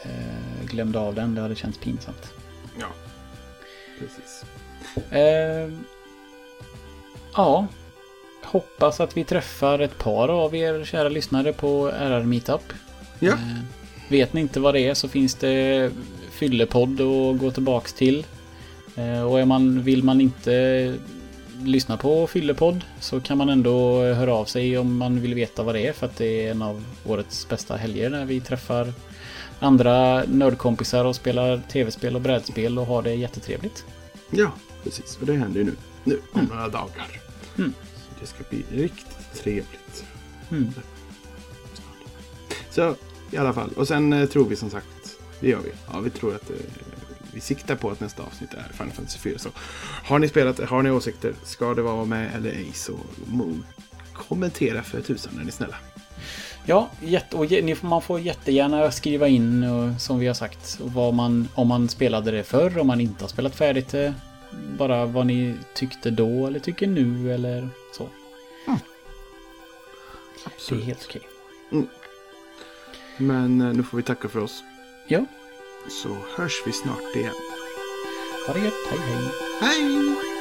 eh, 0.02 0.47
glömde 0.70 0.98
av 0.98 1.14
den. 1.14 1.34
Det 1.34 1.40
hade 1.40 1.54
känts 1.54 1.78
pinsamt. 1.78 2.32
Ja. 2.80 2.86
Precis. 3.98 4.44
Eh, 5.10 5.72
ja, 7.34 7.66
hoppas 8.44 9.00
att 9.00 9.16
vi 9.16 9.24
träffar 9.24 9.78
ett 9.78 9.98
par 9.98 10.28
av 10.28 10.54
er 10.54 10.84
kära 10.84 11.08
lyssnare 11.08 11.52
på 11.52 11.88
RR 11.88 12.22
Meetup. 12.22 12.72
Ja. 13.18 13.32
Eh, 13.32 13.38
vet 14.08 14.32
ni 14.32 14.40
inte 14.40 14.60
vad 14.60 14.74
det 14.74 14.80
är 14.80 14.94
så 14.94 15.08
finns 15.08 15.34
det 15.34 15.90
fyllepodd 16.30 17.00
att 17.00 17.38
gå 17.38 17.50
tillbaks 17.50 17.92
till. 17.92 18.26
Eh, 18.96 19.22
och 19.22 19.40
är 19.40 19.44
man, 19.44 19.82
vill 19.82 20.04
man 20.04 20.20
inte 20.20 20.94
lyssna 21.64 21.96
på 21.96 22.26
fyllepodd 22.26 22.84
så 23.00 23.20
kan 23.20 23.38
man 23.38 23.48
ändå 23.48 24.02
höra 24.02 24.34
av 24.34 24.44
sig 24.44 24.78
om 24.78 24.96
man 24.96 25.20
vill 25.20 25.34
veta 25.34 25.62
vad 25.62 25.74
det 25.74 25.86
är 25.86 25.92
för 25.92 26.06
att 26.06 26.16
det 26.16 26.46
är 26.46 26.50
en 26.50 26.62
av 26.62 26.84
årets 27.06 27.48
bästa 27.48 27.76
helger 27.76 28.10
när 28.10 28.24
vi 28.24 28.40
träffar 28.40 28.92
andra 29.60 30.24
nördkompisar 30.24 31.04
och 31.04 31.16
spelar 31.16 31.62
tv-spel 31.72 32.14
och 32.14 32.20
brädspel 32.20 32.78
och 32.78 32.86
har 32.86 33.02
det 33.02 33.14
jättetrevligt. 33.14 33.84
Ja, 34.30 34.52
precis. 34.84 35.18
Och 35.20 35.26
det 35.26 35.32
händer 35.32 35.60
ju 35.60 35.64
nu. 35.66 35.76
Nu 36.04 36.20
om 36.32 36.44
några 36.44 36.68
dagar. 36.68 37.20
Mm. 37.58 37.72
Så 37.96 38.20
det 38.20 38.26
ska 38.26 38.44
bli 38.50 38.64
riktigt 38.70 39.42
trevligt. 39.42 40.04
Mm. 40.50 40.70
Så 42.70 42.94
i 43.30 43.36
alla 43.36 43.52
fall. 43.52 43.70
Och 43.76 43.88
sen 43.88 44.12
eh, 44.12 44.28
tror 44.28 44.44
vi 44.48 44.56
som 44.56 44.70
sagt. 44.70 45.18
Det 45.40 45.48
gör 45.48 45.60
vi. 45.60 45.70
Ja, 45.92 46.00
vi 46.00 46.10
tror 46.10 46.34
att 46.34 46.50
eh, 46.50 46.56
vi 47.32 47.40
siktar 47.40 47.76
på 47.76 47.90
att 47.90 48.00
nästa 48.00 48.22
avsnitt 48.22 48.54
är 48.54 48.72
Final 48.72 48.92
Fantasy 48.92 49.18
4. 49.18 49.38
Så 49.38 49.48
har 50.04 50.18
ni 50.18 50.28
spelat, 50.28 50.60
har 50.60 50.82
ni 50.82 50.90
åsikter, 50.90 51.34
ska 51.42 51.74
det 51.74 51.82
vara 51.82 52.04
med 52.04 52.34
eller 52.34 52.50
ej 52.50 52.70
så 52.74 52.98
kommentera 54.12 54.82
för 54.82 55.00
tusan 55.00 55.38
är 55.40 55.44
ni 55.44 55.52
snälla. 55.52 55.76
Ja, 56.68 56.88
jätte, 57.00 57.36
och 57.36 57.44
ge- 57.46 57.62
ni 57.62 57.74
får- 57.74 57.88
man 57.88 58.02
får 58.02 58.20
jättegärna 58.20 58.90
skriva 58.90 59.28
in 59.28 59.62
och, 59.62 60.00
som 60.00 60.18
vi 60.18 60.26
har 60.26 60.34
sagt 60.34 60.78
vad 60.80 61.14
man, 61.14 61.48
om 61.54 61.68
man 61.68 61.88
spelade 61.88 62.30
det 62.30 62.44
förr, 62.44 62.78
om 62.78 62.86
man 62.86 63.00
inte 63.00 63.24
har 63.24 63.28
spelat 63.28 63.54
färdigt 63.56 63.88
det. 63.88 64.14
Bara 64.78 65.06
vad 65.06 65.26
ni 65.26 65.54
tyckte 65.74 66.10
då 66.10 66.46
eller 66.46 66.58
tycker 66.60 66.86
nu 66.86 67.34
eller 67.34 67.68
så. 67.96 68.08
Det 68.66 68.70
är 68.72 68.78
Absolut. 70.54 70.84
helt 70.84 71.06
okej. 71.08 71.22
Men 73.16 73.60
eh, 73.60 73.72
nu 73.72 73.82
får 73.82 73.96
vi 73.96 74.02
tacka 74.02 74.28
för 74.28 74.40
oss. 74.40 74.62
Ja, 75.08 75.24
Så 76.02 76.08
hörs 76.36 76.62
vi 76.66 76.72
snart 76.72 77.16
igen. 77.16 77.32
ha 78.46 78.54
det 78.54 78.60
gött. 78.60 78.74
Hej 78.90 78.98
hej. 78.98 79.28
Hej! 79.60 80.37